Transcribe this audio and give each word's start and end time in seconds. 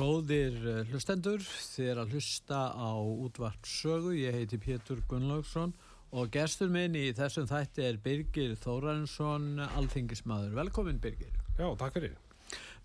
Góðir 0.00 0.54
eh, 0.64 0.78
hlustendur, 0.88 1.42
þið 1.44 1.88
er 1.92 1.98
að 2.00 2.12
hlusta 2.14 2.58
á 2.72 2.96
útvart 2.96 3.66
sögu, 3.68 4.14
ég 4.16 4.32
heiti 4.32 4.56
Pétur 4.56 5.02
Gunnlaugsson 5.10 5.74
og 6.16 6.30
gestur 6.32 6.70
minn 6.72 6.94
í 6.96 7.10
þessum 7.18 7.44
þætti 7.50 7.84
er 7.84 7.98
Birgir 8.00 8.54
Þórarinsson, 8.62 9.58
alþingismadur. 9.66 10.54
Velkomin 10.56 11.02
Birgir. 11.02 11.34
Já, 11.58 11.66
takk 11.82 11.98
fyrir. 11.98 12.14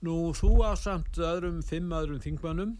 Nú, 0.03 0.33
þú 0.35 0.49
á 0.67 0.75
samt 0.75 1.15
öðrum, 1.15 1.61
fimm 1.63 1.95
öðrum 1.95 2.19
þingmannum 2.25 2.75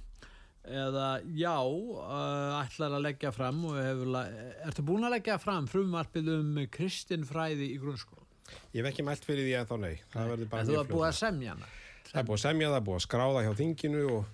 eða 0.68 1.08
já, 1.32 1.56
uh, 1.56 2.60
ætlar 2.60 2.98
að 2.98 3.08
leggja 3.08 3.32
fram 3.32 3.64
og 3.70 3.80
hefur, 3.80 4.20
ertu 4.68 4.88
búin 4.92 5.08
að 5.08 5.16
leggja 5.16 5.40
fram 5.40 5.72
frumvarpið 5.72 6.34
um 6.36 6.60
kristinfræði 6.76 7.72
í 7.72 7.80
grunnskóla? 7.80 8.28
Ég 8.76 8.84
hef 8.84 8.92
ekki 8.92 9.08
mælt 9.08 9.24
fyrir 9.24 9.48
því 9.48 9.58
að 9.62 9.72
þá 9.72 9.76
nei. 9.88 9.96
Það 10.12 10.32
verður 10.34 10.52
bara 10.52 10.68
En 10.68 10.74
þú 10.74 10.80
har 10.82 10.92
búið 10.92 11.10
að 11.14 11.20
semja 11.24 11.56
hana? 11.56 11.74
Það 12.16 12.22
er 12.22 12.28
búið 12.30 12.38
að 12.38 12.44
semja, 12.46 12.68
það 12.72 12.84
búið 12.88 12.96
að 12.96 13.02
skráða 13.04 13.40
hjá 13.44 13.54
þinginu 13.60 14.02
og 14.16 14.28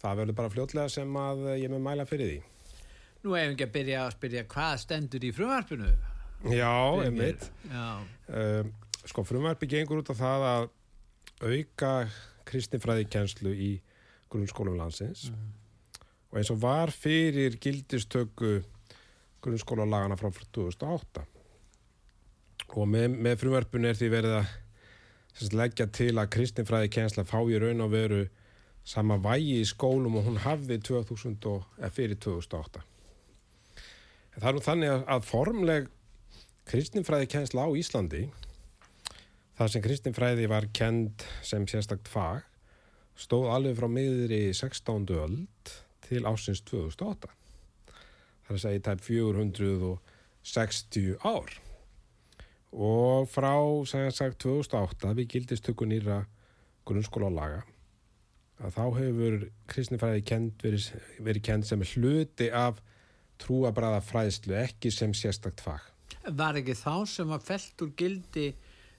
það 0.00 0.20
verður 0.22 0.36
bara 0.38 0.50
fljótlega 0.54 0.92
sem 0.94 1.16
að 1.20 1.42
ég 1.60 1.68
með 1.68 1.82
mæla 1.84 2.06
fyrir 2.08 2.30
því. 2.30 2.38
Nú 3.22 3.34
hefum 3.36 3.52
ekki 3.52 3.66
að 3.66 3.74
byrja 3.74 3.98
að 4.00 4.14
spyrja 4.14 4.44
hvað 4.54 4.72
stendur 4.80 5.26
í 5.28 5.32
frumvarpinu? 5.36 5.90
Já, 6.56 6.72
einmitt. 7.04 7.44
Um, 7.68 8.70
sko, 9.04 9.26
frumvarpi 9.28 9.68
gengur 9.74 10.00
út 10.00 10.08
á 10.08 10.16
það 10.22 10.46
að 10.48 10.70
auka 11.52 11.92
kristinfræði 12.48 13.04
kjenslu 13.12 13.52
í 13.52 13.70
grunnskólum 14.32 14.80
landsins 14.80 15.28
og 16.32 16.40
eins 16.40 16.54
og 16.54 16.64
var 16.64 16.96
fyrir 16.96 17.60
gildistöku 17.60 18.54
grunnskóla 19.44 19.84
lagana 19.84 20.16
frá 20.16 20.32
2008 20.32 21.28
og 22.72 22.88
með, 22.88 23.20
með 23.20 23.40
frumvarpinu 23.44 23.92
er 23.92 24.00
því 24.00 24.12
verið 24.16 24.40
að 24.40 24.52
sagt, 25.32 25.56
leggja 25.56 25.88
til 25.88 26.18
að 26.18 26.32
kristinfræði 26.36 26.92
kjensla 26.92 27.24
fá 27.28 27.40
í 27.42 27.58
raun 27.60 27.84
og 27.84 27.92
veru 27.94 28.22
sama 28.84 29.16
vægi 29.22 29.60
í 29.62 29.66
skólum 29.68 30.16
og 30.18 30.24
hún 30.26 30.40
hafði 30.42 30.80
2000 30.82 31.46
og, 31.50 31.66
fyrir 31.94 32.18
2008 32.18 32.82
en 34.32 34.40
það 34.40 34.48
er 34.48 34.56
nú 34.56 34.62
þannig 34.64 34.90
að, 34.92 35.02
að 35.14 35.28
formleg 35.28 35.82
kristinfræði 36.70 37.26
kjensla 37.30 37.66
á 37.66 37.68
Íslandi 37.78 38.22
þar 39.58 39.68
sem 39.70 39.84
kristinfræði 39.84 40.44
var 40.50 40.64
kend 40.74 41.24
sem 41.46 41.66
sérstakt 41.70 42.08
fag 42.10 42.42
stóð 43.18 43.50
alveg 43.52 43.78
frá 43.78 43.88
miðri 43.92 44.54
16. 44.56 45.06
öld 45.14 45.64
til 46.08 46.22
ásins 46.26 46.60
2008 46.66 47.28
það 47.92 48.50
er 48.50 48.56
að 48.56 48.64
segja 48.64 48.86
tæp 48.88 49.00
460 49.06 51.16
ár 51.22 51.48
og 52.72 53.28
frá 53.28 53.52
sem 53.88 54.08
sagt 54.14 54.40
2008 54.44 55.12
við 55.18 55.28
gildistöku 55.36 55.86
nýra 55.88 56.22
grunnskóla 56.88 57.28
laga 57.32 57.62
að 58.62 58.76
þá 58.76 58.84
hefur 58.96 59.38
kristinfræði 59.70 60.24
kend 60.26 60.64
verið, 60.64 60.88
verið 61.20 61.46
kend 61.48 61.68
sem 61.68 61.82
hluti 61.92 62.48
af 62.54 62.80
trúabræða 63.42 64.00
fræðslu 64.06 64.56
ekki 64.62 64.92
sem 64.94 65.14
sérstakt 65.16 65.62
fag 65.64 65.88
Var 66.22 66.60
ekki 66.60 66.76
þá 66.78 66.94
sem 67.10 67.28
var 67.28 67.42
felt 67.42 67.82
úr 67.82 67.90
gildi 67.98 68.52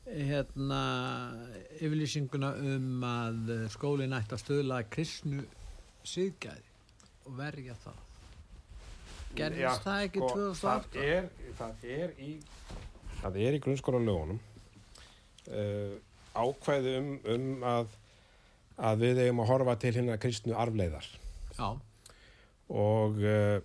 hérna 0.04 0.82
yfirlýsinguna 1.80 2.50
um 2.60 3.06
að 3.08 3.54
skólinn 3.72 4.16
ætti 4.18 4.36
að 4.36 4.42
stöðla 4.42 4.82
kristnu 4.92 5.46
síðgæði 6.04 6.72
og 7.24 7.38
verja 7.38 7.78
það? 7.86 8.02
Gerðist 9.38 9.86
það 9.88 10.02
ekki 10.10 10.26
2008? 10.28 10.58
sko, 10.60 10.66
Það 10.68 10.98
er, 11.08 11.30
það 11.58 11.88
er 11.96 12.12
í 12.22 12.34
það 13.24 13.40
er 13.44 13.58
í 13.58 13.62
grunnskóla 13.64 14.02
lögunum 14.04 14.40
uh, 15.50 15.96
ákvæði 16.34 16.96
um, 17.00 17.12
um 17.34 17.68
að 17.68 18.00
að 18.84 19.04
við 19.04 19.22
eigum 19.26 19.44
að 19.44 19.52
horfa 19.52 19.76
til 19.82 19.92
hérna 19.94 20.18
kristnu 20.18 20.56
arfleiðar. 20.58 21.06
Já, 21.54 21.68
og 22.74 23.20
uh, 23.22 23.60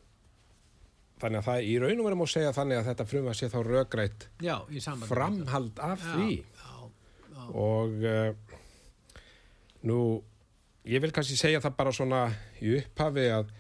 þannig 1.19 1.41
að 1.41 1.47
það 1.47 1.69
í 1.69 1.77
raun 1.83 2.03
og 2.03 2.09
verðum 2.09 2.25
að 2.27 2.33
segja 2.35 2.57
þannig 2.57 2.81
að 2.81 2.91
þetta 2.91 3.07
frumva 3.13 3.37
sé 3.37 3.49
þá 3.53 3.59
já, 4.45 4.57
við 4.69 5.07
framhald 5.09 5.81
af 5.83 6.03
það. 6.05 6.19
því. 6.19 6.37
Já, 6.61 6.75
já, 7.33 7.47
og 7.65 8.05
uh, 8.13 8.59
nú 9.89 10.01
ég 10.89 11.03
vil 11.05 11.15
kannski 11.15 11.39
segja 11.39 11.63
það 11.65 11.79
bara 11.81 11.95
svona 11.97 12.21
í 12.61 12.77
upphafi 12.79 13.27
að, 13.33 13.51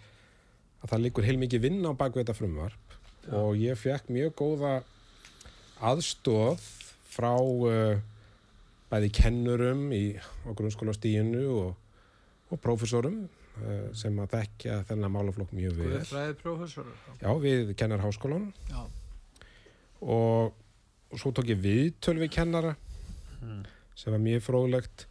að 0.82 0.92
það 0.92 1.02
liggur 1.06 1.28
heilmikið 1.28 1.64
vinn 1.64 1.82
á 1.88 1.92
baku 1.96 2.20
þetta 2.22 2.36
frumvarp. 2.36 2.96
Og 3.28 3.58
ég 3.60 3.76
fekk 3.76 4.06
mjög 4.12 4.36
góða 4.38 4.78
aðstóð 5.84 6.62
frá 7.08 7.32
uh, 7.38 7.98
bæði 8.90 9.10
kennurum 9.18 9.88
í 9.92 10.02
á 10.18 10.48
grunnskóla 10.56 10.94
stíinu 10.96 11.44
og, 11.52 11.74
og 12.52 12.60
prófessorum 12.64 13.24
uh, 13.26 13.88
sem 13.96 14.16
að 14.22 14.32
þekkja 14.36 14.80
þennan 14.88 15.14
málaflokk 15.14 15.52
mjög 15.56 15.76
vel. 15.80 15.90
Guðfræði 15.98 16.38
prófessor. 16.42 16.88
já, 17.20 17.30
við 17.42 17.74
kennar 17.78 18.02
háskólan 18.04 18.50
Já, 18.70 18.80
og, 20.00 20.54
og 21.10 21.18
svo 21.20 21.32
tók 21.34 21.50
ég 21.54 21.60
við 22.26 22.30
kennara 22.38 22.76
Mm. 23.38 23.62
sem 23.94 24.10
var 24.10 24.18
mjög 24.18 24.40
fróðlegt 24.42 25.04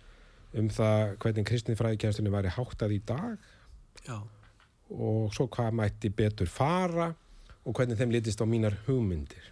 um 0.60 0.68
það 0.68 1.14
hvernig 1.24 1.46
kristinfræðikennslunni 1.48 2.32
væri 2.34 2.52
háttað 2.52 2.96
í 2.96 3.00
dag. 3.08 3.38
Já, 4.04 4.18
og 4.92 5.32
svo 5.36 5.48
hvað 5.48 5.78
mætti 5.80 6.12
betur 6.12 6.50
fara 6.52 7.14
og 7.64 7.72
hvernig 7.76 7.96
þeim 8.00 8.12
litist 8.12 8.44
á 8.44 8.46
mínar 8.48 8.76
hugmyndir 8.88 9.48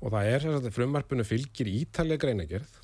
og 0.00 0.12
það 0.12 0.32
er 0.32 0.44
þess 0.44 0.60
að 0.60 0.74
frumvarpinu 0.76 1.24
fylgir 1.26 1.70
ítalega 1.70 2.26
greinagerð 2.26 2.82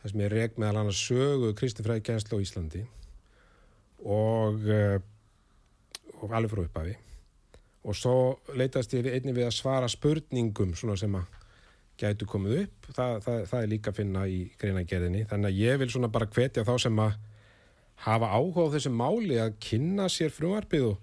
það 0.00 0.12
sem 0.12 0.24
er 0.24 0.34
reg 0.34 0.58
meðal 0.60 0.82
annars 0.82 1.00
sögu 1.04 1.52
kristinfræðikennslu 1.58 2.40
á 2.40 2.44
Íslandi 2.44 2.82
og, 4.04 4.64
eh, 4.68 4.98
og 6.20 6.32
alveg 6.32 6.52
frá 6.52 6.62
upphafi. 6.64 6.96
Og 7.84 7.96
svo 7.96 8.14
leitast 8.56 8.92
ég 8.96 9.08
einnig 9.08 9.36
við 9.36 9.48
að 9.48 9.56
svara 9.56 9.88
spurningum 9.88 10.74
sem 10.76 11.16
að 11.16 11.36
gætu 12.00 12.26
komið 12.28 12.62
upp. 12.62 12.88
Það, 12.92 13.20
það, 13.24 13.42
það 13.50 13.62
er 13.62 13.68
líka 13.68 13.90
að 13.90 14.00
finna 14.00 14.24
í 14.28 14.40
greinagerðinni 14.60 15.26
þannig 15.28 15.50
að 15.50 15.60
ég 15.60 15.78
vil 15.80 15.90
svona 15.92 16.12
bara 16.12 16.26
hvetja 16.32 16.64
þá 16.64 16.74
sem 16.80 16.98
að 16.98 17.12
hafa 18.06 18.32
áhuga 18.32 18.68
á 18.68 18.72
þessu 18.72 18.92
máli 18.96 19.36
að 19.36 19.56
kynna 19.60 20.08
sér 20.08 20.32
frumvarpið 20.32 20.86
og, 20.94 20.98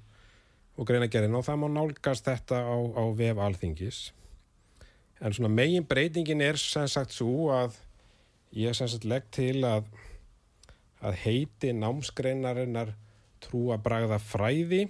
og 0.77 0.89
greinagerðin 0.89 1.37
og 1.37 1.45
það 1.45 1.59
má 1.61 1.67
nálgast 1.69 2.25
þetta 2.25 2.63
á, 2.65 2.77
á 2.97 3.03
vef 3.13 3.37
alþingis 3.37 3.99
en 5.21 5.33
svona 5.33 5.49
megin 5.53 5.87
breytingin 5.87 6.43
er 6.45 6.59
sem 6.61 6.87
sagt 6.91 7.15
svo 7.15 7.49
að 7.53 7.77
ég 8.57 8.75
sem 8.77 8.89
sagt 8.89 9.07
legg 9.07 9.25
til 9.33 9.63
að 9.67 9.87
að 11.05 11.17
heiti 11.21 11.73
námsgreinarinnar 11.77 12.93
trúabragða 13.43 14.17
fræði 14.21 14.87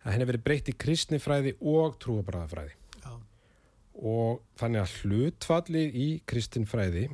að 0.00 0.14
henni 0.14 0.28
verið 0.28 0.46
breytt 0.46 0.70
í 0.72 0.76
kristnifræði 0.80 1.54
og 1.60 1.98
trúabragðafræði 2.02 2.72
já, 3.04 3.12
og 3.94 4.40
þannig 4.58 4.82
að 4.82 4.94
hlutfallið 5.02 5.98
í 6.00 6.08
kristinfræði 6.30 7.04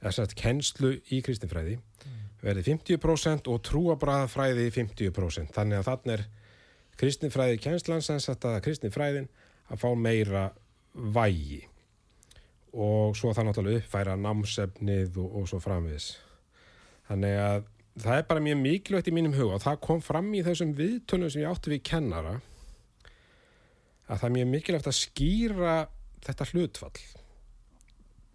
eða 0.00 0.14
sagt 0.16 0.36
kennslu 0.38 0.94
í 1.12 1.20
kristinfræði 1.24 1.78
verði 2.44 2.64
50% 2.68 3.48
og 3.52 3.60
trúabræðafræði 3.68 4.68
50% 4.74 5.54
þannig 5.56 5.80
að 5.80 5.88
þannig 5.90 6.16
er 6.16 6.26
kristinfræði 7.00 7.60
kennslan 7.64 8.04
sem 8.04 8.20
sagt 8.22 8.44
að 8.48 8.60
kristinfræðin 8.68 9.28
að 9.70 9.80
fá 9.80 9.88
meira 9.96 10.48
vægi. 10.94 11.62
Og 12.74 13.14
svo 13.16 13.32
það 13.34 13.48
náttúrulega 13.48 13.82
uppfæra 13.82 14.16
námsefnið 14.18 15.18
og, 15.22 15.40
og 15.40 15.50
svo 15.50 15.60
framvis 15.62 16.12
þannig 17.08 17.36
að 17.38 17.66
það 18.00 18.18
er 18.18 18.28
bara 18.28 18.42
mjög 18.42 18.60
mikilvægt 18.62 19.10
í 19.10 19.14
mínum 19.14 19.34
huga 19.36 19.58
og 19.58 19.64
það 19.64 19.82
kom 19.86 20.00
fram 20.02 20.30
í 20.34 20.42
þessum 20.46 20.72
viðtölum 20.78 21.30
sem 21.30 21.44
ég 21.44 21.50
átti 21.50 21.74
við 21.74 21.84
kennara 21.86 22.38
að 24.08 24.16
það 24.16 24.26
er 24.28 24.34
mjög 24.38 24.48
mikilvægt 24.54 24.88
að 24.90 24.98
skýra 24.98 25.74
þetta 26.24 26.48
hlutfall. 26.50 27.04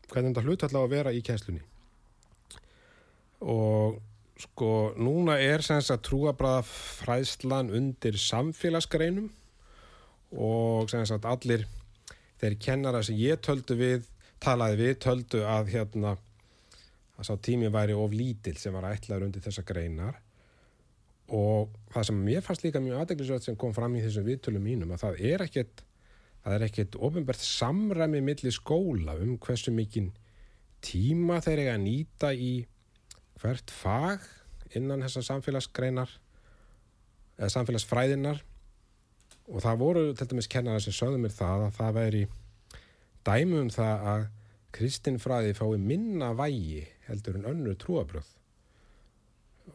Hvernig 0.09 0.31
þetta 0.31 0.45
hlutfall 0.45 0.77
á 0.77 0.81
að 0.81 0.93
vera 0.93 1.13
í 1.15 1.23
kænslunni 1.25 1.65
og 3.39 3.99
sko 4.39 4.93
núna 4.99 5.37
er 5.39 5.63
sem 5.63 5.79
sagt 5.83 6.07
trúabræða 6.07 6.63
fræðslan 6.67 7.71
undir 7.75 8.17
samfélagsgreinum 8.19 9.29
og 10.35 10.89
sagt 10.89 11.25
allir 11.25 11.65
þeir 12.39 12.55
kennara 12.61 13.03
sem 13.03 13.17
ég 13.19 13.41
töldu 13.43 13.75
við 13.79 14.07
talaði 14.39 14.79
við 14.79 14.97
töldu 15.03 15.43
að 15.47 15.73
hérna 15.73 16.15
að 17.19 17.27
sá 17.27 17.35
tími 17.43 17.69
væri 17.73 17.97
of 17.97 18.15
lítill 18.15 18.55
sem 18.57 18.73
var 18.73 18.87
ætlaður 18.93 19.27
undir 19.27 19.43
þessa 19.43 19.65
greinar. 19.67 20.15
Og 21.35 21.73
það 21.93 22.07
sem 22.07 22.21
mér 22.25 22.45
fannst 22.45 22.63
líka 22.63 22.81
mjög 22.81 23.03
aðeglisvægt 23.03 23.49
sem 23.49 23.57
kom 23.59 23.75
fram 23.75 23.97
í 23.99 24.03
þessum 24.05 24.25
viðtölum 24.25 24.65
mínum 24.65 24.95
að 24.95 25.03
það 25.03 25.19
er 25.33 25.43
ekkert 25.45 25.83
það 26.39 26.55
er 26.55 26.65
ekkert 26.69 26.97
ofinbært 27.05 27.43
samræmi 27.43 28.21
milli 28.23 28.51
skóla 28.55 29.17
um 29.19 29.35
hversu 29.43 29.73
mikinn 29.75 30.13
tíma 30.85 31.41
þeir 31.43 31.65
eiga 31.65 31.75
að 31.75 31.83
nýta 31.83 32.31
í 32.33 32.53
hvert 33.41 33.73
fag 33.73 34.23
innan 34.77 35.03
þessar 35.03 35.27
samfélagsgreinar 35.27 36.13
eða 37.37 37.51
samfélagsfræðinar 37.57 38.41
og 39.49 39.63
það 39.65 39.79
voru 39.81 40.03
til 40.13 40.29
dæmis 40.29 40.49
kennara 40.51 40.81
sem 40.83 40.95
sögðu 40.95 41.21
mér 41.23 41.33
það 41.33 41.65
að 41.67 41.77
það 41.79 41.95
væri 41.97 42.25
dæmi 43.27 43.61
um 43.63 43.71
það 43.73 44.09
að 44.13 44.25
kristinfræði 44.75 45.55
fái 45.57 45.79
minna 45.81 46.33
vægi 46.37 46.83
heldur 47.07 47.39
en 47.39 47.47
önnur 47.49 47.77
trúabröð 47.81 48.35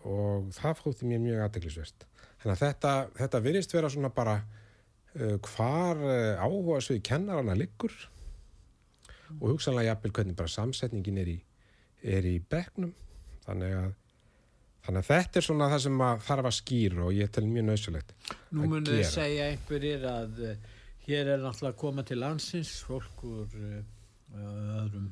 og 0.04 0.50
það 0.54 0.80
fótti 0.80 1.08
mér 1.08 1.22
mjög 1.22 1.42
aðdeglisvert. 1.44 2.06
Þannig 2.42 2.54
að 2.54 2.62
þetta, 2.62 2.92
þetta 3.18 3.40
virðist 3.44 3.74
vera 3.74 3.90
svona 3.92 4.10
bara 4.14 4.34
uh, 4.42 5.36
hvar 5.48 6.02
uh, 6.02 6.42
áhuga 6.42 6.80
svið 6.84 7.00
kennarana 7.08 7.56
liggur 7.58 7.94
og 9.40 9.54
hugsanlega 9.54 9.92
jafnvel 9.92 10.14
hvernig 10.18 10.38
bara 10.38 10.52
samsetningin 10.52 11.20
er 11.22 11.30
í, 11.32 11.38
í 12.04 12.36
bekknum. 12.50 12.92
Þannig 13.46 13.76
að, 13.78 13.94
þannig 14.84 15.00
að 15.02 15.10
þetta 15.10 15.40
er 15.40 15.46
svona 15.48 15.68
það 15.72 15.82
sem 15.86 16.02
að 16.06 16.24
þarf 16.28 16.48
að 16.50 16.56
skýra 16.58 17.04
og 17.08 17.12
ég 17.16 17.30
tel 17.34 17.44
mjög 17.48 17.68
nöðsulegt 17.70 18.14
Nú 18.50 18.64
að 18.64 18.68
munum 18.68 18.88
við 18.90 19.00
gera. 19.00 19.12
segja 19.14 19.50
einhverjir 19.52 20.08
að 20.10 20.42
uh, 20.44 20.56
hér 21.06 21.30
er 21.34 21.44
náttúrulega 21.44 21.72
að 21.74 21.80
koma 21.84 22.04
til 22.08 22.18
landsins 22.20 22.74
fólk 22.88 23.24
úr 23.28 23.56
uh, 23.60 23.78
öðrum 24.82 25.08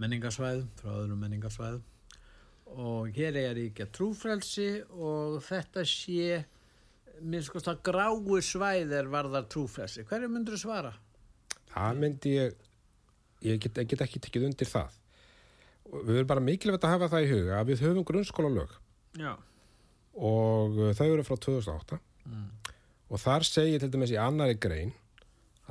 menningarsvæðum, 0.00 0.68
frá 0.80 0.90
öðrum 0.96 1.20
menningarsvæðum 1.20 1.86
og 2.80 3.10
hér 3.16 3.36
er 3.40 3.58
ekki 3.58 3.84
að 3.84 3.92
trúfrelsi 3.98 4.68
og 4.94 5.40
þetta 5.42 5.82
sé 5.88 6.44
minnst 7.20 7.50
sko 7.50 7.60
að 7.66 7.82
gráu 7.84 8.38
svæðir 8.44 9.10
varðar 9.12 9.48
trúfrelsi. 9.50 10.04
Hverju 10.08 10.30
myndur 10.30 10.56
þú 10.56 10.62
svara? 10.62 10.92
Það 11.70 11.98
myndi 12.00 12.32
ég, 12.36 12.54
ég 13.44 13.60
get, 13.60 13.80
ég 13.82 13.90
get 13.90 14.04
ekki 14.06 14.22
tekið 14.24 14.46
undir 14.50 14.70
það. 14.70 14.99
Við 15.90 16.16
erum 16.20 16.28
bara 16.30 16.44
mikilvægt 16.44 16.84
að 16.86 16.92
hafa 16.94 17.08
það 17.14 17.24
í 17.26 17.30
huga 17.32 17.56
að 17.60 17.70
við 17.72 17.80
höfum 17.86 18.04
grunnskóla 18.06 18.50
lög 18.54 18.74
Já. 19.18 19.32
og 20.14 20.76
uh, 20.78 20.90
þau 20.94 21.06
eru 21.16 21.26
frá 21.26 21.36
2008 21.36 22.00
Mm. 22.30 22.50
og 23.10 23.18
þar 23.18 23.42
segir 23.48 23.80
til 23.80 23.88
dæmis 23.90 24.10
í 24.12 24.18
annari 24.20 24.54
grein 24.60 24.90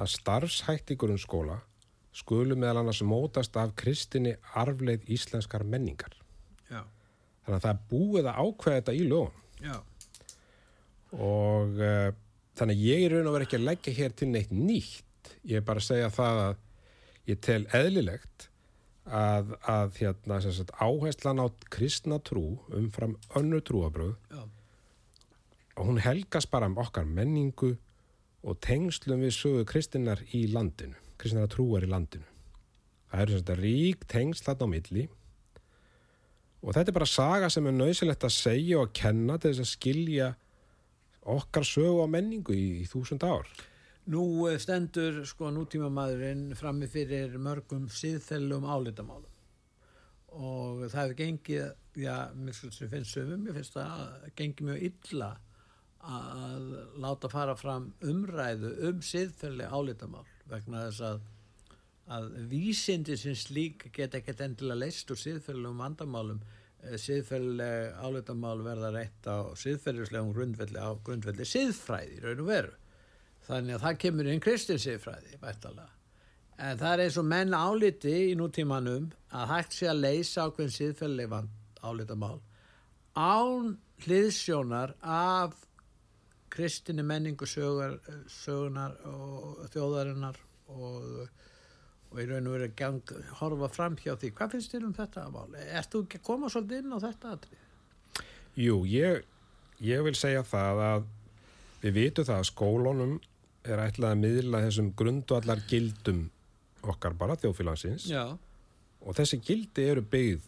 að 0.02 0.08
starfshætti 0.16 0.96
grunnskóla 1.00 1.60
skulu 2.12 2.56
meðal 2.58 2.82
annars 2.82 3.04
mótast 3.06 3.56
af 3.62 3.76
kristinni 3.80 4.34
arfleið 4.58 5.06
íslenskar 5.14 5.62
menningar. 5.64 6.10
Já. 6.72 6.82
Þannig 7.46 7.56
að 7.60 7.64
það 7.68 7.70
er 7.76 7.84
búið 7.94 8.30
að 8.32 8.42
ákveða 8.44 8.80
þetta 8.82 8.96
í 8.98 9.06
lögum 9.06 9.38
Já. 9.62 9.78
og 11.16 11.80
uh, 11.80 12.10
þannig 12.60 12.76
að 12.82 12.84
ég 12.90 13.06
er 13.06 13.16
raun 13.16 13.30
og 13.30 13.38
verið 13.38 13.48
ekki 13.48 13.60
að 13.60 13.68
leggja 13.70 13.96
hér 14.02 14.18
til 14.20 14.30
neitt 14.34 14.52
nýtt. 14.54 15.32
Ég 15.48 15.62
er 15.62 15.66
bara 15.70 15.82
að 15.84 15.88
segja 15.90 16.10
það 16.18 16.42
að 16.48 16.60
ég 17.32 17.40
tel 17.46 17.62
eðlilegt 17.78 18.50
að, 19.10 19.54
að 19.66 20.00
hérna, 20.00 20.40
sagt, 20.44 20.72
áherslan 20.78 21.42
á 21.42 21.48
kristna 21.74 22.20
trú 22.22 22.60
umfram 22.76 23.18
önnu 23.38 23.62
trúabröð 23.66 24.16
og 25.80 25.88
hún 25.88 26.02
helgast 26.04 26.52
bara 26.52 26.68
um 26.68 26.78
okkar 26.82 27.08
menningu 27.08 27.76
og 28.44 28.60
tengslum 28.64 29.24
við 29.24 29.36
sögu 29.36 29.64
kristinnar 29.68 30.22
í 30.36 30.46
landinu, 30.52 30.96
kristinnar 31.20 31.50
trúar 31.52 31.84
í 31.84 31.90
landinu. 31.90 32.28
Það 33.10 33.24
eru 33.24 33.40
svona 33.40 33.58
rík 33.60 34.06
tengsl 34.12 34.46
þarna 34.46 34.68
á 34.70 34.74
milli 34.76 35.08
og 36.60 36.76
þetta 36.76 36.92
er 36.92 36.98
bara 37.00 37.10
saga 37.10 37.50
sem 37.50 37.68
er 37.68 37.76
nöðsilegt 37.80 38.28
að 38.28 38.36
segja 38.36 38.84
og 38.84 38.94
kenna 38.96 39.40
til 39.40 39.54
þess 39.54 39.66
að 39.66 39.74
skilja 39.74 40.30
okkar 41.30 41.68
sögu 41.68 42.04
á 42.04 42.08
menningu 42.12 42.56
í, 42.56 42.84
í 42.84 42.86
þúsund 42.90 43.24
ár. 43.24 43.48
Nú 44.10 44.24
eh, 44.50 44.58
stendur 44.62 45.22
sko 45.30 45.52
nútíma 45.54 45.92
maðurinn 45.94 46.56
frammi 46.58 46.88
fyrir 46.90 47.36
mörgum 47.38 47.86
síðfellum 47.94 48.66
álitamálum. 48.66 49.36
Og 50.30 50.86
það 50.90 51.02
hefur 51.02 51.18
gengið, 51.20 51.68
já, 51.98 52.16
mér 52.38 52.58
finnst 52.58 53.14
sömum, 53.14 53.44
mér 53.46 53.60
finnst 53.60 53.78
það 53.78 53.94
að 54.06 54.28
gengið 54.40 54.70
mjög 54.70 54.88
illa 54.90 55.30
að 56.00 56.68
láta 57.04 57.30
fara 57.30 57.56
fram 57.60 57.90
umræðu 58.06 58.72
um 58.90 59.02
síðfelli 59.04 59.68
álitamál 59.68 60.26
vegna 60.50 60.86
þess 60.88 61.06
að 61.10 61.28
að 62.10 62.30
vísindi 62.50 63.18
sem 63.20 63.36
slík 63.38 63.90
geta 63.94 64.18
ekkert 64.18 64.42
endilega 64.42 64.82
leist 64.86 65.12
úr 65.14 65.20
síðferðilegum 65.22 65.84
vandamálum 65.84 66.40
síðferðileg 67.04 68.00
álitamál 68.00 68.58
verða 68.66 68.94
reitt 68.96 69.28
á 69.30 69.54
síðferðislegum 69.60 70.32
grundvelli 70.34 70.82
á 70.82 70.90
grundvelli 71.06 71.46
síðfræði 71.46 72.24
raun 72.24 72.46
og 72.46 72.50
veru 72.50 72.78
þannig 73.50 73.78
að 73.78 73.86
það 73.86 74.02
kemur 74.04 74.30
inn 74.32 74.44
kristin 74.44 74.82
síðfræði 74.82 75.40
bættalega 75.42 75.90
en 76.60 76.80
það 76.80 76.92
er 76.94 77.04
eins 77.06 77.18
og 77.22 77.28
menn 77.30 77.56
áliti 77.56 78.16
í 78.30 78.36
nútímanum 78.40 79.10
að 79.36 79.52
hægt 79.54 79.78
sé 79.78 79.90
að 79.92 80.04
leysa 80.06 80.48
ákveðin 80.48 80.76
síðferðileg 80.76 81.36
álitamál 81.84 82.38
án 83.16 83.76
hliðsjónar 84.06 84.96
af 85.02 85.56
kristinni 86.50 87.04
menningu 87.06 87.46
sögur, 87.48 88.00
sögunar 88.32 88.96
og 89.06 89.68
þjóðarinnar 89.74 90.40
og 90.74 91.30
og 92.10 92.22
í 92.24 92.26
raun 92.26 92.48
og 92.50 92.56
verið 92.58 92.76
gang, 92.78 93.12
horfa 93.40 93.70
fram 93.72 93.98
hjá 94.00 94.16
því. 94.18 94.32
Hvað 94.38 94.54
finnst 94.56 94.74
þér 94.74 94.86
um 94.88 94.94
þetta 94.98 95.26
mál? 95.34 95.58
Erst 95.62 95.94
þú 95.94 96.04
ekki 96.06 96.20
að 96.20 96.26
koma 96.26 96.50
svolítið 96.50 96.82
inn 96.82 96.96
á 96.98 97.00
þetta 97.06 97.34
atrið? 97.36 97.66
Jú, 98.60 98.78
ég, 98.90 99.28
ég 99.86 100.06
vil 100.08 100.16
segja 100.18 100.44
það 100.48 100.82
að 100.88 101.06
við 101.84 102.00
vitum 102.00 102.28
það 102.28 102.42
að 102.42 102.50
skólunum 102.50 103.14
er 103.68 103.82
ætlað 103.84 104.14
að 104.14 104.22
miðla 104.24 104.62
þessum 104.66 104.92
grundvallar 104.98 105.64
gildum 105.70 106.28
okkar 106.88 107.16
bara 107.20 107.36
þjóðfélagsins 107.40 108.08
Já. 108.12 108.24
og 109.04 109.18
þessi 109.18 109.42
gildi 109.44 109.88
eru 109.92 110.04
byggð 110.06 110.46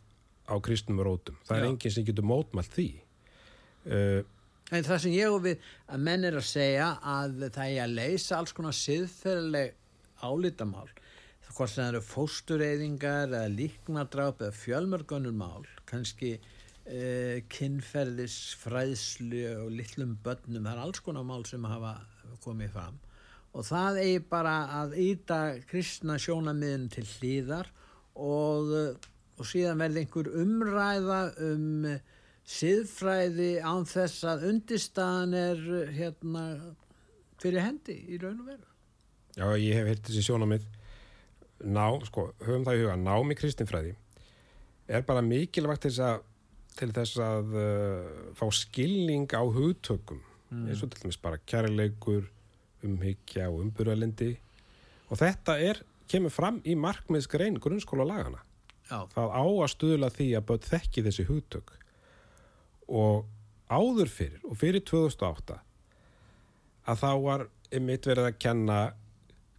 á 0.52 0.56
kristnum 0.64 1.02
rótum. 1.04 1.38
Það 1.48 1.58
er 1.58 1.66
Já. 1.66 1.70
enginn 1.72 1.96
sem 1.96 2.08
getur 2.08 2.28
mótmælt 2.28 2.76
því. 2.76 2.90
Uh, 3.86 4.22
En 4.72 4.86
það 4.88 5.02
sem 5.04 5.12
ég 5.18 5.34
og 5.34 5.42
við 5.44 5.64
að 5.92 6.04
menn 6.08 6.24
er 6.24 6.38
að 6.40 6.48
segja 6.48 6.94
að 7.04 7.42
það 7.52 7.72
er 7.74 7.82
að 7.84 7.96
leysa 7.98 8.38
alls 8.38 8.54
konar 8.56 8.76
siðferðileg 8.78 9.74
álítamál 10.24 10.88
hvort 11.52 11.68
sem 11.74 11.82
það 11.82 11.90
eru 11.90 12.02
fóstureyðingar 12.08 13.34
eða 13.36 13.50
líknadráp 13.52 14.40
eða 14.46 14.56
fjölmörgunur 14.56 15.36
mál 15.36 15.66
kannski 15.90 16.38
eh, 16.38 17.42
kynferðisfræðslu 17.52 19.42
og 19.58 19.74
litlum 19.76 20.16
börnum, 20.24 20.64
það 20.64 20.72
er 20.72 20.84
alls 20.86 21.04
konar 21.04 21.28
mál 21.28 21.44
sem 21.50 21.68
hafa 21.68 21.98
komið 22.44 22.74
fram. 22.76 23.00
Og 23.52 23.68
það 23.68 24.00
eigi 24.06 24.24
bara 24.32 24.56
aðýta 24.80 25.40
kristna 25.68 26.16
sjónamiðin 26.22 26.88
til 26.94 27.04
hlýðar 27.18 27.68
og, 28.16 28.72
og 29.36 29.48
síðan 29.48 29.82
verði 29.84 30.06
einhver 30.06 30.30
umræða 30.42 31.22
um 31.50 31.88
siðfræði 32.48 33.52
án 33.64 33.86
þess 33.90 34.26
að 34.28 34.46
undirstaðan 34.50 35.36
er 35.38 35.66
hérna 35.94 36.46
fyrir 37.42 37.64
hendi 37.66 37.98
í 38.08 38.20
raun 38.22 38.42
og 38.42 38.50
veru. 38.52 38.68
já, 39.38 39.46
ég 39.58 39.78
hef 39.78 39.92
heilt 39.92 40.08
þessi 40.08 40.26
sjónamið 40.26 40.66
ná, 41.62 41.86
sko, 42.08 42.32
höfum 42.42 42.66
það 42.66 42.78
í 42.78 42.84
huga, 42.84 42.98
nám 43.00 43.32
í 43.32 43.38
kristinfræði 43.38 43.94
er 44.92 45.06
bara 45.08 45.24
mikilvægt 45.26 45.88
þess 45.88 46.02
að, 46.06 46.26
til 46.80 46.90
þess 46.96 47.22
að 47.24 47.56
uh, 47.62 48.12
fá 48.38 48.46
skilning 48.56 49.30
á 49.32 49.44
hugtökum 49.44 50.22
eins 50.52 50.84
og 50.84 50.92
til 50.92 51.04
dæmis 51.06 51.20
bara 51.22 51.40
kærleikur, 51.48 52.26
umhyggja 52.84 53.50
og 53.50 53.62
umburðalendi 53.66 54.34
og 55.12 55.20
þetta 55.20 55.58
er, 55.60 55.82
kemur 56.12 56.32
fram 56.34 56.60
í 56.68 56.76
markmiðsgrein 56.80 57.60
grunnskóla 57.62 58.06
lagana. 58.08 58.42
Já, 58.90 59.08
Það 59.14 59.30
á 59.32 59.44
að 59.44 59.72
stuðla 59.72 60.10
því 60.12 60.28
að 60.36 60.48
börn 60.50 60.66
þekki 60.68 61.04
þessi 61.06 61.26
hugtök. 61.28 61.72
Og 62.92 63.28
áður 63.72 64.12
fyrir 64.12 64.42
og 64.48 64.58
fyrir 64.60 64.84
2008 64.88 65.60
að 66.92 67.04
þá 67.04 67.12
var 67.24 67.46
einmitt 67.72 68.08
verið 68.08 68.28
að 68.28 68.40
kenna 68.42 68.80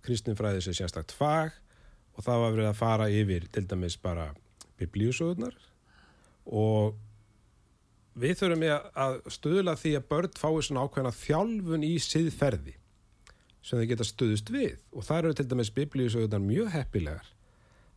kristinfræði 0.05 0.65
sem 0.67 0.77
sérstakt 0.77 1.15
fag 1.17 1.55
og 2.17 2.27
það 2.27 2.43
var 2.43 2.57
verið 2.57 2.71
að 2.73 2.81
fara 2.81 3.09
yfir 3.13 3.47
til 3.55 3.65
dæmis 3.71 3.97
bara 4.01 4.33
biblíusögurnar 4.81 5.55
og 6.51 6.99
við 8.19 8.37
þurfum 8.41 8.65
að- 8.69 9.21
stuðla 9.33 9.75
því 9.79 9.93
að 9.99 10.09
börn 10.09 10.35
fái 10.37 10.63
svona 10.63 10.85
ákveðna 10.85 11.13
þjálfun 11.17 11.85
í 11.87 11.95
siðferði 11.99 12.75
sem 13.63 13.79
þau 13.79 13.87
geta 13.87 14.05
stuðust 14.05 14.51
við. 14.51 14.79
Og 14.93 15.05
það 15.07 15.19
eru 15.19 15.35
til 15.35 15.47
dæmis 15.47 15.71
biblíusögurnar 15.71 16.43
mjög 16.43 16.71
heppilegar. 16.75 17.27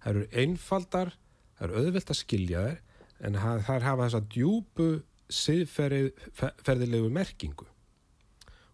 Það 0.04 0.10
eru 0.16 0.28
einfaldar 0.32 1.14
það 1.58 1.68
eru 1.70 1.80
auðvelt 1.82 2.12
að 2.12 2.20
skilja 2.20 2.66
þær 2.66 2.82
en 3.26 3.40
þær 3.66 3.88
hafa 3.88 4.06
þessa 4.06 4.24
djúpu 4.30 4.90
siðferðilegu 5.32 7.10
merkingu. 7.10 7.66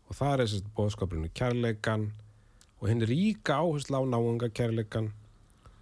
Og 0.10 0.18
það 0.18 0.34
er 0.34 0.44
þess 0.44 0.60
að 0.60 0.72
bóðskapurinn 0.76 1.34
kærleikan 1.38 2.10
og 2.82 2.90
hinn 2.90 3.06
ríka 3.08 3.62
áhersla 3.62 4.02
á 4.02 4.04
náunga 4.04 4.50
kærleikan 4.52 5.12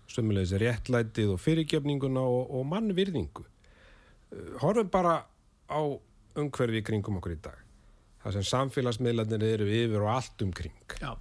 sömulegis 0.09 0.53
réttlætið 0.61 1.33
og 1.33 1.41
fyrirgefninguna 1.41 2.21
og, 2.21 2.51
og 2.53 2.65
mannvirðingu. 2.69 3.45
Horfum 4.61 4.89
bara 4.93 5.23
á 5.69 5.79
umhverfi 6.39 6.81
í 6.81 6.85
kringum 6.85 7.17
okkur 7.19 7.35
í 7.35 7.39
dag. 7.45 7.57
Það 8.23 8.35
sem 8.37 8.45
samfélagsmiðlarnir 8.51 9.43
eru 9.53 9.67
yfir 9.71 10.01
og 10.03 10.09
allt 10.17 10.41
umkring. 10.43 10.75
Já. 10.99 11.13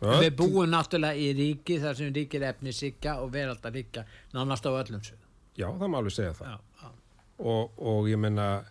Öll- 0.00 0.20
Við 0.22 0.34
búum 0.38 0.68
náttúrulega 0.70 1.18
í 1.18 1.30
ríki 1.34 1.78
þar 1.82 1.96
sem 1.98 2.12
ríkir 2.14 2.44
efni 2.46 2.72
sigga 2.72 3.16
og 3.22 3.32
veraldar 3.34 3.72
ríkja 3.74 4.04
nánast 4.34 4.66
á 4.68 4.70
öllum 4.70 5.02
sögum. 5.02 5.24
Já, 5.58 5.66
það 5.74 5.88
má 5.90 5.96
alveg 5.98 6.14
segja 6.14 6.34
það. 6.38 6.52
Já, 6.52 6.58
já, 6.82 6.90
Og, 7.38 7.72
og 7.78 8.06
ég 8.10 8.18
menna, 8.18 8.64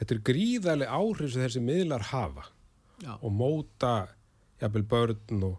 þetta 0.00 0.14
er 0.14 0.20
gríðarlega 0.28 0.98
áhrif 0.98 1.32
sem 1.32 1.42
þessi 1.46 1.60
miðlar 1.64 2.04
hafa 2.10 2.44
já, 3.04 3.14
og 3.20 3.32
móta 3.32 3.94
jafnvel 4.60 4.82
börn 4.88 5.42
og, 5.44 5.56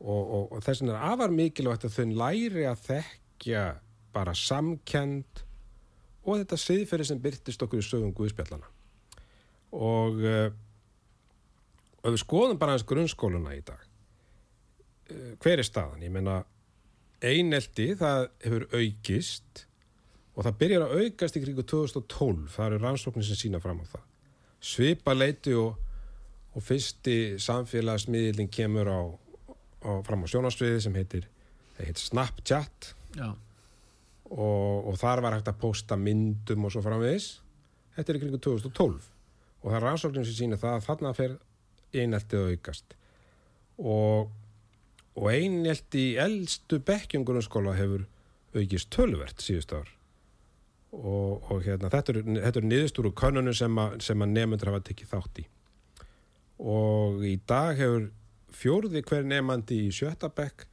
og, 0.00 0.24
og, 0.24 0.52
og 0.52 0.64
þess 0.64 0.82
vegna 0.82 0.96
er 0.98 1.06
afar 1.12 1.32
mikilvægt 1.36 1.84
að 1.88 1.94
þau 1.98 2.16
læri 2.20 2.64
að 2.68 2.82
þekkja 2.88 3.62
bara 4.12 4.34
samkend 4.36 5.44
og 6.24 6.40
þetta 6.40 6.58
siðferði 6.60 7.08
sem 7.10 7.22
byrtist 7.22 7.62
okkur 7.64 7.80
í 7.80 7.86
sögum 7.86 8.14
Guðspjallana. 8.16 8.68
Og 9.76 10.20
uh, 10.24 10.48
ef 12.02 12.08
við 12.10 12.22
skoðum 12.24 12.60
bara 12.60 12.76
hans 12.76 12.86
grunnskóluna 12.88 13.54
í 13.56 13.62
dag 13.66 13.82
uh, 13.82 15.34
hver 15.42 15.62
er 15.62 15.66
staðan? 15.66 16.02
Ég 16.04 16.14
meina 16.14 16.40
einelti 17.20 17.92
það 18.00 18.24
hefur 18.44 18.66
aukist 18.72 19.66
og 20.34 20.46
það 20.46 20.58
byrjar 20.62 20.86
að 20.86 21.04
aukast 21.04 21.36
í 21.36 21.44
kringu 21.44 21.66
2012 21.68 22.48
það 22.54 22.66
eru 22.66 22.82
rannsóknir 22.82 23.28
sem 23.28 23.38
sína 23.38 23.60
fram 23.62 23.82
á 23.84 23.86
það. 23.92 24.04
Svipa 24.60 25.14
leiti 25.16 25.54
og 25.56 25.78
og 26.54 26.64
fyrsti 26.66 27.38
samfélagsmiðlinn 27.38 28.50
kemur 28.50 28.90
á, 28.90 29.00
á 29.86 29.90
fram 30.06 30.24
á 30.24 30.30
sjónasviði 30.30 30.82
sem 30.86 30.96
heitir, 30.98 31.28
heitir 31.78 32.02
Snapchat. 32.02 32.94
Já, 33.14 33.30
og, 34.30 34.88
og 34.90 34.98
þar 35.00 35.22
var 35.24 35.36
hægt 35.36 35.50
að 35.50 35.60
posta 35.60 35.98
myndum 35.98 36.66
og 36.66 36.74
svo 36.74 36.82
framvegis. 36.84 37.32
Þetta 37.96 38.12
er 38.12 38.18
í 38.18 38.22
kringu 38.22 38.42
2012 38.42 39.08
og 39.60 39.66
það 39.66 39.76
er 39.76 39.84
rannsóknum 39.84 40.26
sem 40.26 40.36
sína 40.38 40.58
það 40.60 40.76
að 40.76 40.86
þarna 40.86 41.14
fer 41.16 41.36
eineltið 41.92 42.44
að 42.44 42.52
aukast. 42.54 42.94
Og, 43.80 44.30
og 45.18 45.26
einelti 45.28 46.04
í 46.12 46.18
eldstu 46.22 46.80
bekkjum 46.86 47.26
grunnskóla 47.28 47.74
hefur 47.76 48.06
aukist 48.54 48.90
tölvert 48.94 49.42
síðust 49.42 49.74
ár. 49.76 49.90
Og, 50.90 51.44
og 51.52 51.60
hérna, 51.66 51.90
þetta 51.92 52.16
eru 52.16 52.38
er 52.40 52.66
niðurstúru 52.66 53.12
könnunum 53.14 53.54
sem, 53.54 53.76
sem 54.02 54.24
að 54.24 54.32
nefndur 54.32 54.72
hafa 54.72 54.82
tekið 54.88 55.12
þátt 55.12 55.42
í. 55.42 55.46
Og 56.70 57.22
í 57.26 57.36
dag 57.50 57.78
hefur 57.78 58.10
fjórði 58.54 59.04
hver 59.06 59.28
nefnandi 59.28 59.84
í 59.86 59.94
sjötta 59.94 60.32
bekk 60.34 60.66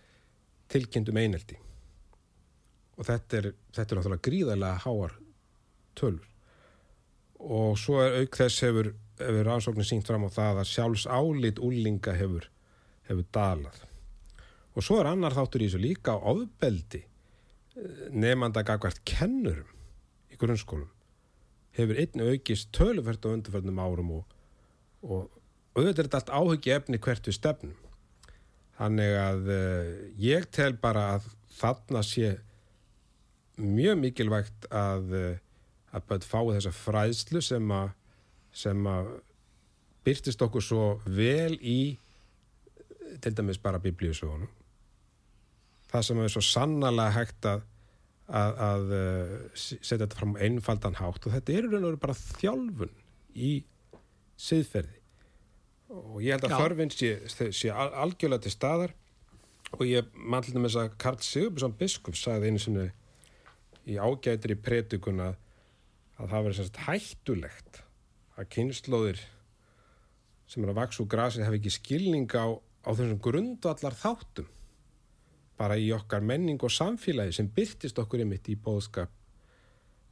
tilkynnt 0.72 1.12
um 1.12 1.20
einelti 1.22 1.60
og 2.98 3.06
þetta 3.06 3.40
er, 3.40 3.50
þetta 3.76 3.94
er 3.94 4.00
náttúrulega 4.00 4.26
gríðarlega 4.28 4.84
háar 4.86 5.18
tölur. 5.98 6.30
Og 7.38 7.78
svo 7.78 8.00
er 8.02 8.24
auk 8.24 8.40
þess 8.40 8.64
hefur, 8.66 8.94
hefur 9.22 9.46
rannsóknin 9.46 9.88
sínt 9.88 10.10
fram 10.10 10.26
á 10.26 10.30
það 10.34 10.64
að 10.64 10.72
sjálfs 10.72 11.06
álít 11.06 11.62
úlinga 11.62 12.16
hefur, 12.18 12.50
hefur 13.10 13.30
dalað. 13.34 13.84
Og 14.78 14.86
svo 14.86 15.00
er 15.02 15.12
annar 15.12 15.34
þáttur 15.34 15.64
í 15.64 15.70
þessu 15.70 15.82
líka 15.82 16.18
ofbeldi 16.18 17.04
nefnda 18.14 18.64
gagvart 18.66 19.04
kennurum 19.06 19.70
í 20.34 20.38
grunnskólum. 20.40 20.90
Hefur 21.78 22.00
einn 22.02 22.24
aukist 22.26 22.72
tölufært 22.74 23.26
á 23.26 23.34
undarförnum 23.34 23.82
árum 23.82 24.14
og, 24.20 24.24
og 25.06 25.28
auðvitað 25.78 26.00
er 26.00 26.08
þetta 26.08 26.22
allt 26.22 26.34
áhugi 26.34 26.74
efni 26.74 27.02
hvert 27.02 27.30
við 27.30 27.38
stefnum. 27.38 27.76
Þannig 28.78 29.14
að 29.22 29.52
uh, 29.54 29.92
ég 30.22 30.50
tel 30.54 30.74
bara 30.82 31.08
að 31.16 31.30
þarna 31.58 32.04
sé 32.06 32.36
mjög 33.58 34.02
mikilvægt 34.02 34.68
að 34.72 35.14
uh, 35.18 35.30
að 35.96 36.06
bætt 36.10 36.28
fái 36.28 36.44
þessa 36.58 36.74
fræðslu 36.76 37.42
sem 37.42 37.72
að 37.74 37.94
sem 38.58 38.90
að 38.90 39.10
byrtist 40.08 40.42
okkur 40.42 40.64
svo 40.64 40.86
vel 41.06 41.56
í 41.62 41.80
til 43.24 43.34
dæmis 43.36 43.60
bara 43.62 43.80
biblíusögunum. 43.82 44.50
Það 45.88 46.06
sem 46.10 46.22
er 46.24 46.32
svo 46.34 46.44
sannarlega 46.44 47.16
hægt 47.16 47.48
að 47.48 47.66
að, 48.28 48.58
að 48.60 48.90
uh, 48.92 49.34
setja 49.56 50.02
þetta 50.02 50.20
fram 50.20 50.36
einfaldan 50.44 50.98
hátt 51.00 51.26
og 51.30 51.32
þetta 51.32 51.54
er 51.54 51.68
í 51.68 51.72
raun 51.72 51.84
og 51.86 51.92
veru 51.94 52.02
bara 52.04 52.18
þjálfun 52.20 52.96
í 53.36 53.52
siðferði. 54.38 54.98
Og 55.88 56.18
ég 56.26 56.36
held 56.36 56.50
að 56.50 56.58
þörfinn 56.60 56.92
sé, 56.92 57.12
sé 57.56 57.72
al- 57.72 57.94
algjörlega 58.04 58.44
til 58.44 58.52
staðar. 58.52 58.92
Og 59.78 59.86
ég 59.88 60.10
mann 60.16 60.44
til 60.44 60.56
dæmis 60.58 60.76
að 60.80 60.94
Karl 61.00 61.22
Sigurbjörnsson 61.24 61.78
biskup 61.80 62.20
sagði 62.20 62.52
einu 62.52 62.60
sinni 62.64 62.90
í 63.88 63.98
ágætri 63.98 64.58
predikuna 64.60 65.32
að 66.18 66.32
það 66.32 66.46
verið 66.48 66.60
semst 66.60 66.80
hættulegt 66.88 67.82
að 68.38 68.50
kynnslóðir 68.54 69.22
sem 70.48 70.64
er 70.64 70.72
að 70.72 70.80
vaksa 70.82 71.04
úr 71.04 71.12
grasi 71.12 71.44
hafi 71.44 71.60
ekki 71.60 71.74
skilning 71.74 72.32
á, 72.36 72.48
á 72.56 72.90
þessum 72.92 73.22
grundvallar 73.24 73.96
þáttum 73.98 74.50
bara 75.58 75.78
í 75.80 75.90
okkar 75.96 76.22
menning 76.26 76.62
og 76.64 76.74
samfélagi 76.74 77.34
sem 77.34 77.50
byrtist 77.54 77.98
okkur 78.00 78.22
einmitt 78.24 78.50
í 78.52 78.58
bóðskap 78.62 79.14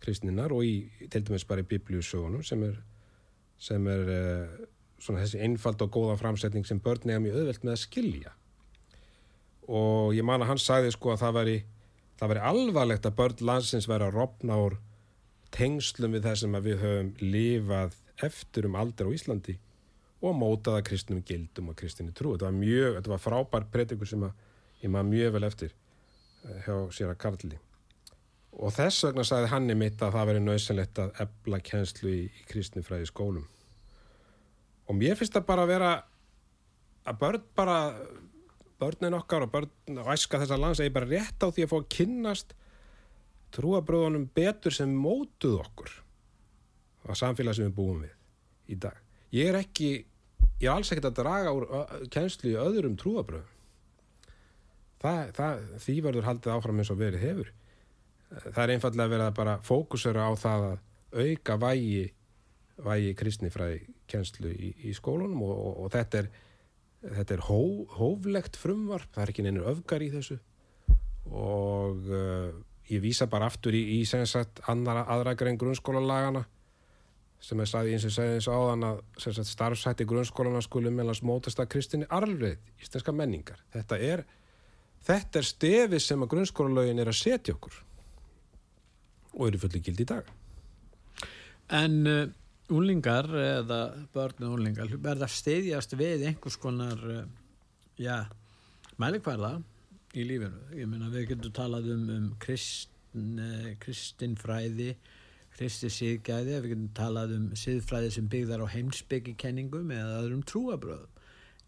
kristninar 0.01 0.53
og 0.53 0.65
í, 0.65 0.75
til 1.09 1.23
dæmis 1.25 1.45
bara 1.47 1.63
í 1.63 1.69
biblíusögunum 1.69 2.43
sem 2.45 2.63
er, 2.65 2.79
sem 3.61 3.85
er 3.89 4.09
uh, 4.15 4.55
svona 5.01 5.21
þessi 5.23 5.41
einfald 5.45 5.83
og 5.85 5.93
góða 5.93 6.17
framsetning 6.19 6.65
sem 6.67 6.81
börn 6.83 7.09
eiga 7.09 7.21
mjög 7.23 7.39
auðvelt 7.39 7.65
með 7.65 7.75
að 7.75 7.83
skilja. 7.83 8.33
Og 9.65 10.13
ég 10.17 10.25
man 10.25 10.43
að 10.43 10.53
hann 10.53 10.61
sagði 10.61 10.91
sko 10.93 11.13
að 11.13 11.23
það 11.23 11.37
væri, 11.39 11.55
það 12.19 12.31
væri 12.31 12.45
alvarlegt 12.49 13.07
að 13.07 13.17
börn 13.19 13.45
landsins 13.49 13.89
væri 13.91 14.07
að 14.07 14.17
rofna 14.19 14.57
úr 14.63 14.77
tengslum 15.55 16.15
við 16.15 16.27
það 16.27 16.41
sem 16.41 16.57
við 16.65 16.81
höfum 16.83 17.13
lifað 17.21 17.95
eftir 18.25 18.67
um 18.69 18.77
aldur 18.79 19.11
á 19.11 19.15
Íslandi 19.15 19.57
og 20.25 20.35
mótaða 20.39 20.83
kristnum 20.85 21.21
gildum 21.25 21.69
og 21.71 21.77
kristinni 21.79 22.13
trú. 22.15 22.33
Þetta 22.33 22.49
var 22.49 22.57
mjög, 22.57 22.97
þetta 22.97 23.13
var 23.13 23.23
frábær 23.23 23.67
predikur 23.71 24.09
sem 24.09 24.25
ég 24.81 24.91
maður 24.91 25.11
mjög 25.11 25.35
vel 25.35 25.47
eftir 25.47 25.71
eh, 25.71 26.65
hjá 26.65 26.75
sér 26.95 27.11
að 27.11 27.19
Karli. 27.21 27.59
Og 28.55 28.71
þess 28.71 29.03
vegna 29.03 29.25
sagði 29.27 29.51
hann 29.51 29.69
í 29.69 29.75
mitt 29.77 30.01
að 30.01 30.15
það 30.15 30.29
veri 30.31 30.43
nöðsynlegt 30.45 31.01
að 31.03 31.17
ebla 31.25 31.59
kjenslu 31.59 32.11
í, 32.11 32.21
í 32.31 32.45
kristnifræði 32.49 33.09
skólum. 33.11 33.47
Og 34.87 34.95
mér 34.97 35.17
finnst 35.19 35.35
það 35.35 35.47
bara 35.49 35.65
að 35.65 35.73
vera 35.73 35.91
að 37.05 37.19
börn 37.21 37.43
bara, 37.57 37.77
börnin 38.81 39.17
okkar 39.17 39.45
og 39.45 39.53
börn 39.53 39.99
og 40.01 40.11
æska 40.13 40.41
þessar 40.41 40.61
lands 40.61 40.81
eigi 40.83 40.93
bara 40.95 41.09
rétt 41.09 41.43
á 41.43 41.47
því 41.47 41.65
að 41.65 41.71
fá 41.71 41.77
að 41.79 41.89
kynnast 41.95 42.55
trúabröðunum 43.55 44.27
betur 44.35 44.75
sem 44.75 44.91
mótuð 44.91 45.59
okkur 45.61 45.91
á 47.05 47.13
samfélag 47.15 47.55
sem 47.55 47.69
við 47.69 47.77
búum 47.77 48.03
við 48.03 48.73
í 48.73 48.79
dag. 48.81 48.97
Ég 49.35 49.51
er 49.51 49.59
ekki, 49.59 49.89
ég 50.59 50.65
er 50.67 50.73
alls 50.73 50.91
ekkert 50.91 51.11
að 51.11 51.19
draga 51.21 51.53
úr 51.55 51.67
kennslu 52.13 52.51
í 52.53 52.59
öðrum 52.59 52.97
trúabröðum. 52.99 53.51
Það, 55.05 55.21
það, 55.37 55.63
því 55.83 55.95
verður 56.01 56.27
haldið 56.29 56.55
áfram 56.55 56.81
eins 56.81 56.91
og 56.91 56.99
verið 56.99 57.25
hefur. 57.27 57.51
Það 58.45 58.61
er 58.63 58.73
einfallega 58.73 59.11
verið 59.11 59.27
að 59.27 59.35
bara 59.37 59.57
fókusera 59.63 60.25
á 60.25 60.31
það 60.39 60.67
að 60.71 61.25
auka 61.25 61.57
vægi, 61.61 62.05
vægi 62.85 63.11
kristnifræði 63.19 63.83
kennslu 64.09 64.51
í, 64.51 64.71
í 64.89 64.95
skólunum 64.97 65.43
og, 65.45 65.53
og, 65.53 65.77
og 65.85 65.93
þetta 65.93 66.23
er, 66.23 66.31
þetta 67.13 67.37
er 67.37 67.43
hó, 67.47 67.61
hóflegt 67.97 68.57
frumvarp, 68.59 69.09
það 69.13 69.23
er 69.23 69.33
ekki 69.33 69.45
neynir 69.45 69.69
öfgar 69.69 70.05
í 70.05 70.11
þessu 70.13 70.39
og 71.25 72.09
uh, 72.09 72.51
ég 72.89 73.01
vísa 73.01 73.27
bara 73.29 73.49
aftur 73.49 73.73
í, 73.73 73.81
í 73.97 74.05
sagt 74.05 74.61
annara, 74.69 75.05
aðra 75.09 75.33
grein 75.37 75.57
grunnskólalagana 75.61 76.45
sem 77.45 77.59
er 77.61 77.69
sagði 77.69 77.95
eins 77.95 78.05
og 78.07 78.13
segði 78.15 78.37
eins 78.37 78.47
og 78.49 78.59
áðan 78.59 78.85
að 78.87 79.01
sagt, 79.21 79.49
starfsætti 79.49 80.07
grunnskólana 80.09 80.61
skuli 80.65 80.93
meðlans 80.93 81.21
mótast 81.25 81.59
að 81.61 81.71
kristinni 81.75 82.07
arfrið 82.09 82.57
íslenska 82.81 83.13
menningar. 83.13 83.59
Þetta 83.73 83.99
er, 84.01 84.23
þetta 85.05 85.41
er 85.41 85.49
stefið 85.49 86.01
sem 86.01 86.25
að 86.25 86.31
grunnskólalögin 86.33 87.03
er 87.03 87.11
að 87.11 87.19
setja 87.19 87.57
okkur 87.57 87.77
og 89.35 89.47
eru 89.49 89.61
fulli 89.61 89.83
gild 89.83 90.01
í 90.01 90.07
dag. 90.09 90.31
En 91.75 92.01
uh, 92.09 92.25
úlingar 92.73 93.27
eða 93.29 93.79
börn 94.13 94.47
og 94.47 94.57
úlingar 94.57 94.89
verða 95.01 95.27
stiðjast 95.29 95.93
við 95.99 96.25
einhvers 96.29 96.57
konar 96.61 97.01
uh, 97.05 97.23
já, 98.01 98.25
mælikvarða 99.01 99.59
í 100.15 100.25
lífinu. 100.25 100.61
Ég 100.73 100.89
meina 100.89 101.11
við 101.13 101.29
getum 101.33 101.53
talað 101.55 101.91
um, 101.93 102.05
um 102.15 102.29
kristn, 102.41 103.37
uh, 103.37 103.71
kristinfræði, 103.83 104.95
kristi 105.55 105.91
síðgæði, 105.93 106.59
við 106.63 106.71
getum 106.73 106.93
talað 106.97 107.35
um 107.37 107.49
síðfræði 107.59 108.13
sem 108.15 108.29
byggðar 108.31 108.65
á 108.65 108.73
heimsbyggikenningum 108.73 109.91
eða 109.95 110.21
öðrum 110.23 110.41
trúabröðum. 110.47 111.11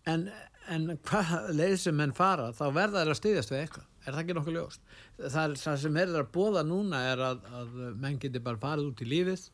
En, 0.08 0.30
en 0.72 0.90
hvað 1.06 1.52
leið 1.56 1.78
sem 1.84 1.96
menn 2.00 2.16
fara, 2.16 2.50
þá 2.56 2.66
verða 2.72 3.04
þeir 3.04 3.14
að 3.14 3.20
styðjast 3.22 3.54
við 3.54 3.62
eitthvað. 3.62 3.88
Er 4.08 4.16
það 4.16 4.22
ekki 4.24 4.36
nokkuð 4.38 4.56
ljóst? 4.56 4.84
Það, 5.20 5.42
er, 5.44 5.56
það 5.60 5.80
sem 5.84 5.98
er 6.00 6.12
að 6.16 6.30
bóða 6.32 6.62
núna 6.64 7.02
er 7.12 7.24
að, 7.28 7.48
að 7.60 7.74
menn 8.00 8.20
geti 8.24 8.42
bara 8.44 8.62
farið 8.62 8.92
út 8.94 9.04
í 9.04 9.08
lífið 9.12 9.48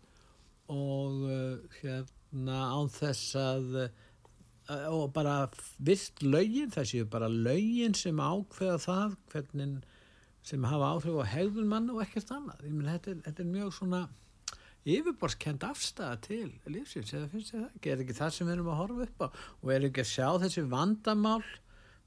og 0.72 1.24
uh, 1.27 1.77
hérna 1.82 2.60
án 2.72 2.91
þess 2.93 3.36
að 3.39 3.77
uh, 3.84 3.89
og 4.88 5.12
bara 5.13 5.50
vilt 5.84 6.24
lögin, 6.24 6.72
séu 6.72 7.05
bara 7.05 7.27
lögin 7.27 7.96
sem 7.98 8.20
ákveða 8.20 8.79
það 8.79 9.17
hvernig 9.34 9.82
sem 10.43 10.63
hafa 10.67 10.91
áhrif 10.96 11.20
á 11.24 11.25
hegðun 11.34 11.72
manna 11.72 11.96
og 11.96 12.03
ekkert 12.03 12.32
annað. 12.36 12.63
Ég 12.67 12.75
minn, 12.75 12.91
þetta, 12.91 13.15
þetta 13.27 13.43
er 13.43 13.50
mjög 13.51 13.74
svona 13.77 14.01
yfirborskend 14.84 15.63
afstæða 15.63 16.15
til 16.25 16.50
lífsins, 16.67 17.13
eða 17.15 17.29
finnst 17.32 17.53
þið 17.53 17.62
það? 17.62 17.91
Er 17.91 18.03
ekki 18.03 18.15
það 18.17 18.34
sem 18.36 18.48
við 18.48 18.55
erum 18.58 18.72
að 18.74 18.79
horfa 18.82 19.05
upp 19.08 19.24
á? 19.24 19.27
Og 19.62 19.72
er 19.72 19.86
ekki 19.88 20.03
að 20.03 20.10
sjá 20.12 20.27
þessi 20.43 20.63
vandamál? 20.74 21.43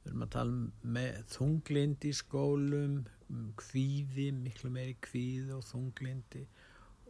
Við 0.03 0.11
erum 0.11 0.27
að 0.27 0.33
tala 0.37 0.57
um 0.57 0.91
með 0.97 1.23
þunglindi 1.33 2.13
í 2.13 2.19
skólum, 2.21 2.99
um 3.33 3.47
kvíði, 3.59 4.29
miklu 4.37 4.73
meiri 4.75 4.97
kvíði 5.03 5.57
og 5.57 5.65
þunglindi 5.67 6.45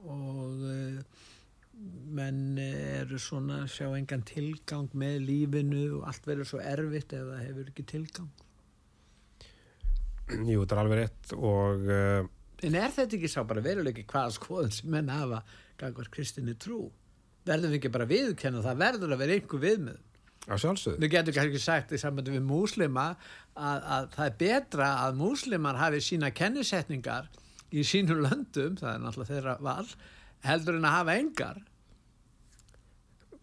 og 0.07 0.63
uh, 0.63 1.25
menn 2.17 2.59
eru 2.63 3.19
svona 3.21 3.65
sjá 3.69 3.91
engan 3.91 4.25
tilgang 4.27 4.89
með 4.97 5.19
lífinu 5.29 5.85
og 5.99 6.07
allt 6.11 6.29
verður 6.29 6.51
svo 6.53 6.61
erfitt 6.63 7.13
ef 7.17 7.27
það 7.29 7.45
hefur 7.45 7.71
ekki 7.73 7.87
tilgang. 7.93 8.31
Jú, 10.27 10.63
þetta 10.63 10.75
er 10.75 10.83
alveg 10.83 11.03
rétt 11.03 11.37
og 11.37 11.87
uh, 11.87 12.33
En 12.65 12.75
er 12.75 12.89
þetta 12.91 13.19
ekki 13.19 13.29
sá 13.29 13.43
bara 13.47 13.63
veruleiki 13.63 14.07
hvaða 14.09 14.33
skoðun 14.35 14.73
sem 14.73 14.89
menn 14.91 15.13
hafa 15.13 15.43
gangvar 15.79 16.09
kristinni 16.11 16.57
trú? 16.59 16.87
Verðum 17.47 17.75
við 17.75 17.83
ekki 17.83 17.93
bara 17.95 18.09
viðkenna 18.11 18.65
það 18.65 18.81
verður 18.81 19.13
að 19.15 19.23
vera 19.23 19.37
einhver 19.37 19.63
viðmið? 19.63 20.01
að 20.47 20.63
sjálfsögðu. 20.63 21.03
Við 21.03 21.13
getum 21.15 21.37
kannski 21.37 21.61
sagt 21.63 21.95
í 21.95 22.01
sambandi 22.01 22.35
við 22.35 22.45
múslima 22.47 23.07
að, 23.55 23.87
að 23.97 24.09
það 24.15 24.29
er 24.29 24.37
betra 24.43 24.91
að 25.07 25.19
múslimar 25.21 25.81
hafi 25.81 26.03
sína 26.05 26.31
kennisetningar 26.35 27.31
í 27.75 27.83
sínum 27.87 28.23
löndum, 28.23 28.77
það 28.79 28.93
er 28.93 29.03
náttúrulega 29.03 29.33
þeirra 29.33 29.57
val, 29.67 29.89
heldur 30.47 30.79
en 30.79 30.89
að 30.89 30.97
hafa 31.01 31.17
engar. 31.21 31.63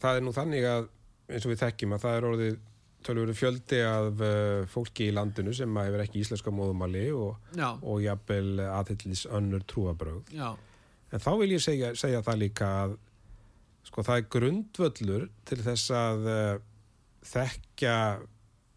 Það 0.03 0.19
er 0.19 0.25
nú 0.25 0.33
þannig 0.36 0.67
að 0.67 0.88
eins 1.31 1.45
og 1.48 1.53
við 1.53 1.63
þekkjum 1.63 1.95
að 1.95 2.03
það 2.03 2.17
er 2.17 2.27
orðið 2.29 2.62
tölvöru 3.03 3.36
fjöldi 3.36 3.79
af 3.83 4.22
uh, 4.24 4.65
fólki 4.72 5.10
í 5.10 5.15
landinu 5.15 5.53
sem 5.55 5.79
hefur 5.79 6.03
ekki 6.03 6.22
íslenska 6.24 6.53
móðumali 6.55 7.07
og, 7.15 7.50
og 7.60 8.03
jafnvel 8.03 8.62
aðhyllis 8.63 9.25
önnur 9.27 9.65
trúabröð. 9.67 10.22
já, 10.31 10.53
En 11.13 11.22
þá 11.22 11.31
vil 11.43 11.51
ég 11.53 11.62
segja, 11.62 11.91
segja 12.00 12.24
það 12.25 12.39
líka 12.41 12.67
að 12.83 12.95
sko 13.86 14.05
það 14.07 14.19
er 14.19 14.29
grundvöllur 14.33 15.25
til 15.45 15.60
þess 15.62 15.91
að 15.93 16.29
uh, 16.31 16.53
þekkja 17.27 17.98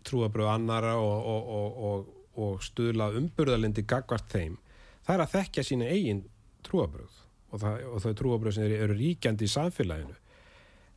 trúabröð 0.06 0.50
annara 0.52 0.96
og, 1.00 1.16
og, 1.16 1.52
og, 1.56 1.78
og, 1.90 2.26
og 2.36 2.64
stuðla 2.66 3.08
umburðalindi 3.16 3.86
gagvart 3.88 4.28
þeim. 4.30 4.58
Það 5.06 5.14
er 5.14 5.24
að 5.24 5.32
þekkja 5.38 5.66
sína 5.70 5.88
eigin 5.94 6.26
trúabröð 6.66 7.15
og, 7.56 7.62
það, 7.62 7.82
og 7.90 8.04
þau 8.04 8.14
trúabröð 8.20 8.56
sem 8.58 8.68
eru, 8.68 8.96
ríkjandi 8.96 9.48
í 9.48 9.52
samfélaginu. 9.52 10.16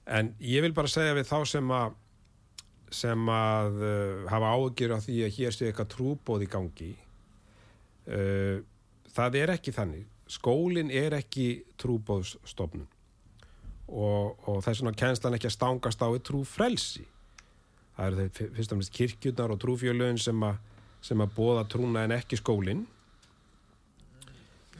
En 0.09 0.33
ég 0.43 0.63
vil 0.65 0.75
bara 0.75 0.91
segja 0.91 1.15
við 1.17 1.29
þá 1.29 1.39
sem 1.55 1.73
að 1.75 1.97
sem 2.89 3.27
að 3.29 3.83
uh, 3.85 4.21
hafa 4.31 4.53
ágjur 4.57 4.95
á 4.97 4.99
því 5.03 5.17
að 5.21 5.35
hér 5.35 5.53
sé 5.53 5.67
eitthvað 5.67 5.91
trúbóð 5.93 6.41
í 6.41 6.47
gangi 6.49 6.87
uh, 8.09 8.63
það 9.13 9.37
er 9.43 9.53
ekki 9.53 9.73
þannig. 9.75 10.07
Skólinn 10.29 10.89
er 10.93 11.13
ekki 11.19 11.45
trúbóðsstofnun 11.81 12.87
og, 13.89 14.41
og 14.49 14.57
þess 14.65 14.81
vegna 14.81 14.97
kænslan 14.97 15.37
ekki 15.37 15.49
að 15.49 15.55
stangast 15.55 16.01
á 16.01 16.09
trúfrelsi. 16.25 17.05
Það 17.93 18.07
eru 18.07 18.19
þeir 18.19 18.51
fyrst 18.57 18.73
og 18.73 18.79
fremst 18.79 18.95
kirkjurnar 18.97 19.53
og 19.53 19.61
trúfjölögin 19.61 20.21
sem 20.21 20.45
að 20.49 20.57
sem 21.05 21.21
að 21.23 21.35
bóða 21.37 21.63
trúna 21.71 22.03
en 22.03 22.13
ekki 22.17 22.39
skólinn 22.39 22.83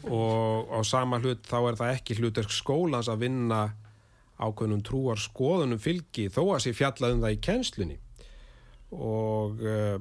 og 0.07 0.69
á 0.71 0.79
sama 0.87 1.19
hlut 1.19 1.43
þá 1.47 1.57
er 1.59 1.79
það 1.79 1.93
ekki 1.97 2.17
hlutverk 2.19 2.53
skólans 2.53 3.09
að 3.11 3.25
vinna 3.25 3.63
ákveðnum 4.39 4.83
trúar 4.85 5.19
skoðunum 5.19 5.81
fylgi 5.81 6.29
þó 6.31 6.43
að 6.53 6.63
sé 6.63 6.75
fjallað 6.77 7.17
um 7.17 7.25
það 7.25 7.35
í 7.35 7.41
kennslunni. 7.43 7.97
Og 8.95 9.59
uh, 9.59 9.97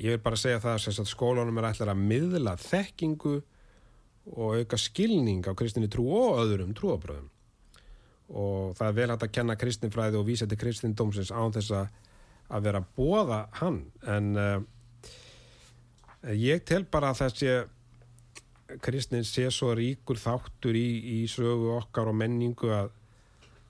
ég 0.00 0.16
vil 0.16 0.22
bara 0.24 0.40
segja 0.40 0.62
það 0.62 0.80
sagt 0.86 1.10
skólanum 1.10 1.60
er 1.60 1.68
ætlar 1.68 1.92
að 1.92 2.00
miðla 2.00 2.56
þekkingu 2.60 3.36
og 4.32 4.56
auka 4.62 4.78
skilning 4.78 5.44
á 5.44 5.52
kristinni 5.58 5.90
trú 5.92 6.06
og 6.14 6.40
öðrum 6.44 6.72
trúabröðum 6.78 7.28
og 8.32 8.76
það 8.78 8.86
er 8.86 8.96
vel 8.96 9.08
hægt 9.12 9.24
að 9.26 9.34
kenna 9.36 9.56
kristinfræði 9.60 10.16
og 10.16 10.28
vísa 10.28 10.46
til 10.48 10.58
kristindómsins 10.60 11.32
án 11.34 11.52
þess 11.52 11.74
að, 11.76 11.90
að 12.48 12.66
vera 12.66 12.80
að 12.80 12.90
bóða 12.96 13.40
hann. 13.58 13.80
En 14.08 14.30
uh, 14.40 14.62
ég 16.32 16.62
tel 16.68 16.86
bara 16.88 17.10
að 17.12 17.24
þessi 17.26 17.56
kristnin 18.82 19.26
sé 19.26 19.48
svo 19.52 19.72
ríkur 19.76 20.20
þáttur 20.20 20.76
í, 20.78 20.88
í 21.16 21.28
sögu 21.30 21.74
okkar 21.76 22.10
og 22.12 22.18
menningu 22.20 22.72
að, 22.72 22.92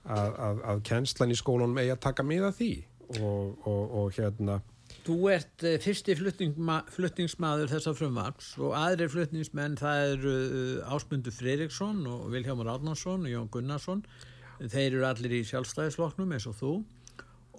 að, 0.05 0.35
að, 0.49 0.63
að 0.73 0.83
kennslan 0.91 1.35
í 1.35 1.39
skólanum 1.39 1.81
eigi 1.83 1.95
að 1.95 2.05
taka 2.07 2.27
miða 2.27 2.53
því 2.57 2.73
og, 3.21 3.67
og, 3.67 3.83
og 4.03 4.13
hérna 4.19 4.61
Þú 5.03 5.17
ert 5.33 5.65
eh, 5.67 5.79
fyrsti 5.83 6.15
flutningma, 6.19 6.83
flutningsmaður 6.93 7.71
þessa 7.73 7.95
frumvarps 7.97 8.53
og 8.63 8.75
aðrir 8.79 9.11
flutningsmenn 9.11 9.79
það 9.81 10.03
eru 10.13 10.35
uh, 10.43 10.93
Ásmundur 10.95 11.35
Freiriksson 11.35 12.05
og 12.07 12.29
Vilhjámar 12.35 12.71
Árnarsson 12.77 13.27
og 13.27 13.33
Jón 13.33 13.49
Gunnarsson. 13.51 14.05
Þeir 14.61 14.99
eru 14.99 15.07
allir 15.09 15.39
í 15.41 15.47
sjálfstæðisflokknum 15.49 16.37
eins 16.37 16.47
og 16.47 16.59
þú 16.61 16.73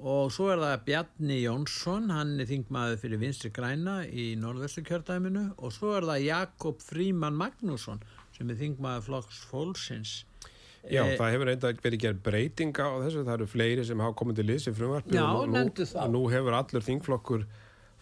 og 0.04 0.32
svo 0.36 0.50
er 0.52 0.60
það 0.60 0.82
Bjarni 0.88 1.38
Jónsson, 1.46 2.10
hann 2.12 2.34
er 2.44 2.50
þingmaður 2.50 3.00
fyrir 3.00 3.22
Vinstri 3.22 3.52
Græna 3.56 4.02
í 4.10 4.34
norðvestu 4.39 4.84
kjördæminu 4.88 5.46
og 5.58 5.72
svo 5.76 5.94
er 5.98 6.08
það 6.10 6.26
Jakob 6.28 6.84
Fríman 6.84 7.38
Magnússon 7.39 8.02
sem 8.36 8.50
er 8.52 8.60
þingmaður 8.60 9.06
flokks 9.08 9.42
fólksins. 9.52 10.13
Já, 10.92 11.06
Eh, 11.06 11.13
það 11.16 11.30
hefur 11.32 11.48
reynda 11.48 11.70
verið 11.80 12.02
gerð 12.04 12.18
breytinga 12.26 12.84
á 12.84 13.00
þessu, 13.06 13.22
það 13.24 13.34
eru 13.38 13.46
fleiri 13.48 13.86
sem 13.88 14.02
hafa 14.04 14.18
komið 14.20 14.36
til 14.42 14.46
liðs 14.50 14.66
í 14.68 14.74
frumvarpi 14.76 15.16
Já, 15.16 15.24
og 15.32 15.48
nú, 15.48 15.62
nú 16.12 16.24
hefur 16.34 16.58
allur 16.58 16.84
þingflokkur 16.84 17.46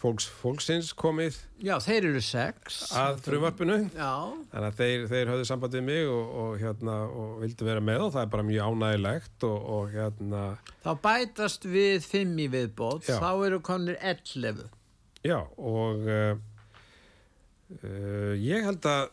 fólks, 0.02 0.26
fólksins 0.42 0.90
komið 0.98 1.38
Já, 1.62 1.76
þeir 1.84 2.08
eru 2.10 2.22
sex. 2.26 2.80
að 2.98 3.20
frumvarpinu 3.26 3.78
Já, 3.94 4.10
þannig 4.52 4.68
að 4.72 4.80
þeir, 4.80 5.06
þeir 5.12 5.32
höfðu 5.34 5.48
samband 5.50 5.78
við 5.78 5.84
mig 5.88 6.10
og, 6.10 6.32
og, 6.44 6.54
hérna, 6.62 6.96
og 7.22 7.36
vildu 7.44 7.68
vera 7.68 7.84
með 7.86 8.06
og 8.08 8.14
það 8.16 8.26
er 8.26 8.32
bara 8.36 8.46
mjög 8.48 8.72
ánægilegt 8.72 9.46
og, 9.50 9.68
og 9.78 9.94
hérna, 9.96 10.44
þá 10.86 10.92
bætast 11.06 11.68
við 11.70 12.08
fimm 12.10 12.34
í 12.42 12.48
viðbót, 12.56 13.06
Já. 13.10 13.20
þá 13.22 13.30
eru 13.50 13.62
konir 13.70 14.00
11. 14.02 14.66
já 15.28 15.38
og 15.62 16.08
uh, 16.10 16.34
uh, 17.84 18.34
ég 18.42 18.66
held 18.66 18.90
að 18.90 19.04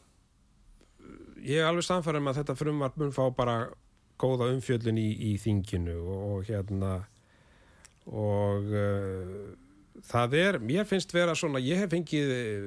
ég 1.45 1.61
er 1.61 1.69
alveg 1.69 1.85
samfærum 1.87 2.33
að 2.33 2.41
þetta 2.41 2.57
frumvarp 2.59 2.97
mun 2.99 3.13
fá 3.15 3.27
bara 3.37 3.59
góða 4.19 4.49
umfjöllun 4.55 4.97
í, 4.99 5.11
í 5.31 5.37
þinginu 5.39 5.95
og, 6.01 6.23
og 6.33 6.49
hérna 6.49 6.97
og 8.09 8.73
uh, 8.73 9.68
það 10.07 10.37
er, 10.39 10.59
mér 10.63 10.89
finnst 10.89 11.13
vera 11.15 11.35
svona, 11.39 11.61
ég 11.63 11.81
hef 11.83 11.93
fengið 11.93 12.35
eh, 12.35 12.67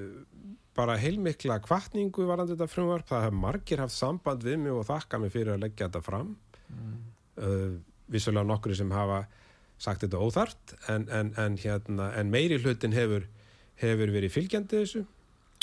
bara 0.77 0.97
heilmikla 0.99 1.59
kvartningu 1.63 2.25
varandi 2.29 2.55
þetta 2.55 2.71
frumvarp, 2.71 3.07
það 3.09 3.27
hef 3.27 3.37
margir 3.37 3.83
haft 3.83 3.95
samband 3.95 4.43
við 4.45 4.59
mig 4.63 4.75
og 4.75 4.87
þakka 4.87 5.19
mig 5.21 5.33
fyrir 5.33 5.55
að 5.55 5.65
leggja 5.65 5.87
þetta 5.87 6.03
fram. 6.05 6.35
Uh, 7.41 7.79
vissulega 8.11 8.47
nokkru 8.47 8.75
sem 8.75 8.91
hafa 8.93 9.23
sagt 9.81 10.03
þetta 10.05 10.19
óþart 10.21 10.75
en, 10.91 11.07
en, 11.09 11.31
en, 11.39 11.55
hérna, 11.59 12.11
en 12.19 12.29
meiri 12.31 12.59
hlutin 12.61 12.93
hefur, 12.95 13.25
hefur 13.81 14.13
verið 14.13 14.33
fylgjandi 14.35 14.81
þessu 14.83 15.01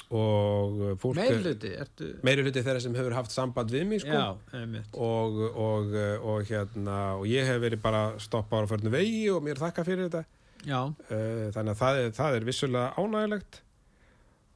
og 0.08 0.80
fólk 1.02 1.18
Meir 1.18 1.42
hluti, 1.44 1.70
ertu... 1.76 2.08
meiri 2.24 2.44
hluti 2.46 2.62
þeirra 2.64 2.80
sem 2.80 2.96
hefur 2.96 3.14
haft 3.18 3.34
samband 3.34 3.72
við 3.72 3.84
mig 3.90 4.00
sko. 4.00 4.16
Já, 4.16 4.62
og, 4.96 5.38
og, 5.52 5.92
og, 6.22 6.48
hérna, 6.48 6.98
og 7.20 7.28
ég 7.28 7.44
hef 7.48 7.60
verið 7.62 7.82
bara 7.84 8.02
stoppað 8.22 8.64
á 8.64 8.70
förnu 8.72 8.92
vegi 8.94 9.26
og 9.34 9.44
mér 9.44 9.60
þakka 9.60 9.84
fyrir 9.84 10.08
þetta 10.08 10.24
Já, 10.66 10.80
uh, 10.90 11.48
þannig 11.54 11.74
að 11.74 11.80
það 11.80 11.98
er, 12.00 12.14
það 12.16 12.36
er 12.36 12.46
vissulega 12.48 12.88
ánægilegt 12.98 13.60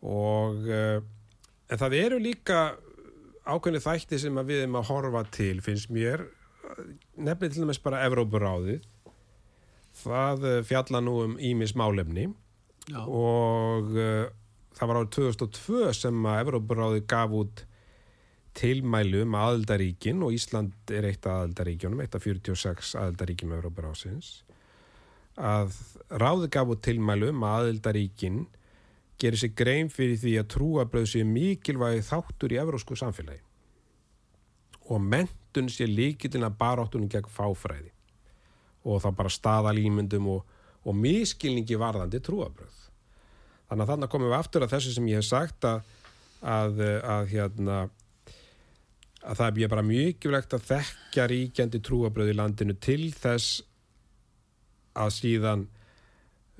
og 0.02 0.64
uh, 0.66 0.98
en 1.70 1.80
það 1.82 1.98
eru 2.00 2.18
líka 2.22 2.62
ákveðni 3.46 3.82
þætti 3.82 4.18
sem 4.22 4.40
við 4.42 4.64
erum 4.64 4.80
að 4.80 4.88
horfa 4.90 5.22
til 5.34 5.56
finnst 5.62 5.92
mér. 5.94 6.24
Nefnir 7.18 7.52
til 7.52 7.62
dæmis 7.62 7.80
bara 7.82 8.02
Evrópuráðið. 8.08 8.86
Það 10.02 10.46
uh, 10.48 10.60
fjalla 10.66 11.02
nú 11.04 11.18
um 11.26 11.36
ímis 11.38 11.76
málefni 11.78 12.30
já, 12.88 13.02
og 13.06 13.92
það 13.92 14.88
var 14.88 14.98
árið 15.02 15.12
2002 15.18 15.92
sem 16.00 16.24
að 16.26 16.40
Evrópuráði 16.46 17.04
gaf 17.06 17.36
út 17.38 17.66
tilmælu 18.58 19.22
um 19.24 19.36
aðildaríkin 19.38 20.24
og 20.24 20.34
Ísland 20.34 20.92
er 20.92 21.06
eitt 21.08 21.24
af 21.28 21.44
aðildaríkjunum, 21.44 22.02
eitt 22.04 22.16
af 22.16 22.24
46 22.26 22.96
aðildaríkjum 23.00 23.54
Evrópurásins 23.56 24.40
að 25.36 25.76
ráði 26.10 26.50
gaf 26.52 26.74
út 26.74 26.82
tilmælu 26.84 27.30
um 27.32 27.46
að 27.46 27.56
aðildaríkin 27.60 28.42
gerir 29.22 29.38
sig 29.38 29.54
grein 29.56 29.88
fyrir 29.92 30.18
því 30.20 30.34
að 30.40 30.50
trúabröð 30.56 31.08
sé 31.12 31.24
mikilvægi 31.24 32.04
þáttur 32.08 32.52
í 32.52 32.60
evrósku 32.60 32.98
samfélagi 32.98 33.40
og 34.92 35.00
mentun 35.00 35.70
sé 35.70 35.86
líkillin 35.86 36.44
að 36.44 36.58
baráttunum 36.58 37.08
gegn 37.08 37.30
fáfræði. 37.30 37.92
Og 38.82 38.98
þá 38.98 39.12
bara 39.14 39.30
staðalímyndum 39.30 40.26
og, 40.32 40.40
og 40.82 40.96
miskilningi 40.98 41.78
varðandi 41.78 42.18
trúabröð 42.18 42.82
Þannig 43.72 43.86
að 43.86 43.90
þannig 43.94 44.10
komum 44.12 44.28
við 44.28 44.36
aftur 44.36 44.64
að 44.66 44.72
þessu 44.74 44.90
sem 44.92 45.04
ég 45.08 45.22
hef 45.22 45.24
sagt 45.24 45.64
að, 45.64 45.86
að, 46.44 46.80
að, 47.08 47.22
hérna, 47.30 47.76
að 49.24 49.38
það 49.38 49.60
er 49.64 49.70
bara 49.72 49.84
mikilvægt 49.88 50.56
að 50.58 50.66
þekkja 50.66 51.24
ríkjandi 51.32 51.80
trúabröð 51.86 52.32
í 52.34 52.34
landinu 52.36 52.76
til 52.76 53.06
þess 53.16 53.62
að 54.98 55.14
síðan 55.16 55.68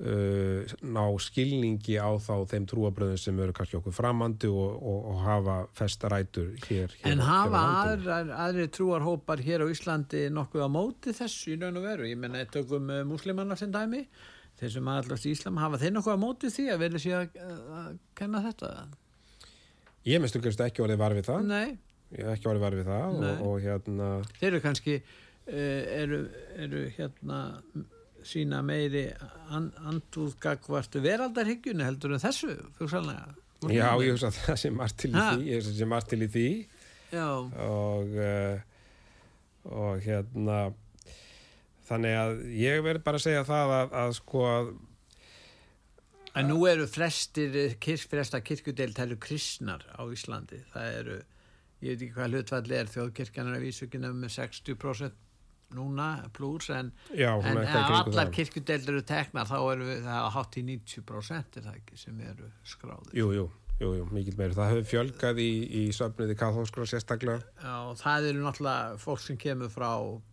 uh, 0.01 0.73
ná 0.81 1.03
skilningi 1.21 1.97
á 2.01 2.09
þá 2.21 2.33
þeim 2.49 2.65
trúabröðum 2.69 3.19
sem 3.19 3.39
eru 3.43 3.55
kannski 3.55 3.77
okkur 3.79 3.95
framandi 3.95 4.49
og, 4.49 4.77
og, 4.79 4.99
og 5.11 5.21
hafa 5.27 5.57
festa 5.77 6.11
rætur 6.11 6.53
hér, 6.67 6.93
hér 7.01 7.13
En 7.13 7.23
hafa 7.23 7.63
aðri 8.47 8.67
trúarhópar 8.73 9.43
hér 9.43 9.65
á 9.65 9.67
Íslandi 9.71 10.25
nokkuð 10.33 10.65
á 10.65 10.69
móti 10.71 11.15
þessu 11.15 11.55
í 11.55 11.59
raun 11.61 11.79
og 11.79 11.87
veru? 11.87 12.09
Ég 12.09 12.19
menna, 12.19 12.43
tökum 12.51 12.91
uh, 12.91 13.03
múslimanna 13.07 13.57
sem 13.59 13.71
dæmi, 13.73 14.03
þeir 14.59 14.75
sem 14.77 14.91
aðallast 14.95 15.29
í 15.29 15.35
Íslam, 15.37 15.61
hafa 15.61 15.81
þeir 15.81 15.97
nokkuð 15.97 16.17
á 16.17 16.23
móti 16.25 16.53
því 16.53 16.69
að 16.73 16.85
verður 16.87 17.05
sér 17.05 17.23
að, 17.23 17.97
kenna 18.17 18.43
þetta? 18.49 18.75
Ég 20.09 20.19
minnst 20.19 20.35
ekki 20.35 20.55
ekki 20.65 20.83
orðið 20.83 20.99
var 20.99 21.13
við 21.15 21.29
það 21.29 21.45
Nei, 21.47 21.75
ég 22.11 22.25
hef 22.25 22.33
ekki 22.33 22.49
orðið 22.51 22.65
var 22.65 22.79
við 22.79 22.89
það 22.89 23.19
og, 23.19 23.43
og 23.47 23.59
hérna 23.63 24.07
þeir 24.35 24.49
eru 24.49 24.63
kannski, 24.65 24.97
uh, 25.47 25.81
eru, 26.01 26.23
eru 26.59 26.87
hérna 26.97 27.43
sína 28.27 28.61
meiri 28.65 29.07
an, 29.53 29.71
andúðgagvart 29.91 30.99
veraldarhyggjunni 31.03 31.85
heldur 31.85 32.15
en 32.15 32.23
þessu, 32.23 32.55
fjóksallega. 32.77 33.33
Já, 33.71 33.87
ég 34.03 34.13
hugsa 34.15 34.29
að 34.29 34.39
það 34.43 34.59
sé 34.59 34.71
margt 34.75 34.97
til 34.99 35.11
í 35.13 35.17
því 35.17 35.49
ég 35.49 35.59
hugsa 35.59 35.69
að 35.69 35.73
það 35.73 35.81
sé 35.81 35.89
margt 35.93 36.09
til 36.11 36.21
í 36.23 36.29
því 36.33 36.47
Já, 37.13 37.27
og 37.63 38.15
uh, 38.19 38.55
og 39.63 40.01
hérna 40.03 40.57
þannig 41.87 42.17
að 42.19 42.41
ég 42.59 42.81
verð 42.83 43.05
bara 43.05 43.19
að 43.19 43.25
segja 43.27 43.45
það 43.47 43.75
að, 43.77 43.95
að 44.01 44.17
sko 44.19 44.47
að 44.49 44.73
En 46.33 46.47
nú 46.49 46.63
eru 46.65 46.87
flestir, 46.89 47.75
kirk, 47.77 48.07
flesta 48.09 48.39
kirkjudelt 48.41 48.97
eru 49.03 49.19
kristnar 49.21 49.83
á 49.93 50.01
Íslandi. 50.09 50.63
Það 50.73 50.95
eru, 50.97 51.17
ég 51.85 51.91
veit 51.91 51.99
ekki 52.07 52.15
hvað 52.15 52.31
hlutfalli 52.33 52.77
er 52.79 52.89
þjóðkirkjanar 52.89 53.57
að 53.59 53.65
vísugina 53.67 54.09
með 54.17 54.33
60% 54.39 55.19
núna 55.77 56.07
pluss 56.35 56.69
en, 56.73 56.91
já, 57.15 57.31
en 57.39 57.57
allar 57.63 58.07
það. 58.13 58.31
kirkjudelt 58.37 58.87
eru 58.93 59.01
teknar 59.09 59.49
þá 59.49 59.57
eru 59.73 59.89
við, 59.89 59.99
það 60.05 60.29
hátt 60.37 60.57
í 60.61 60.63
90% 60.69 61.59
er 61.61 61.67
það 61.67 61.75
ekki 61.81 61.99
sem 62.05 62.23
eru 62.29 62.49
skráðir. 62.67 63.13
Jú, 63.17 63.27
jú, 63.37 63.45
jú, 63.81 63.91
jú, 63.97 64.07
mikil 64.15 64.35
meiri 64.39 64.55
það 64.57 64.69
hefur 64.73 64.89
fjölgað 64.91 65.39
í, 65.43 65.49
í 65.81 65.83
söfniði 65.97 66.35
kathóskóla 66.39 66.85
sérstaklega 66.87 67.41
Já, 67.63 67.77
það 68.03 68.27
eru 68.29 68.43
náttúrulega 68.45 68.99
fólk 69.01 69.23
sem 69.25 69.39
kemur 69.41 69.71
frá 69.73 69.89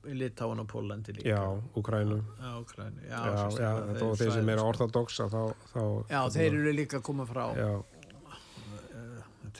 Litáin 0.06 0.60
og 0.62 0.68
Pólandi 0.70 1.16
líka. 1.16 1.28
já, 1.32 1.40
Úkrænu 1.80 2.18
Já, 2.20 2.50
Úkraínu. 2.60 3.00
Já, 3.08 3.16
já, 3.16 3.38
sérstaklega, 3.48 3.96
þó 4.02 4.10
þeir 4.20 4.34
sem 4.36 4.52
eru 4.54 4.66
orthodoxa 4.68 5.30
þá, 5.32 5.40
þá 5.72 5.80
Já, 6.12 6.20
þeir 6.36 6.50
eru 6.60 6.76
líka 6.76 7.00
að 7.00 7.08
koma 7.08 7.26
frá 7.30 7.46
já, 7.56 7.70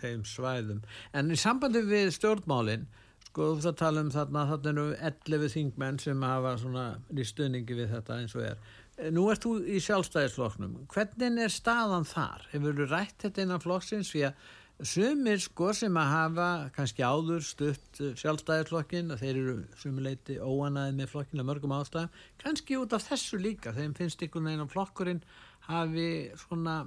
þeim 0.00 0.22
svæðum. 0.24 0.78
En 1.16 1.32
í 1.34 1.36
sambandi 1.36 1.82
við 1.84 2.12
stjórnmálin, 2.14 2.86
sko 3.30 3.52
þú 3.54 3.62
það 3.62 3.76
tala 3.78 4.02
um 4.02 4.08
þarna, 4.10 4.44
þarna 4.50 4.70
eru 4.72 4.86
11 5.06 5.50
þingmenn 5.54 5.98
sem 6.02 6.22
hafa 6.26 6.54
svona 6.58 6.86
í 7.14 7.26
stuðningi 7.26 7.76
við 7.78 7.92
þetta 7.94 8.16
eins 8.18 8.34
og 8.34 8.46
er. 8.48 8.56
Eh, 8.98 9.10
Nú 9.14 9.28
ert 9.30 9.44
þú 9.46 9.52
í 9.70 9.82
sjálfstæðisflokknum. 9.84 10.80
Hvernig 10.90 11.44
er 11.44 11.54
staðan 11.54 12.08
þar? 12.10 12.48
Hefur 12.50 12.80
þú 12.80 12.88
rætt 12.90 13.22
þetta 13.22 13.44
innan 13.46 13.62
flokksins? 13.62 14.10
Því 14.10 14.24
að 14.26 14.48
sumir 14.90 15.40
sko 15.44 15.70
sem 15.76 15.96
að 16.00 16.10
hafa 16.14 16.48
kannski 16.74 17.06
áður 17.06 17.46
stutt 17.46 18.00
eh, 18.02 18.16
sjálfstæðisflokkin, 18.18 19.14
að 19.14 19.22
þeir 19.22 19.40
eru 19.44 19.56
sumuleiti 19.78 20.40
óanaðið 20.42 20.98
með 20.98 21.12
flokkin 21.14 21.44
að 21.44 21.50
mörgum 21.52 21.76
ástæðum, 21.76 22.18
kannski 22.42 22.80
út 22.80 22.98
af 22.98 23.06
þessu 23.06 23.38
líka, 23.38 23.76
þeim 23.76 23.94
finnst 23.94 24.26
ykkur 24.26 24.42
neginn 24.42 24.66
að 24.66 24.74
flokkurinn 24.74 25.22
hafi 25.70 26.10
svona 26.48 26.80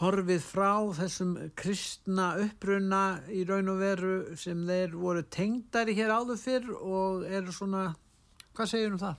horfið 0.00 0.44
frá 0.44 0.70
þessum 0.96 1.34
kristna 1.60 2.30
uppruna 2.40 3.00
í 3.28 3.42
raun 3.48 3.68
og 3.72 3.80
veru 3.82 4.12
sem 4.40 4.62
þeir 4.68 4.94
voru 4.96 5.22
tengdari 5.28 5.94
hér 5.98 6.12
áður 6.14 6.40
fyrr 6.40 6.70
og 6.78 7.26
eru 7.28 7.52
svona, 7.52 7.90
hvað 8.56 8.70
segir 8.72 8.94
um 8.94 9.00
það? 9.02 9.18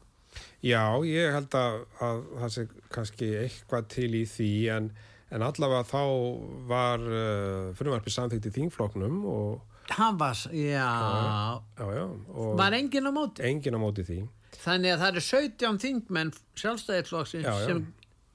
já, 0.63 0.81
ég 1.05 1.33
held 1.35 1.55
að, 1.59 1.79
að 2.01 2.21
það 2.39 2.53
sé 2.55 2.67
kannski 2.95 3.31
eitthvað 3.43 3.89
til 3.91 4.11
í 4.15 4.23
því 4.31 4.51
en, 4.77 4.91
en 5.31 5.43
allavega 5.45 5.83
þá 5.91 6.03
var 6.71 7.03
uh, 7.03 7.73
frumvarpið 7.77 8.15
samþykkt 8.17 8.49
í 8.51 8.55
þingflokknum 8.59 9.19
og 9.27 9.67
Hann 9.91 10.15
var, 10.15 10.37
já, 10.55 10.87
já, 11.75 11.87
já, 11.97 12.03
var 12.55 12.75
enginn 12.77 13.09
á 13.09 13.11
móti. 13.11 13.43
enginn 13.43 13.75
á 13.75 13.81
móti 13.81 14.05
því 14.07 14.21
Þannig 14.61 14.93
að 14.93 15.01
það 15.01 15.09
eru 15.11 15.23
17 15.25 15.79
þingmenn 15.81 16.31
já. 17.43 17.51
sem, 17.65 17.81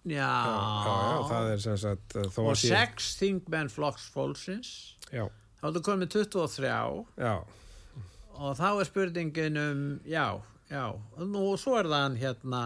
já, 0.06 0.30
já, 0.46 0.94
já, 1.10 1.20
það 1.32 1.50
er 1.54 1.62
sem 1.66 1.76
sagt 1.82 2.16
uh, 2.20 2.26
og 2.44 2.56
sé- 2.60 2.70
6 2.72 3.10
þingmenn 3.20 3.70
flokksfólksins, 3.72 4.70
já, 5.10 5.26
þá 5.60 5.64
er 5.70 5.76
það 5.78 5.84
komið 5.90 6.12
23 6.14 6.72
já, 7.18 7.34
og 8.36 8.56
þá 8.58 8.66
er 8.80 8.88
spurningin 8.90 9.60
um, 9.62 9.84
já, 10.06 10.26
já, 10.70 10.84
nú 11.22 11.46
og 11.52 11.58
svo 11.62 11.78
er 11.80 11.88
það 11.90 12.04
hann 12.06 12.18
hérna, 12.20 12.62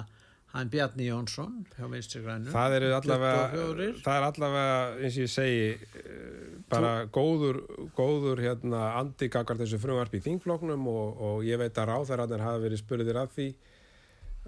hann 0.51 0.71
Bjarni 0.73 1.07
Jónsson 1.07 1.61
hjá 1.77 1.87
Vinstri 1.93 2.21
Grænum. 2.25 2.51
það 2.53 2.77
eru 2.81 2.93
allavega 2.97 3.43
24. 3.55 4.01
það 4.05 4.17
er 4.21 4.29
allavega, 4.29 4.79
eins 4.99 5.19
og 5.21 5.25
ég 5.27 5.31
segi 5.31 5.67
eh, 5.71 6.47
bara 6.71 6.93
góður 7.15 7.61
góður 7.99 8.43
hérna 8.43 8.81
andi 9.01 9.29
gaggar 9.31 9.59
þessu 9.61 9.79
frumvarp 9.83 10.13
í 10.19 10.23
þingflokknum 10.27 10.89
og, 10.91 11.23
og 11.29 11.45
ég 11.47 11.59
veit 11.63 11.79
að 11.79 11.93
ráþæraðnir 11.95 12.43
hafi 12.49 12.65
verið 12.67 12.83
spurðir 12.83 13.21
af 13.23 13.33
því 13.39 13.47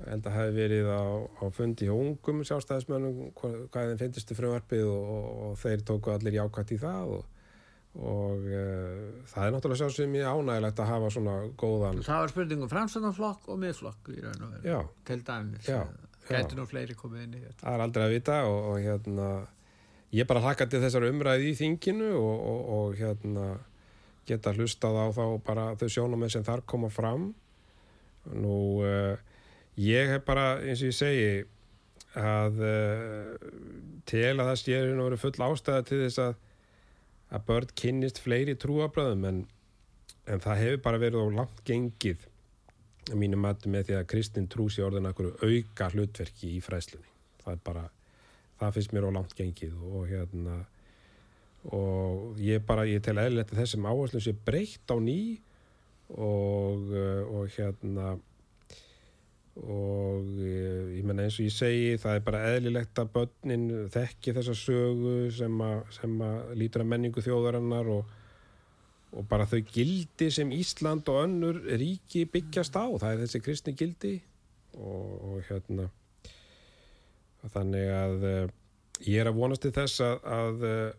held 0.00 0.26
að 0.26 0.36
hafi 0.38 0.54
verið 0.56 0.88
á, 0.88 1.04
á 1.20 1.44
fundi 1.52 1.88
hjá 1.88 1.92
ungum 1.92 2.40
sjálfstæðismönnum 2.48 3.32
hvað, 3.36 3.56
hvað 3.74 3.90
þeim 3.90 4.00
finnstu 4.00 4.36
frumvarpið 4.38 4.86
og, 4.88 5.10
og, 5.16 5.26
og 5.46 5.58
þeir 5.60 5.84
tóku 5.88 6.12
allir 6.14 6.38
jákvætt 6.38 6.72
í 6.72 6.78
það 6.80 7.12
og, 7.18 7.26
og 8.00 8.46
uh, 8.48 9.02
það 9.28 9.48
er 9.48 9.56
náttúrulega 9.56 9.80
sjálfsögum 9.82 10.14
mjög 10.16 10.38
ánægilegt 10.38 10.80
að 10.84 10.92
hafa 10.94 11.10
svona 11.16 11.34
góðan 11.60 12.00
Það 12.06 12.22
var 12.22 12.32
spurning 12.32 12.64
um 12.64 12.72
framstæðanflokk 12.72 13.50
og 13.52 13.60
miðflokk 13.66 14.14
í 14.14 14.22
raun 14.24 14.46
og 14.46 14.54
veru, 14.56 14.78
til 15.10 15.18
dæmis. 15.28 15.68
Gæti 16.22 16.54
já. 16.54 16.56
nú 16.56 16.68
fleiri 16.70 16.96
komið 16.96 17.26
inn 17.26 17.36
í 17.36 17.42
þetta. 17.42 17.60
það 17.66 17.76
er 17.76 17.84
aldrei 17.86 18.06
að 18.06 18.16
vita 18.16 18.38
og, 18.48 18.58
og 18.72 18.80
hérna 18.86 19.28
ég 20.16 20.28
bara 20.28 20.44
hlakka 20.44 20.68
til 20.70 20.80
þessar 20.80 21.08
umræði 21.08 21.52
í 21.52 21.58
þinginu 21.58 22.10
og, 22.16 22.34
og, 22.48 22.64
og 22.78 22.98
hérna 23.00 23.46
geta 24.28 24.52
hlustað 24.54 24.96
á 25.02 25.06
þá 25.12 25.24
bara 25.44 25.70
þau 25.76 25.88
sjónum 25.90 26.28
sem 26.30 26.44
þar 26.46 26.62
koma 26.68 26.88
fram 26.92 27.32
nú 28.30 28.56
uh, 28.86 29.01
ég 29.82 30.12
hef 30.12 30.24
bara 30.26 30.46
eins 30.60 30.82
og 30.82 30.90
ég 30.90 30.96
segi 30.96 31.28
að 32.18 32.58
uh, 32.60 33.50
tel 34.08 34.34
að 34.36 34.48
það 34.50 34.58
sé 34.60 34.80
nú 34.92 35.06
verið 35.06 35.22
full 35.22 35.46
ástæða 35.48 35.86
til 35.88 36.02
þess 36.04 36.22
að 36.26 36.34
að 37.32 37.46
börn 37.48 37.70
kynnist 37.78 38.20
fleiri 38.20 38.54
trúabröðum 38.60 39.24
en, 39.28 39.38
en 40.28 40.42
það 40.44 40.60
hefur 40.62 40.82
bara 40.84 41.00
verið 41.00 41.24
á 41.24 41.36
langt 41.38 41.62
gengið 41.68 42.26
að 43.10 43.18
mínu 43.22 43.38
mati 43.40 43.72
með 43.72 43.88
því 43.88 43.96
að 43.98 44.10
kristin 44.12 44.50
trú 44.52 44.68
sé 44.70 44.84
orðin 44.84 45.08
auka 45.08 45.88
hlutverki 45.94 46.52
í 46.58 46.60
fræslunni 46.62 47.08
það 47.42 47.54
er 47.54 47.62
bara, 47.64 47.86
það 48.60 48.76
finnst 48.76 48.92
mér 48.94 49.08
á 49.08 49.16
langt 49.16 49.32
gengið 49.38 49.78
og 49.80 50.04
hérna 50.10 50.58
og 51.72 52.42
ég 52.42 52.62
bara, 52.66 52.84
ég 52.90 53.02
tel 53.04 53.16
eðlilegt 53.22 53.54
að 53.54 53.62
þessum 53.62 53.88
áherslu 53.88 54.20
sé 54.22 54.34
breytt 54.34 54.92
á 54.92 54.96
ný 54.98 55.18
og, 56.12 56.90
uh, 56.92 57.22
og 57.32 57.56
hérna 57.56 58.16
og 59.60 60.28
eh, 60.40 60.96
ég 60.96 61.04
menna 61.04 61.26
eins 61.26 61.36
og 61.36 61.44
ég 61.44 61.52
segi 61.52 61.96
það 62.00 62.16
er 62.16 62.24
bara 62.24 62.42
eðlilegt 62.54 63.00
að 63.02 63.10
börnin 63.18 63.66
þekki 63.92 64.32
þessa 64.38 64.54
sögu 64.56 65.16
sem 65.36 65.58
að, 65.60 65.82
sem 65.92 66.14
að 66.24 66.54
lítur 66.56 66.84
að 66.84 66.92
menningu 66.94 67.24
þjóðarinnar 67.24 67.90
og, 67.92 68.14
og 69.12 69.26
bara 69.28 69.44
þau 69.50 69.60
gildi 69.74 70.30
sem 70.32 70.54
Ísland 70.56 71.10
og 71.12 71.20
önnur 71.26 71.60
ríki 71.68 72.24
byggjast 72.32 72.80
á, 72.80 72.88
það 72.96 73.10
er 73.10 73.22
þessi 73.26 73.42
kristni 73.44 73.76
gildi 73.76 74.14
og, 74.80 75.12
og 75.20 75.44
hérna 75.50 75.90
þannig 77.52 77.88
að 77.92 78.26
uh, 78.30 78.42
ég 79.04 79.20
er 79.20 79.28
að 79.28 79.40
vonast 79.42 79.66
til 79.66 79.74
þess 79.76 80.00
að 80.06 80.28
að, 80.32 80.64
uh, 80.64 80.90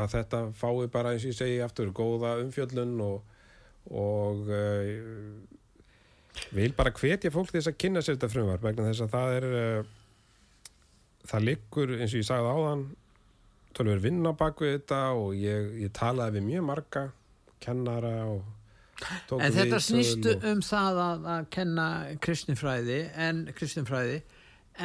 að 0.00 0.12
þetta 0.14 0.44
fái 0.56 0.88
bara 0.94 1.12
eins 1.12 1.26
og 1.26 1.34
ég 1.34 1.40
segi 1.42 1.60
aftur 1.64 1.92
góða 1.92 2.38
umfjöllun 2.40 2.96
og 3.04 3.34
og 3.86 4.48
vil 6.56 6.72
bara 6.76 6.92
hvetja 6.94 7.32
fólk 7.34 7.52
þess 7.54 7.70
að 7.70 7.78
kynna 7.82 8.02
sér 8.04 8.18
þetta 8.18 8.32
frumvarp 8.32 8.64
vegna 8.66 8.88
þess 8.90 9.04
að 9.06 9.14
það 9.14 9.36
er 9.38 9.48
uh, 9.50 9.94
það 11.26 11.46
liggur 11.50 11.94
eins 11.96 12.12
og 12.12 12.20
ég 12.20 12.28
sagði 12.28 12.54
áðan 12.56 12.84
tölur 13.76 14.00
vinna 14.00 14.32
á 14.32 14.38
baku 14.38 14.68
þetta 14.70 15.00
og 15.18 15.34
ég, 15.36 15.72
ég 15.84 15.94
talaði 15.96 16.38
við 16.38 16.48
mjög 16.50 16.68
marga 16.70 17.08
kennara 17.62 18.14
og 18.30 18.44
En 18.96 19.52
þetta 19.52 19.76
viðtöl 19.76 19.82
snýst 19.84 20.26
og, 20.30 20.44
um 20.48 20.62
það 20.64 20.98
að, 21.02 21.26
að 21.34 21.48
kenna 21.52 21.86
kristinfræði 22.24 23.00
en 23.26 23.42
kristinfræði. 23.56 24.14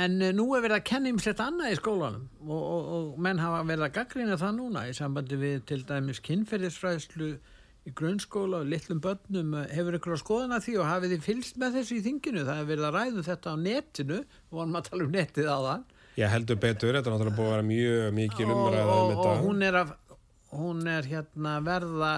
En 0.01 0.17
eh, 0.23 0.33
nú 0.35 0.49
er 0.55 0.65
verið 0.65 0.77
að 0.77 0.87
kenna 0.89 1.11
ymslegt 1.11 1.43
annað 1.43 1.71
í 1.71 1.77
skólanum 1.79 2.25
og, 2.43 2.59
og, 2.59 2.89
og 2.97 3.21
menn 3.23 3.39
hafa 3.39 3.61
verið 3.67 3.87
að 3.87 3.95
gaggrina 3.99 4.37
það 4.39 4.57
núna 4.57 4.83
í 4.89 4.93
sambandi 4.97 5.39
við 5.39 5.63
til 5.71 5.79
dæmis 5.87 6.19
kynferðisfræðslu 6.27 7.31
í 7.87 7.93
grunnskóla 7.97 8.61
og 8.61 8.69
litlum 8.69 8.99
börnum 9.01 9.55
hefur 9.71 9.97
ykkur 9.97 10.15
að 10.15 10.21
skoðana 10.21 10.59
því 10.61 10.75
og 10.81 10.89
hafið 10.89 11.15
þið 11.15 11.25
fylst 11.25 11.57
með 11.61 11.79
þessu 11.79 11.97
í 11.97 12.03
þinginu? 12.05 12.43
Það 12.45 12.59
hefur 12.59 12.69
verið 12.71 12.87
að 12.89 12.97
ræðu 12.97 13.23
þetta 13.25 13.53
á 13.53 13.55
netinu 13.63 14.19
og 14.21 14.59
vonum 14.59 14.77
að 14.77 14.87
tala 14.89 15.07
um 15.07 15.15
netið 15.15 15.49
á 15.49 15.57
þann 15.65 15.87
ég 16.19 16.33
heldur 16.35 16.59
betur, 16.61 16.93
þetta 16.93 17.09
er 17.09 17.15
náttúrulega 17.15 17.37
búið 17.39 17.47
að 17.47 17.55
vera 17.55 17.67
mjög 17.71 18.15
mikil 18.19 18.45
og, 18.45 18.53
umræða 18.57 18.95
um 18.99 19.11
þetta 19.11 19.27
og 19.31 19.43
hún 19.47 19.65
er 19.65 19.79
að 19.81 19.93
hún 20.51 20.87
er 20.91 21.07
hérna 21.07 21.53
verða 21.63 22.13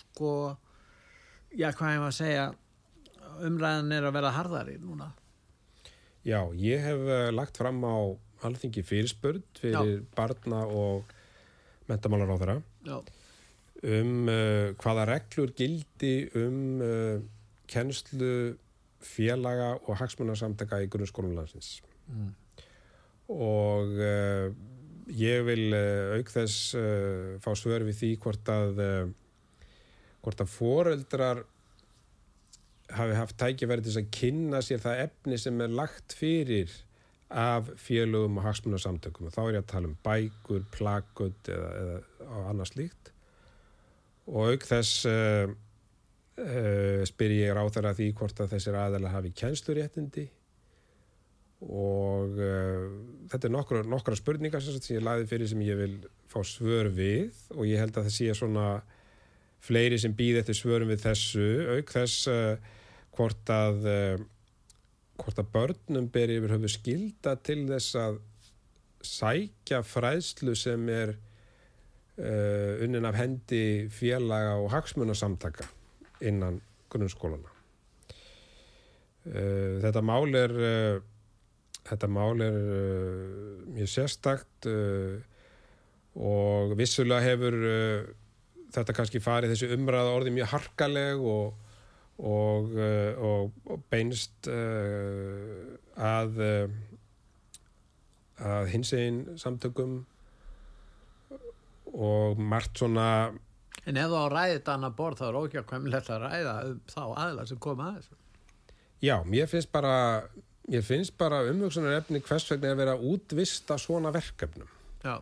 sko 0.00 0.30
já 1.54 1.68
hvað 1.76 1.94
ég 1.94 2.04
var 2.04 2.10
að 2.10 2.18
segja 2.18 2.46
umræðan 3.44 3.92
er 3.94 4.06
að 4.08 4.16
verða 4.16 4.32
harðari 4.38 4.76
núna. 4.80 5.10
Já, 6.24 6.38
ég 6.56 6.80
hef 6.80 7.02
uh, 7.04 7.28
lagt 7.34 7.58
fram 7.60 7.82
á 7.84 7.96
alþingi 8.46 8.84
fyrirspurð 8.86 9.42
fyrir 9.60 10.00
barna 10.16 10.62
og 10.64 11.10
mentamálar 11.88 12.32
á 12.32 12.36
þeirra 12.40 12.56
Já, 12.86 12.96
um 13.84 14.28
uh, 14.32 14.72
hvaða 14.80 15.08
reglur 15.10 15.52
gildi 15.56 16.14
um 16.40 16.80
uh, 16.80 17.18
kennslu 17.68 18.54
félaga 19.04 19.74
og 19.84 19.98
hagsmunarsamtaka 20.00 20.80
í 20.84 20.88
grunnskólum 20.92 21.34
landsins. 21.36 21.78
Mm. 22.08 22.30
Og 23.34 23.98
uh, 24.00 24.48
ég 25.12 25.44
vil 25.48 25.66
uh, 25.76 26.16
auk 26.18 26.32
þess 26.32 26.74
uh, 26.78 27.34
fá 27.44 27.52
svör 27.58 27.84
við 27.88 28.00
því 28.00 28.12
hvort 28.24 28.52
að, 28.52 28.80
uh, 28.80 29.68
hvort 30.24 30.44
að 30.44 30.54
foreldrar 30.54 31.44
hafi 32.94 33.16
haft 33.16 33.38
tækifæri 33.40 33.84
til 33.84 33.96
að 34.00 34.10
kynna 34.14 34.60
sér 34.64 34.82
það 34.82 35.06
efni 35.06 35.38
sem 35.40 35.60
er 35.64 35.72
lagt 35.72 36.16
fyrir 36.16 36.72
af 37.34 37.70
félögum 37.80 38.38
og 38.38 38.46
hagsmunarsamtökum. 38.46 39.28
Og 39.28 39.34
þá 39.34 39.40
er 39.44 39.56
ég 39.56 39.64
að 39.64 39.70
tala 39.72 39.90
um 39.90 39.96
bækur, 40.04 40.66
plakut 40.74 41.50
eða, 41.50 41.70
eða 41.80 42.44
annað 42.52 42.70
slíkt. 42.70 43.13
Og 44.30 44.54
auk 44.54 44.64
þess 44.68 45.04
uh, 45.08 45.50
uh, 46.40 47.02
spyr 47.08 47.36
ég 47.36 47.52
ráþara 47.56 47.94
því 47.96 48.10
hvort 48.18 48.40
að 48.40 48.56
þessir 48.56 48.78
aðeila 48.80 49.12
hafi 49.12 49.34
kennsluréttindi. 49.36 50.26
Og 51.64 52.40
uh, 52.40 52.90
þetta 53.32 53.48
er 53.48 53.54
nokkra, 53.54 53.84
nokkra 53.88 54.18
spurningar 54.18 54.64
sem, 54.64 54.80
ég 54.96 55.04
laði 55.04 55.28
fyrir 55.30 55.50
sem 55.50 55.64
ég 55.64 55.80
vil 55.80 55.96
fá 56.32 56.40
svör 56.46 56.92
við. 56.92 57.32
Og 57.56 57.68
ég 57.68 57.82
held 57.82 57.96
að 57.96 58.08
það 58.08 58.16
sé 58.18 58.30
svona 58.36 58.68
fleiri 59.64 59.98
sem 60.00 60.12
býð 60.16 60.42
eftir 60.42 60.58
svörum 60.58 60.92
við 60.92 61.04
þessu. 61.06 61.50
Auk 61.78 61.92
þess 61.92 62.28
hvort 63.14 63.52
að 63.52 63.84
hvort 65.20 65.38
að 65.38 65.50
börnum 65.54 66.08
ber 66.12 66.32
yfir 66.32 66.54
höfu 66.56 66.70
skilda 66.72 67.36
til 67.46 67.64
þess 67.68 67.98
að 67.98 68.18
sækja 69.04 69.82
fræðslu 69.86 70.54
sem 70.58 70.88
er 70.90 71.14
uh, 72.18 72.82
unnin 72.84 73.08
af 73.08 73.16
hendi 73.18 73.88
félaga 73.90 74.56
og 74.60 74.70
hagsmunasamtaka 74.72 75.66
innan 76.24 76.60
grunnskólana. 76.92 77.50
Uh, 79.24 79.80
þetta 79.84 80.02
mál 80.04 80.36
er 80.38 80.54
uh, 80.54 81.02
þetta 81.84 82.08
mál 82.08 82.40
er 82.40 82.54
mjög 83.74 83.90
sérstakt 83.92 84.66
og 86.14 86.70
vissulega 86.78 87.20
hefur 87.20 87.56
þetta 88.72 88.94
kannski 88.96 89.20
farið 89.20 89.52
þessi 89.52 89.68
umræða 89.76 90.14
orði 90.16 90.32
mjög 90.32 90.48
harkaleg 90.54 91.20
og, 91.20 91.58
og, 92.16 92.72
og, 93.20 93.52
og 93.68 93.84
beinst 93.92 94.48
uh, 94.48 95.76
að 96.00 96.40
uh, 96.40 96.78
að 98.42 98.70
hinsegin 98.72 99.20
samtökum 99.38 100.04
og 101.94 102.38
margt 102.40 102.78
svona 102.82 103.08
En 103.84 103.98
ef 104.00 104.08
þú 104.08 104.16
á 104.16 104.26
ræðið 104.32 104.54
þetta 104.58 104.74
annar 104.78 104.94
borð 104.96 105.18
þá 105.20 105.24
er 105.28 105.36
ókjákvæmilegt 105.42 106.08
að 106.14 106.22
ræða 106.24 106.54
um 106.70 106.78
þá 106.88 107.00
aðla 107.26 107.46
sem 107.50 107.58
koma 107.60 107.88
að 107.90 107.98
þessu. 107.98 108.16
já, 109.04 109.16
mér 109.28 109.50
finnst 109.50 109.72
bara 109.74 109.94
mér 110.72 110.82
finnst 110.86 111.16
bara 111.20 111.42
umhugsunar 111.50 111.98
efni 111.98 112.22
hvers 112.24 112.46
vegna 112.50 112.72
er 112.86 112.92
að 112.94 113.04
útvista 113.12 113.76
svona 113.78 114.12
verkefnum 114.14 114.70
Já. 115.04 115.18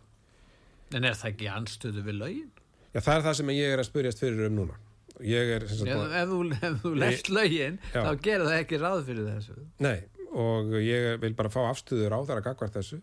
En 0.94 1.04
er 1.08 1.16
það 1.18 1.30
ekki 1.32 1.48
anstöðu 1.50 2.04
við 2.06 2.18
lögin? 2.20 2.50
já, 2.94 3.00
það 3.00 3.14
er 3.16 3.22
það 3.26 3.36
sem 3.40 3.50
ég 3.56 3.72
er 3.74 3.82
að 3.82 3.88
spyrjast 3.90 4.22
fyrir 4.22 4.46
um 4.46 4.56
núna 4.60 4.78
ég 5.22 5.50
er 5.56 5.66
Ef, 5.66 5.82
ef, 5.82 6.30
þú, 6.30 6.40
þú 6.84 6.92
lest 7.02 7.28
lögin 7.34 7.78
Já. 7.92 8.00
þá 8.06 8.12
gerir 8.22 8.46
það 8.46 8.58
ekki 8.62 8.78
ráð 8.82 9.02
fyrir 9.08 9.26
þessu. 9.32 9.56
Nei, 9.84 9.98
og 10.32 10.70
ég 10.80 11.18
vil 11.22 11.34
bara 11.38 11.50
fá 11.52 11.60
afstöður 11.68 12.14
á 12.14 12.18
þar 12.30 12.40
að 12.40 12.46
gagvart 12.52 12.78
þessu 12.78 13.00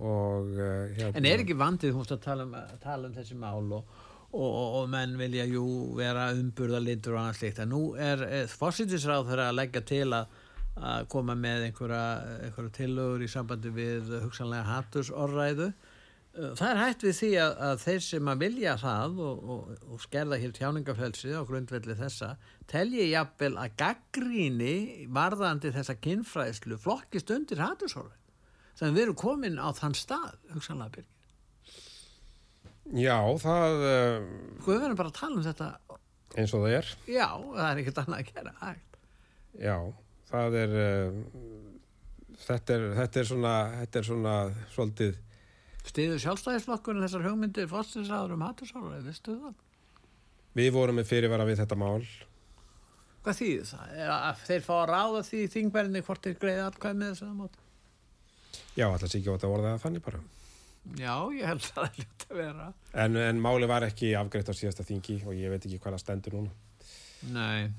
og 0.00 0.50
uh, 0.56 0.90
hérna, 0.96 1.14
En 1.18 1.28
er 1.28 1.44
ekki 1.44 1.56
vandið, 1.58 1.94
þú 1.94 2.02
múst 2.02 2.14
að 2.16 2.24
tala 2.24 2.46
um, 2.48 2.56
að 2.58 2.80
tala 2.82 3.08
um 3.08 3.14
þessi 3.14 3.38
mál 3.38 3.72
og, 3.78 3.94
og, 4.32 4.50
og, 4.50 4.88
menn 4.90 5.16
vilja 5.20 5.46
jú 5.50 5.66
vera 5.98 6.30
umburðalindur 6.34 7.16
og 7.16 7.22
annað 7.22 7.40
slikt 7.40 7.62
en 7.62 7.72
nú 7.74 7.82
er, 8.00 8.24
er 8.42 8.50
fórsýtisráð 8.50 9.30
þeirra 9.30 9.50
að 9.52 9.58
leggja 9.60 9.84
til 9.90 10.06
að, 10.16 10.38
að 10.74 11.10
koma 11.14 11.36
með 11.38 11.68
einhverja, 11.68 12.04
einhverja 12.48 12.76
tillögur 12.80 13.26
í 13.26 13.30
sambandi 13.30 13.74
við 13.74 14.16
hugsanlega 14.24 14.66
hattursorræðu 14.72 15.70
það 16.34 16.64
er 16.68 16.80
hægt 16.80 17.04
við 17.06 17.14
því 17.20 17.30
að, 17.44 17.52
að 17.68 17.76
þeir 17.84 18.02
sem 18.08 18.28
að 18.32 18.40
vilja 18.42 18.74
það 18.80 19.20
og, 19.22 19.44
og, 19.54 19.68
og 19.94 20.02
skerða 20.02 20.38
hér 20.42 20.54
tjáningafelsið 20.56 21.36
á 21.38 21.42
grundvelli 21.46 21.94
þessa 21.98 22.30
telji 22.70 23.06
jafnvel 23.12 23.54
að 23.62 23.76
gaggríni 23.78 24.74
varðandi 25.14 25.70
þessa 25.74 25.94
kynfræðslu 26.02 26.78
flokkist 26.82 27.30
undir 27.34 27.62
hattursorræðu 27.62 28.23
þannig 28.78 28.96
við 28.98 29.02
erum 29.06 29.18
komin 29.24 29.58
á 29.60 29.68
þann 29.76 29.96
stað 29.98 30.38
hugsanlega 30.54 30.96
byrgi 30.98 31.10
Já, 33.00 33.16
það 33.40 33.82
uh, 33.88 34.24
Sko 34.60 34.74
við 34.74 34.82
verðum 34.84 34.98
bara 35.00 35.10
að 35.12 35.18
tala 35.18 35.38
um 35.38 35.44
þetta 35.46 35.68
eins 36.34 36.52
og 36.52 36.64
það 36.66 36.74
er 36.78 36.88
Já, 37.08 37.28
það 37.54 37.68
er 37.70 37.80
ekkert 37.82 38.00
annað 38.02 38.18
að 38.18 38.32
gera 38.34 38.52
hægt. 38.60 38.98
Já, 39.64 39.76
það 40.30 40.56
er 40.60 40.74
uh, 40.82 41.18
þetta 42.44 42.76
er, 42.76 42.86
þetta 42.98 43.22
er 43.22 43.30
svona 43.30 43.54
þetta 43.80 44.00
er 44.02 44.08
svona 44.10 44.34
svolítið 44.74 45.20
Stiður 45.84 46.20
sjálfstæðisflokkurinn 46.22 47.04
þessar 47.04 47.26
hugmyndir 47.28 47.66
fórstinsræður 47.68 48.36
um 48.38 48.44
hattursára, 48.46 49.00
veistu 49.04 49.34
það? 49.40 49.58
við 50.54 50.70
vorum 50.76 51.00
með 51.00 51.08
fyrirvara 51.10 51.48
við 51.48 51.60
þetta 51.64 51.80
mál 51.80 52.04
Hvað 53.24 53.38
þýðir 53.40 53.68
það? 53.70 53.92
Að 54.14 54.40
þeir 54.44 54.64
fá 54.66 54.72
að 54.76 54.88
ráða 54.92 55.20
því 55.24 55.38
þingverðinni 55.54 56.02
hvort 56.04 56.26
þeir 56.26 56.34
greiði 56.42 56.64
atkvæð 56.66 56.98
með 57.00 57.12
þess 57.14 57.24
að 57.24 57.36
móti? 57.38 57.63
Já, 58.76 58.86
alltaf 58.90 59.10
sé 59.10 59.20
ekki 59.20 59.30
á 59.30 59.36
þetta 59.36 59.52
orðað 59.54 59.80
þannig 59.86 60.04
bara 60.06 60.22
Já, 61.00 61.14
ég 61.32 61.46
held 61.48 61.64
að 61.64 61.70
það 61.72 61.86
er 61.86 62.02
ljótt 62.02 62.26
að 62.28 62.36
vera. 62.42 62.66
en, 63.04 63.16
en 63.16 63.40
máli 63.40 63.68
var 63.70 63.86
ekki 63.86 64.12
afgreitt 64.20 64.50
á 64.52 64.54
síðasta 64.54 64.84
þingi 64.84 65.22
og 65.24 65.32
ég 65.38 65.54
veit 65.54 65.64
ekki 65.64 65.78
hvað 65.80 65.96
það 65.96 66.04
stendur 66.04 66.38
núna 66.38 66.52
Nei. 67.32 67.70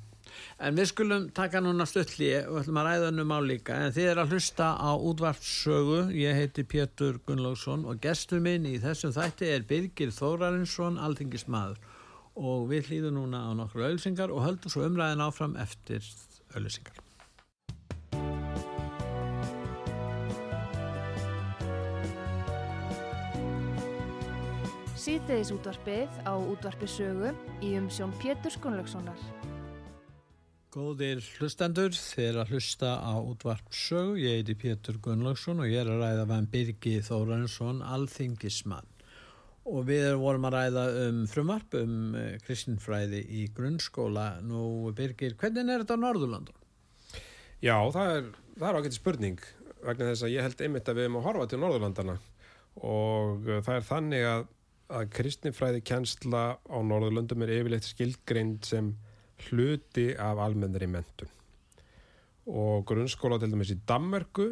En 0.57 0.75
við 0.75 0.87
skulum 0.89 1.27
taka 1.37 1.61
núna 1.61 1.85
stutli 1.87 2.31
og 2.41 2.57
ætlum 2.63 2.79
að 2.81 2.87
ræða 2.89 3.11
um 3.11 3.27
mál 3.29 3.45
líka. 3.45 3.75
En 3.85 3.93
þið 3.93 4.07
er 4.09 4.21
að 4.23 4.33
hlusta 4.33 4.71
á 4.73 4.91
útvarpssögu. 4.97 5.99
Ég 6.17 6.39
heiti 6.39 6.65
Pétur 6.65 7.19
Gunnlaugsson 7.27 7.85
og 7.85 8.01
gestur 8.03 8.41
minn 8.43 8.65
í 8.65 8.73
þessum 8.81 9.13
þætti 9.15 9.51
er 9.53 9.67
Birgir 9.69 10.09
Þórarinsson, 10.15 10.97
alþingismadur. 10.97 11.77
Og 12.35 12.65
við 12.71 12.89
hlýðum 12.89 13.19
núna 13.19 13.45
á 13.47 13.51
nokkru 13.55 13.85
ölsingar 13.87 14.33
og 14.33 14.43
höldum 14.47 14.73
svo 14.73 14.83
umræðin 14.89 15.23
áfram 15.23 15.55
eftir 15.61 16.03
ölsingar. 16.57 17.04
Síðdeðis 25.05 25.51
útvarpið 25.53 26.15
á 26.25 26.33
útvarpi 26.33 26.87
sögu 26.89 27.29
í 27.61 27.75
umsjón 27.77 28.13
Pétur 28.17 28.49
Skunlökssonar. 28.55 29.19
Góðir 30.73 31.21
hlustendur, 31.37 31.93
er 32.17 32.39
að 32.41 32.55
hlusta 32.55 32.95
á 33.05 33.13
útvarpssögu. 33.21 34.15
Ég 34.17 34.39
heiti 34.39 34.55
Pétur 34.57 34.97
Gunnlaugsson 34.97 35.61
og 35.61 35.69
ég 35.69 35.83
er 35.83 35.91
að 35.93 36.01
ræða 36.01 36.25
með 36.31 36.49
Birgi 36.55 36.95
Þórarinsson, 37.05 37.83
alþingismann. 37.85 38.89
Og 39.69 39.85
við 39.91 40.09
vorum 40.23 40.49
að 40.49 40.57
ræða 40.57 40.89
um 41.03 41.23
frumvarp 41.29 41.77
um 41.83 42.17
eh, 42.17 42.35
kristinfræði 42.41 43.21
í 43.29 43.45
grunnskóla. 43.53 44.39
Nú, 44.41 44.89
Birgir, 44.97 45.37
hvernig 45.37 45.69
er 45.69 45.85
þetta 45.85 46.01
á 46.01 46.03
Norðurlandum? 46.07 46.61
Já, 47.61 47.77
það 47.93 48.15
er, 48.15 48.31
það 48.57 48.69
er 48.71 48.81
ágæti 48.81 49.03
spurning 49.03 49.49
vegna 49.85 50.09
þess 50.15 50.25
að 50.25 50.39
ég 50.39 50.49
held 50.49 50.65
einmitt 50.65 50.89
að 50.89 50.97
við 50.97 51.11
erum 51.11 51.21
að 51.21 51.29
horfa 51.29 51.51
til 51.51 51.61
Norðurlandana 51.61 52.23
og 52.83 53.47
uh, 53.47 53.61
það 53.63 53.77
er 53.77 53.85
þannig 53.87 54.25
að, 54.27 54.45
að 54.89 55.09
kristinfræði 55.15 55.81
kjensla 55.85 56.43
á 56.61 56.77
Norðurlandum 56.85 57.45
er 57.45 57.55
yfirleitt 57.59 57.87
skilgreind 57.87 58.67
sem 58.67 58.93
hluti 59.47 60.11
af 60.21 60.39
almennri 60.43 60.87
mentun 60.87 61.31
og 62.45 62.85
grunnskóla 62.85 63.39
til 63.41 63.49
dæmis 63.51 63.73
í 63.73 63.79
Danmörku 63.89 64.51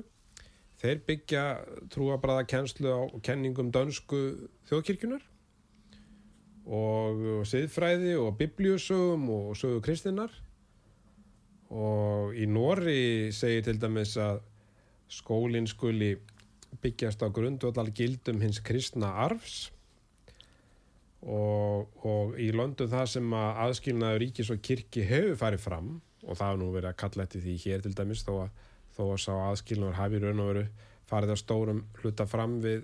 þeir 0.81 1.03
byggja 1.07 1.43
trúabræða 1.93 2.47
kjenslu 2.49 2.89
á 2.89 3.01
kenningum 3.23 3.69
dönsku 3.71 4.49
þjóðkirkjunar 4.69 5.21
og 6.63 7.43
siðfræði 7.47 8.15
og 8.17 8.37
biblíusögum 8.39 9.27
og 9.29 9.55
sögu 9.59 9.81
kristinnar. 9.83 10.31
Og 11.73 12.35
í 12.37 12.47
Nóri 12.47 13.31
segir 13.35 13.65
til 13.65 13.79
dæmis 13.81 14.15
að 14.21 14.41
skólinn 15.11 15.67
skuli 15.67 16.15
byggjast 16.81 17.23
á 17.25 17.27
grundvöldal 17.33 17.91
gildum 17.95 18.41
hins 18.41 18.61
kristna 18.63 19.11
arfs 19.25 19.71
og, 21.23 21.91
og 22.03 22.39
í 22.41 22.49
London 22.55 22.89
það 22.91 23.05
sem 23.15 23.35
að 23.37 23.61
aðskilnaður 23.65 24.21
ríkis 24.23 24.51
og 24.51 24.63
kirkji 24.65 25.05
hefur 25.07 25.37
farið 25.39 25.63
fram 25.63 25.93
og 26.23 26.39
það 26.39 26.49
er 26.49 26.59
nú 26.59 26.71
verið 26.73 26.89
að 26.89 26.99
kalla 27.03 27.25
eftir 27.27 27.43
því 27.43 27.55
hér 27.63 27.83
til 27.83 27.93
dæmis 27.95 28.23
þó 28.27 28.33
að, 28.45 28.49
þó 28.95 29.03
að 29.05 29.21
sá 29.23 29.31
aðskilnaður 29.35 29.99
hafi 29.99 30.23
raun 30.23 30.43
og 30.43 30.49
veru 30.51 30.65
farið 31.09 31.35
á 31.35 31.37
stórum 31.39 31.83
hluta 32.01 32.27
fram 32.27 32.57
við, 32.63 32.83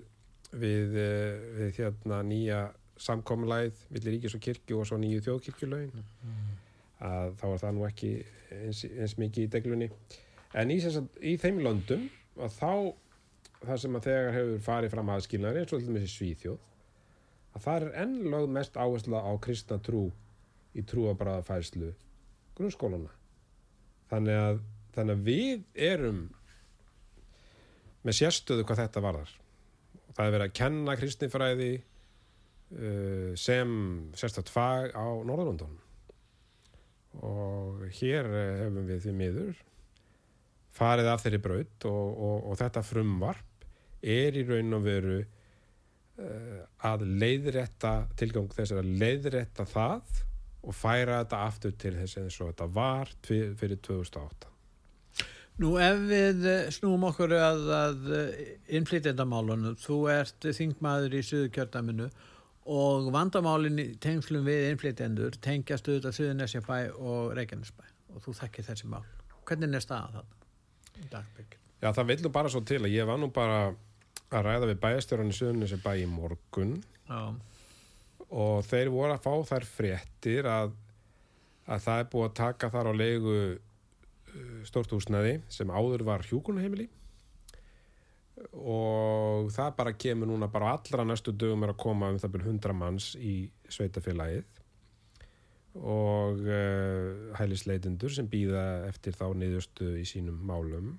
við, 0.52 0.96
eh, 1.00 1.44
við 1.58 1.80
hérna, 1.80 2.22
nýja 2.26 2.62
samkomlæð 3.00 3.84
millir 3.92 4.16
ríkis 4.16 4.36
og 4.36 4.44
kirkju 4.44 4.80
og 4.80 4.88
svo 4.88 4.98
nýju 5.00 5.22
þjóðkirkjulögin. 5.24 6.08
Að 7.00 7.36
þá 7.40 7.46
er 7.48 7.62
það 7.62 7.76
nú 7.76 7.86
ekki 7.88 8.10
eins, 8.52 8.82
eins 8.84 9.16
mikið 9.16 9.46
í 9.46 9.52
deglunni. 9.54 9.88
En 10.60 10.72
í, 10.72 10.76
sagt, 10.84 11.16
í 11.24 11.36
þeim 11.40 11.62
löndum 11.64 12.08
að 12.40 12.58
þá 12.58 12.72
það 13.60 13.80
sem 13.84 13.96
að 13.96 14.08
þegar 14.08 14.36
hefur 14.36 14.66
farið 14.66 14.92
fram 14.94 15.14
aðskilnaður 15.14 15.62
eins 15.62 15.72
og 15.76 15.84
til 15.84 15.96
þessi 15.96 16.12
Svíþjóð 16.16 16.58
að 17.54 17.64
það 17.64 17.86
er 17.86 17.94
enn 18.04 18.16
lögð 18.32 18.52
mest 18.56 18.76
áhersla 18.78 19.22
á 19.26 19.32
kristna 19.42 19.78
trú 19.82 20.08
í 20.76 20.84
trúabræðafæslu 20.86 21.90
grunnskólana 22.58 23.10
þannig 24.10 24.38
að, 24.38 24.60
þannig 24.94 25.16
að 25.16 25.24
við 25.26 25.64
erum 25.90 26.20
með 28.06 28.16
sérstöðu 28.16 28.64
hvað 28.64 28.82
þetta 28.84 29.02
varðar. 29.04 29.32
Það 30.16 30.24
er 30.24 30.34
verið 30.34 30.46
að 30.46 30.56
kenna 30.56 30.96
kristinfræði 30.98 31.70
uh, 31.80 33.32
sem 33.38 33.74
sérstætt 34.18 34.52
fag 34.52 34.94
á 34.96 35.06
Norðurlundunum 35.26 35.78
og 37.26 37.82
hér 37.98 38.28
hefum 38.30 38.84
við 38.86 39.00
því 39.02 39.12
miður 39.18 39.62
farið 40.78 41.08
af 41.10 41.24
þeirri 41.24 41.40
braut 41.42 41.86
og, 41.90 42.10
og, 42.14 42.36
og 42.52 42.58
þetta 42.60 42.84
frumvarp 42.86 43.64
er 44.00 44.38
í 44.38 44.44
raun 44.46 44.76
og 44.78 44.84
veru 44.86 45.16
uh, 45.18 45.39
að 46.90 47.06
leiðrétta 47.20 47.94
tilgang 48.18 48.50
þess 48.52 48.76
að 48.76 48.90
leiðrétta 49.00 49.66
það 49.68 50.20
og 50.60 50.76
færa 50.76 51.22
þetta 51.22 51.42
aftur 51.46 51.76
til 51.80 51.94
þess 51.96 52.20
eins 52.20 52.40
og 52.40 52.50
þetta 52.52 52.70
var 52.76 53.12
fyrir 53.26 53.78
2008 53.80 54.48
Nú 55.60 55.74
ef 55.76 55.98
við 56.08 56.44
eh, 56.48 56.68
snúum 56.72 57.02
okkur 57.10 57.34
að, 57.36 57.66
að 57.76 58.06
innflytjandamálunum, 58.78 59.74
þú 59.76 59.98
ert 60.08 60.46
þingmaður 60.56 61.18
í 61.18 61.20
Suðurkjördaminu 61.28 62.06
og 62.72 63.10
vandamálin 63.12 63.82
í 63.82 63.86
tengslum 64.00 64.46
við 64.48 64.70
innflytjendur 64.70 65.36
tengjast 65.44 65.88
auðvitað 65.90 66.16
Suðurnesjabæ 66.16 66.78
og 66.96 67.34
Reykjanesbæ 67.36 67.84
og 68.14 68.24
þú 68.24 68.36
þekkir 68.40 68.68
þessi 68.70 68.88
mál. 68.88 69.04
Hvernig 69.48 69.76
er 69.76 69.84
í 71.00 71.08
dagbyggin? 71.10 71.60
Já, 71.80 71.92
það 71.96 72.10
vil 72.10 72.18
nú 72.24 72.32
bara 72.32 72.52
svo 72.52 72.60
til 72.66 72.80
að 72.82 72.92
ég 72.94 73.08
var 73.08 73.20
nú 73.20 73.30
bara 73.32 73.60
að 74.30 74.46
ræða 74.46 74.70
við 74.70 74.82
bæjastjóran 74.84 75.32
í 75.32 75.36
Suðunis 75.36 75.74
bæ 75.82 75.92
í 76.02 76.06
morgun. 76.10 76.76
Já, 77.10 77.34
og 78.30 78.62
þeir 78.66 78.92
voru 78.94 79.16
að 79.16 79.24
fá 79.24 79.32
þær 79.50 79.66
fréttir 79.66 80.46
að, 80.46 80.72
að 81.66 81.82
það 81.86 82.02
er 82.02 82.08
búið 82.12 82.28
að 82.28 82.38
taka 82.38 82.70
þar 82.70 82.90
á 82.90 82.94
leigu 82.94 83.36
stort 84.68 84.92
húsnæði 84.94 85.40
sem 85.50 85.70
áður 85.74 86.04
var 86.06 86.22
hjúkunarheimili 86.28 86.86
og 88.54 89.50
það 89.52 89.74
bara 89.76 89.96
kemur 90.00 90.30
núna 90.30 90.48
bara 90.52 90.76
allra 90.76 91.04
næstu 91.04 91.34
dögum 91.36 91.66
er 91.66 91.74
að 91.74 91.82
koma 91.82 92.12
um 92.12 92.20
það 92.22 92.36
byrjum 92.36 92.56
100 92.56 92.76
manns 92.78 93.10
í 93.18 93.34
sveitafélagið 93.68 94.46
og 95.80 96.40
uh, 96.46 97.34
hælisleitindur 97.38 98.14
sem 98.14 98.30
býða 98.30 98.86
eftir 98.88 99.14
þá 99.18 99.26
niðurstu 99.38 99.92
í 100.00 100.06
sínum 100.08 100.38
málum 100.46 100.94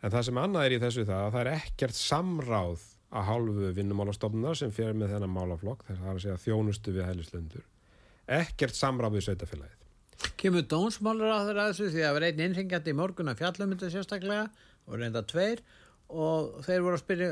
en 0.00 0.14
það 0.14 0.24
sem 0.28 0.40
annað 0.42 0.66
er 0.66 0.76
í 0.76 0.80
þessu 0.84 1.04
það 1.08 1.26
að 1.26 1.34
það 1.34 1.42
er 1.42 1.52
ekkert 1.56 1.98
samráð 1.98 2.86
að 3.10 3.26
hálfu 3.26 3.72
vinnumálastofnunar 3.76 4.58
sem 4.58 4.72
fyrir 4.74 4.96
með 4.96 5.14
þennan 5.16 5.34
málaflokk 5.34 5.84
þess 5.88 5.98
að 5.98 6.04
það 6.04 6.12
er 6.12 6.18
að 6.20 6.24
segja 6.24 6.40
þjónustu 6.44 6.94
við 6.94 7.06
hælisleitindur 7.08 7.68
ekkert 8.40 8.78
samráð 8.78 9.18
við 9.18 9.26
sveitafélagið 9.28 9.76
Kemur 10.40 10.64
dónsmálur 10.68 11.32
á 11.32 11.38
þessu 11.48 11.88
því 11.90 12.02
að 12.02 12.06
það 12.06 12.16
var 12.16 12.26
einn 12.28 12.42
innringjandi 12.44 12.92
í 12.92 12.96
morgun 12.96 13.32
að 13.32 13.40
fjallum 13.40 13.72
þetta 13.74 13.92
sérstaklega 13.94 14.42
og 14.86 15.00
reynda 15.00 15.22
tveir 15.24 15.62
og 16.10 16.62
þeir 16.66 16.82
voru 16.84 16.96
að 16.96 17.02
spyrja, 17.04 17.28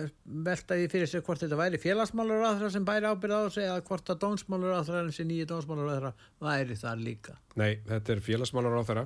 velta 0.47 0.77
því 0.79 0.91
fyrir 0.93 1.11
sig 1.11 1.25
hvort 1.27 1.43
þetta 1.43 1.59
væri 1.59 1.81
félagsmálur 1.83 2.45
á 2.47 2.51
þeirra 2.55 2.71
sem 2.75 2.85
bæri 2.87 3.11
ábyrð 3.11 3.35
á 3.35 3.43
sig 3.51 3.67
eða 3.67 3.85
hvort 3.89 4.13
að 4.13 4.21
dónsmálur 4.23 4.77
á 4.79 4.81
þeirra 4.87 5.15
sem 5.15 5.29
nýju 5.29 5.49
dónsmálur 5.51 5.91
á 5.91 5.95
þeirra 5.97 6.13
væri 6.47 6.77
þar 6.79 7.03
líka. 7.03 7.35
Nei, 7.59 7.81
þetta 7.89 8.15
er 8.15 8.23
félagsmálar 8.29 8.79
á 8.79 8.83
þeirra 8.89 9.05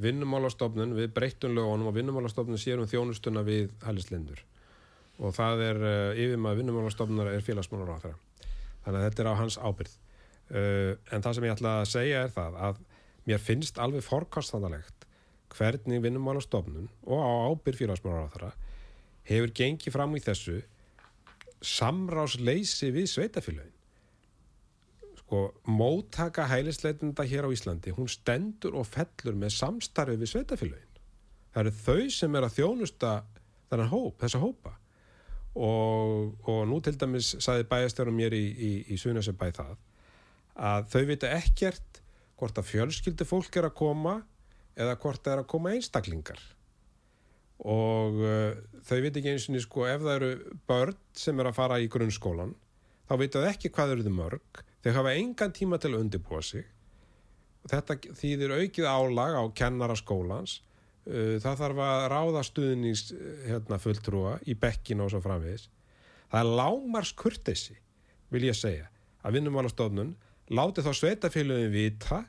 vinnumálastofnun, 0.00 0.94
við 0.96 1.12
breyttum 1.16 1.54
lögunum 1.56 1.90
og 1.90 1.96
vinnumálastofnun 1.96 2.60
sér 2.60 2.80
um 2.80 2.88
þjónustuna 2.88 3.42
við 3.46 3.72
hælislindur 3.84 4.42
og 5.20 5.34
það 5.36 5.64
er 5.66 5.80
uh, 5.84 6.20
yfirmað 6.20 6.62
vinnumálastofnunar 6.62 7.32
er 7.34 7.44
félagsmálar 7.44 7.92
á 7.92 8.02
þeirra 8.04 8.46
þannig 8.84 9.00
að 9.00 9.04
þetta 9.06 9.22
er 9.22 9.28
á 9.28 9.40
hans 9.40 9.58
ábyrð 9.60 9.96
uh, 9.96 10.92
en 11.12 11.26
það 11.26 11.36
sem 11.36 11.46
ég 11.48 11.56
ætla 11.56 11.74
að 11.80 11.90
segja 11.92 12.24
er 12.24 12.34
það 12.36 12.58
að 12.68 12.80
mér 13.28 13.44
finnst 13.44 13.80
alveg 13.82 14.06
forkastandalegt 14.06 15.06
hvernig 15.52 16.04
vinnumálastofnun 16.06 16.88
og 17.04 17.20
á 17.20 17.30
ábyrð 17.52 17.82
félagsmálar 17.82 18.30
á 18.30 18.32
þeirra 18.32 18.52
hefur 19.30 19.52
gengið 19.60 19.96
fram 19.96 20.16
í 20.16 20.24
þessu 20.24 20.60
samrásleysi 21.60 22.88
við 22.94 23.10
sveitafélagin 23.12 23.76
sko, 25.30 25.54
móttaka 25.70 26.48
hælisleitenda 26.50 27.22
hér 27.22 27.46
á 27.46 27.50
Íslandi, 27.54 27.94
hún 27.94 28.08
stendur 28.10 28.74
og 28.74 28.88
fellur 28.90 29.36
með 29.38 29.54
samstarfi 29.54 30.16
við 30.18 30.32
sveitafélagin. 30.32 30.96
Það 31.54 31.60
eru 31.62 31.72
þau 31.78 32.10
sem 32.10 32.34
er 32.34 32.46
að 32.46 32.56
þjónusta 32.56 33.10
þennan 33.70 33.92
hóp, 33.92 34.16
þessa 34.18 34.40
hópa. 34.42 34.72
Og, 35.54 36.34
og 36.50 36.60
nú 36.66 36.80
til 36.82 36.96
dæmis 36.98 37.36
saði 37.42 37.66
bæjastjórum 37.70 38.18
mér 38.18 38.34
í, 38.34 38.42
í, 38.42 38.70
í 38.90 38.98
Suðnæsabæ 38.98 39.50
það 39.54 39.76
að 40.60 40.88
þau 40.92 41.02
vita 41.08 41.30
ekkert 41.34 42.00
hvort 42.38 42.58
að 42.58 42.70
fjölskyldi 42.70 43.26
fólk 43.26 43.58
er 43.58 43.68
að 43.68 43.76
koma 43.78 44.16
eða 44.78 44.96
hvort 44.98 45.22
það 45.22 45.32
er 45.32 45.42
að 45.42 45.50
koma 45.50 45.74
einstaklingar 45.74 46.42
og 47.60 48.18
uh, 48.22 48.54
þau 48.86 48.98
veit 49.04 49.18
ekki 49.18 49.34
eins 49.34 49.48
og 49.50 49.62
sko 49.64 49.86
ef 49.90 50.04
það 50.06 50.16
eru 50.16 50.58
börn 50.70 50.98
sem 51.18 51.42
er 51.42 51.50
að 51.50 51.58
fara 51.58 51.80
í 51.82 51.90
grunnskólan 51.92 52.54
þá 53.10 53.14
veit 53.20 53.34
það 53.34 53.48
ekki 53.50 53.72
hvað 53.74 53.96
eru 53.96 54.06
þau 54.06 54.16
mörg 54.16 54.62
þau 54.84 54.92
hafa 54.96 55.14
engan 55.18 55.54
tíma 55.56 55.78
til 55.80 55.94
að 55.94 56.04
undirbúa 56.04 56.42
sig. 56.44 56.66
Þetta 57.70 57.98
þýðir 58.16 58.56
aukið 58.56 58.88
álag 58.88 59.36
á 59.36 59.44
kennara 59.56 59.96
skólans 59.98 60.60
uh, 61.08 61.36
það 61.42 61.60
þarf 61.64 61.84
að 61.86 62.06
ráða 62.14 62.46
stuðnings 62.48 63.04
hérna, 63.46 63.80
fulltrúa 63.82 64.38
í 64.48 64.56
bekkinu 64.56 65.06
og 65.06 65.12
svo 65.12 65.22
framvegis. 65.24 65.68
Það 66.30 66.42
er 66.44 66.52
lámars 66.60 67.14
kurtesi 67.18 67.76
vil 68.30 68.46
ég 68.46 68.56
segja 68.56 68.88
að 69.20 69.36
vinnumálastofnun 69.36 70.14
láti 70.56 70.84
þá 70.84 70.92
sveitafélagin 70.96 71.72
vita 71.74 72.22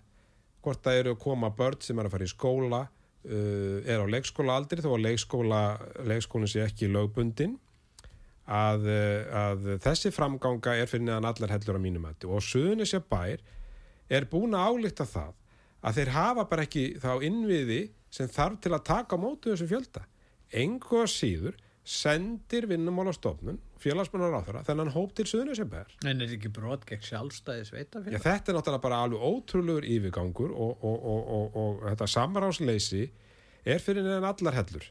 hvort 0.62 0.82
það 0.86 1.00
eru 1.00 1.14
að 1.16 1.22
koma 1.24 1.50
börn 1.58 1.80
sem 1.82 2.00
er 2.00 2.08
að 2.08 2.16
fara 2.16 2.28
í 2.28 2.32
skóla 2.32 2.82
uh, 2.86 3.78
er 3.86 4.04
á 4.04 4.06
leikskóla 4.10 4.58
aldrei 4.60 4.84
þó 4.84 4.94
að 4.96 5.06
leikskóla, 5.08 5.62
leikskólinn 6.10 6.52
sé 6.52 6.66
ekki 6.66 6.90
lögbundin 6.92 7.58
að, 8.50 8.88
uh, 8.90 9.40
að 9.46 9.68
þessi 9.84 10.12
framganga 10.16 10.76
er 10.80 10.90
fyrir 10.90 11.08
neðan 11.08 11.30
allar 11.30 11.54
hellur 11.56 11.78
á 11.78 11.82
mínum 11.82 12.08
hætti 12.10 12.30
og 12.30 12.44
Suðunisja 12.46 13.02
bær 13.06 13.44
er 14.12 14.28
búin 14.32 14.58
að 14.58 14.72
álíkta 14.72 15.08
það 15.08 15.34
að 15.82 15.98
þeir 15.98 16.14
hafa 16.16 16.46
bara 16.50 16.66
ekki 16.68 16.86
þá 17.02 17.12
innviði 17.26 17.82
sem 18.12 18.30
þarf 18.30 18.60
til 18.62 18.74
að 18.76 18.88
taka 18.90 19.18
á 19.18 19.24
mótu 19.24 19.54
þessu 19.54 19.70
fjölda. 19.70 20.06
Engu 20.52 21.00
að 21.00 21.12
síður 21.14 21.60
sendir 21.88 22.68
vinnumálastofnun 22.70 23.58
félagsmannar 23.82 24.36
á 24.38 24.42
þeirra 24.46 24.64
þennan 24.68 24.92
hóp 24.94 25.14
til 25.18 25.26
Suðunisja 25.30 25.66
bær. 25.70 25.90
En 26.06 26.22
er 26.22 26.34
ekki 26.36 26.52
brot 26.54 26.84
gegn 26.90 27.02
sjálfstæði 27.08 27.64
Já, 27.64 27.70
sveitafélag? 27.72 28.22
þetta 28.22 28.52
er 28.52 28.58
náttúrulega 28.58 28.84
bara 28.84 29.00
alveg 29.06 29.24
ótrúlegur 29.26 29.88
yfirgangur 29.90 30.52
og, 30.54 30.84
og, 30.86 31.08
og, 31.14 31.32
og, 31.38 31.58
og 31.64 31.86
þetta 31.88 32.10
samráðsleysi 32.14 33.06
er 33.66 33.82
fyrir 33.82 34.06
neðan 34.06 34.30
allar 34.30 34.60
hellur. 34.60 34.86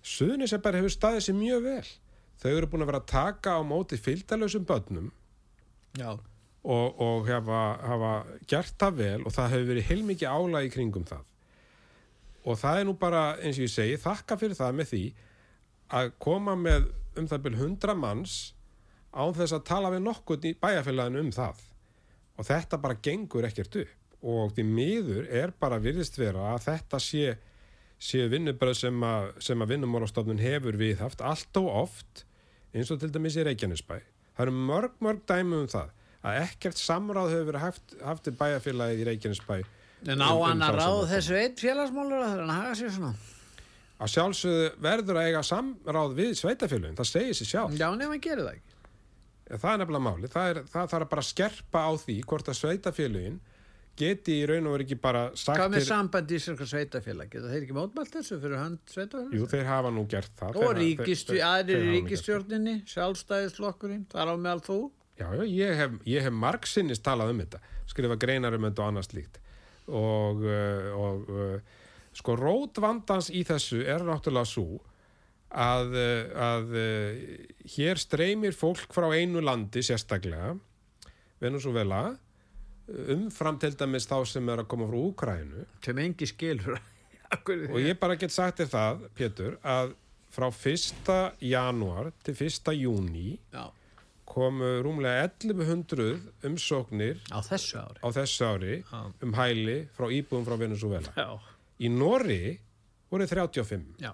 Suðunisebær 0.00 0.78
hefur 0.80 0.94
staðið 0.94 1.26
sér 1.26 1.36
mjög 1.36 1.66
vel. 1.66 1.90
Þau 2.40 2.50
eru 2.54 2.68
búin 2.72 2.84
að 2.84 2.92
vera 2.92 3.02
að 3.02 3.10
taka 3.12 3.56
á 3.56 3.60
móti 3.66 3.98
fylgdalösum 4.00 4.64
börnum 4.68 5.10
Já, 5.98 6.14
og, 6.64 7.00
og 7.00 7.28
hafa, 7.28 7.60
hafa 7.88 8.12
gert 8.48 8.76
það 8.80 8.96
vel 9.00 9.18
og 9.24 9.34
það 9.34 9.52
hefur 9.54 9.68
verið 9.72 9.90
heilmikið 9.90 10.32
álag 10.36 10.68
í 10.68 10.72
kringum 10.74 11.06
það. 11.08 11.26
Og 12.48 12.56
það 12.60 12.80
er 12.80 12.88
nú 12.88 12.94
bara, 13.00 13.24
eins 13.40 13.58
og 13.60 13.66
ég 13.66 13.72
segi, 13.72 13.98
þakka 14.00 14.38
fyrir 14.40 14.58
það 14.58 14.78
með 14.78 14.90
því 14.92 15.02
að 16.00 16.12
koma 16.22 16.56
með 16.56 16.88
um 17.18 17.28
það 17.28 17.44
byrj 17.46 17.60
hundra 17.60 17.96
manns 17.98 18.38
án 19.10 19.34
þess 19.36 19.56
að 19.56 19.66
tala 19.68 19.92
við 19.92 20.04
nokkuð 20.06 20.48
í 20.48 20.56
bæjarfélaginu 20.60 21.24
um 21.24 21.32
það. 21.34 21.62
Og 22.38 22.48
þetta 22.48 22.80
bara 22.80 23.00
gengur 23.04 23.48
ekkert 23.48 23.80
upp. 23.82 23.96
Og 24.20 24.52
því 24.52 24.64
miður 24.68 25.28
er 25.32 25.52
bara 25.56 25.80
virðist 25.80 26.18
vera 26.20 26.52
að 26.52 26.66
þetta 26.66 26.98
sé, 27.00 27.34
sé 27.96 28.26
vinnubröð 28.28 28.76
sem 28.82 29.04
að, 29.04 29.30
að 29.40 29.70
vinnumálastofnun 29.72 30.42
hefur 30.42 30.76
viðhaft 30.80 31.24
allt 31.24 31.60
og 31.60 31.70
oft 31.86 32.24
eins 32.74 32.90
og 32.94 33.00
til 33.02 33.10
dæmis 33.14 33.36
í 33.40 33.44
Reykjanesbæ. 33.46 33.98
Það 34.36 34.44
eru 34.46 34.54
mörg, 34.70 34.92
mörg 35.02 35.20
dæmi 35.28 35.58
um 35.64 35.66
það 35.70 35.90
að 36.20 36.38
ekkert 36.44 36.76
samráð 36.80 37.30
hefur 37.34 37.48
verið 37.50 37.64
haft, 37.64 37.94
haft 38.04 38.30
bæjarfélagið 38.40 39.02
í 39.02 39.06
Reykjanesbæ 39.10 39.58
en 40.08 40.20
á 40.24 40.30
Um- 40.32 40.38
um 40.40 40.46
hann 40.48 40.62
að 40.64 40.78
ráð 40.80 41.02
þessu 41.10 41.34
einn 41.36 41.56
félagsmálur 41.60 42.22
að 42.24 42.30
hann 42.38 42.48
haga 42.54 42.74
sér 42.78 42.90
svona? 42.94 43.14
að 44.00 44.08
sjálfsögðu 44.14 44.68
verður 44.80 45.18
að 45.20 45.26
eiga 45.28 45.42
samráð 45.44 46.14
við 46.16 46.30
sveitafélagin, 46.40 46.96
það 46.96 47.08
segir 47.10 47.34
sér 47.36 47.50
sjálf 47.50 47.74
Já, 47.76 47.88
nefn 47.96 48.14
að 48.16 48.20
gera 48.24 48.46
það 48.46 48.54
ekki. 48.54 48.76
það 49.60 49.72
er 49.74 49.78
nefnilega 49.82 50.04
máli, 50.06 50.28
það, 50.32 50.48
er, 50.54 50.62
það 50.72 50.88
þarf 50.94 51.08
bara 51.10 51.20
að 51.24 51.28
skerpa 51.28 51.78
á 51.84 51.90
því 52.00 52.16
hvort 52.24 52.48
að 52.48 52.58
sveitafélagin 52.60 53.40
geti 54.00 54.36
í 54.40 54.46
raun 54.48 54.66
og 54.70 54.74
verið 54.76 54.86
ekki 54.88 54.98
bara 55.04 55.22
sagt 55.34 55.58
Hvað 55.60 55.72
með 55.74 55.82
til- 55.82 55.88
samband 55.90 56.32
íslenska 56.36 56.66
sveitafélag? 56.72 57.30
Geta 57.32 57.50
þeir 57.52 57.66
ekki 57.66 57.76
mótmælt 57.76 58.14
þessu 58.16 58.38
fyrir 58.42 58.58
hönd 58.60 58.80
sveitafélag? 58.94 59.34
Jú, 59.38 59.48
þeir 59.52 59.68
hafa 59.70 59.92
nú 59.96 60.06
gert 60.10 60.32
það 60.40 60.60
Og 60.60 60.72
ríkistjórn, 60.80 61.36
í 61.36 61.74
gert 61.74 61.90
ríkistjórninni, 61.94 62.74
sjálfstæðislokkurinn, 62.94 64.06
þar 64.12 64.32
á 64.32 64.34
meðal 64.40 64.64
þú. 64.66 64.78
Já, 65.20 65.26
já, 65.36 65.44
ég 65.52 65.76
hef, 65.76 65.96
ég 66.08 66.24
hef 66.24 66.32
margsinnis 66.32 67.02
talað 67.04 67.34
um 67.34 67.42
þetta, 67.44 67.60
skrifa 67.92 68.16
greinar 68.16 68.56
um 68.56 68.64
þetta 68.70 68.82
og 68.86 68.88
annað 68.92 69.08
slíkt 69.10 69.40
og, 69.90 70.44
uh, 70.46 70.86
og 70.96 71.32
uh, 71.34 71.80
sko 72.16 72.36
rót 72.38 72.78
vandans 72.80 73.28
í 73.30 73.42
þessu 73.46 73.82
er 73.84 74.04
náttúrulega 74.06 74.48
svo 74.48 74.80
að, 75.50 75.94
eh, 75.98 76.30
að 76.38 76.74
eh, 76.78 77.46
hér 77.74 77.98
streymir 77.98 78.54
fólk 78.54 78.92
frá 78.94 79.08
einu 79.18 79.42
landi 79.42 79.82
sérstaklega 79.82 80.52
Venezuela 81.42 82.16
umfram 83.14 83.58
til 83.62 83.74
dæmis 83.78 84.06
þá 84.10 84.16
sem 84.26 84.48
er 84.52 84.62
að 84.64 84.70
koma 84.72 84.86
frá 84.90 84.98
Úkrænu 85.00 85.66
sem 85.84 85.98
engi 86.02 86.26
skilur. 86.26 86.78
Og 87.30 87.76
ég 87.78 87.94
bara 88.00 88.16
get 88.18 88.32
sagt 88.34 88.58
þér 88.58 88.70
það, 88.72 89.04
Pétur 89.14 89.58
að 89.62 89.92
frá 90.34 90.48
1. 90.50 91.12
janúar 91.46 92.10
til 92.26 92.34
1. 92.34 92.72
júni 92.78 93.38
komu 94.30 94.68
rúmlega 94.84 95.26
1100 95.26 96.20
umsóknir 96.46 97.18
á 97.34 97.38
þessu 97.42 97.80
ári? 97.82 97.98
á 98.02 98.08
þessu 98.14 98.46
ári 98.46 98.74
um 99.26 99.32
hæli 99.34 99.78
frá 99.96 100.06
íbúðum 100.10 100.46
frá 100.46 100.56
Venezuela. 100.58 101.10
já, 101.16 101.38
Í 101.80 101.88
Norri 101.90 102.58
voru 103.10 103.26
35 103.26 103.98
já. 103.98 104.12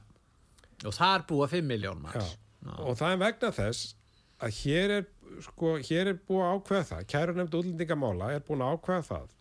og 0.84 0.94
þar 0.96 1.26
búa 1.28 1.48
5 1.52 1.64
miljón 1.68 2.04
og 2.06 2.96
það 2.96 3.12
er 3.12 3.20
vegna 3.24 3.52
þess 3.52 3.94
að 4.40 4.56
hér 4.62 4.94
er, 5.00 5.04
sko, 5.46 5.76
hér 5.88 6.12
er 6.12 6.18
búið 6.28 6.44
að 6.46 6.56
ákveða 6.56 6.88
það, 6.90 7.06
kæru 7.12 7.36
nefnd 7.36 7.58
útlendingamála 7.60 8.32
er 8.34 8.44
búin 8.46 8.64
að 8.64 8.76
ákveða 8.76 9.06
það 9.10 9.32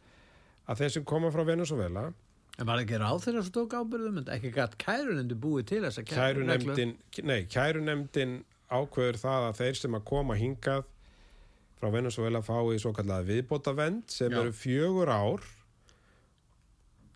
að 0.65 0.81
þeir 0.81 0.93
sem 0.95 1.05
koma 1.11 1.31
frá 1.33 1.43
Venezuela, 1.47 2.05
en 2.55 2.69
var 2.69 2.81
ekki 2.81 2.99
ráð 3.01 3.21
þeirra 3.25 3.43
sem 3.45 3.55
tók 3.55 3.75
ábyrðum 3.75 4.19
en 4.21 4.29
ekki 4.35 4.51
gætt 4.55 4.77
kærunendi 4.81 5.37
búið 5.43 5.69
til 5.71 5.81
þess 5.83 6.01
að 6.01 6.11
kæru 6.13 6.45
nefndin, 6.47 6.95
nei, 7.27 7.41
kæru 7.51 7.83
nefndin 7.83 8.37
ákveður 8.71 9.19
það 9.21 9.49
að 9.49 9.59
þeir 9.59 9.81
sem 9.81 9.97
að 9.97 10.05
koma 10.11 10.37
hingað 10.39 10.87
frá 11.75 11.91
Venezuela 11.91 12.41
fái 12.45 12.79
svo 12.81 12.93
kallega 12.95 13.27
viðbótavend 13.27 14.07
sem 14.13 14.31
Já. 14.31 14.39
eru 14.41 14.55
fjögur 14.55 15.11
ár 15.11 15.43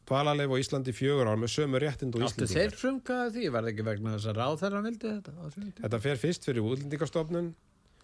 dvalarleif 0.09 0.51
á 0.51 0.57
Íslandi 0.59 0.93
fjögur 0.95 1.30
ár 1.30 1.39
með 1.39 1.53
sömu 1.55 1.80
réttind 1.82 2.17
og 2.17 2.26
Áttu 2.28 2.49
þeir 2.49 2.76
frumkaði 2.76 3.34
því, 3.36 3.49
var 3.53 3.65
það 3.65 3.72
ekki 3.74 3.88
vegna 3.88 4.13
þess 4.17 4.30
að 4.32 4.39
ráð 4.41 4.61
þeirra 4.63 4.84
vildi 4.86 5.11
þetta? 5.15 5.74
Þetta 5.80 5.99
fer 6.05 6.22
fyrst 6.24 6.47
fyrir 6.49 6.65
útlendingastofnun 6.65 7.51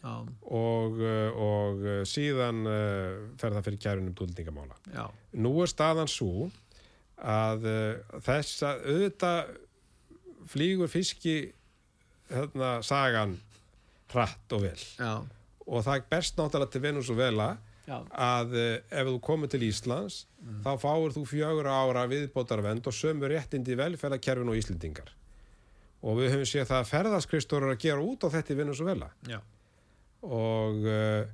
og, 0.06 1.00
uh, 1.02 1.40
og 1.42 1.84
uh, 1.86 2.00
síðan 2.08 2.62
uh, 2.70 3.26
fer 3.42 3.56
það 3.56 3.68
fyrir 3.70 3.82
kærunum 3.86 4.14
útlendingamála. 4.14 4.78
já, 4.94 5.06
Nú 5.42 5.54
er 5.64 5.72
staðan 5.72 6.12
svo 6.12 6.50
að 7.16 7.64
þess 8.26 8.64
að 8.68 8.82
auðvitað 8.92 9.54
flýgur 10.52 10.90
fiski 10.92 11.36
hérna, 12.30 12.82
sagan 12.84 13.38
hratt 14.12 14.56
og 14.56 14.66
vel. 14.66 14.82
Já, 15.00 15.14
og 15.66 15.86
það 15.88 16.04
berst 16.12 16.36
náttúrulega 16.38 16.74
til 16.76 16.84
Venezuela 16.84 17.48
já, 17.88 17.96
að 18.12 18.58
ef 18.60 19.08
þú 19.08 19.16
komur 19.24 19.50
til 19.50 19.64
Íslands 19.66 20.26
þá 20.66 20.72
fáir 20.84 21.16
þú 21.16 21.24
fjögur 21.32 21.72
ára 21.72 22.04
viðbótarvend 22.12 22.86
og 22.92 22.94
sömu 23.00 23.32
réttindi 23.32 23.80
velferðarkerfin 23.80 24.52
og 24.52 24.60
Íslendingar. 24.60 25.10
Og 26.06 26.20
við 26.20 26.36
höfum 26.36 26.50
séð 26.52 26.68
það 26.70 26.82
að 26.84 26.92
ferðaskristórar 26.92 27.74
að 27.74 27.84
gera 27.88 28.04
út 28.06 28.28
á 28.28 28.30
þetta 28.36 28.54
í 28.54 28.60
Venezuela 28.60 29.10
já, 29.26 29.40
og 30.26 30.88
uh, 30.90 31.26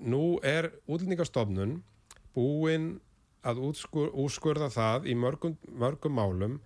nú 0.00 0.24
er 0.46 0.70
útlendingastofnun 0.86 1.78
búin 2.36 2.92
að 3.46 3.62
útskur, 3.70 4.10
úrskurða 4.12 4.68
það 4.72 5.08
í 5.10 5.16
mörgum, 5.16 5.56
mörgum 5.72 6.16
málum 6.16 6.58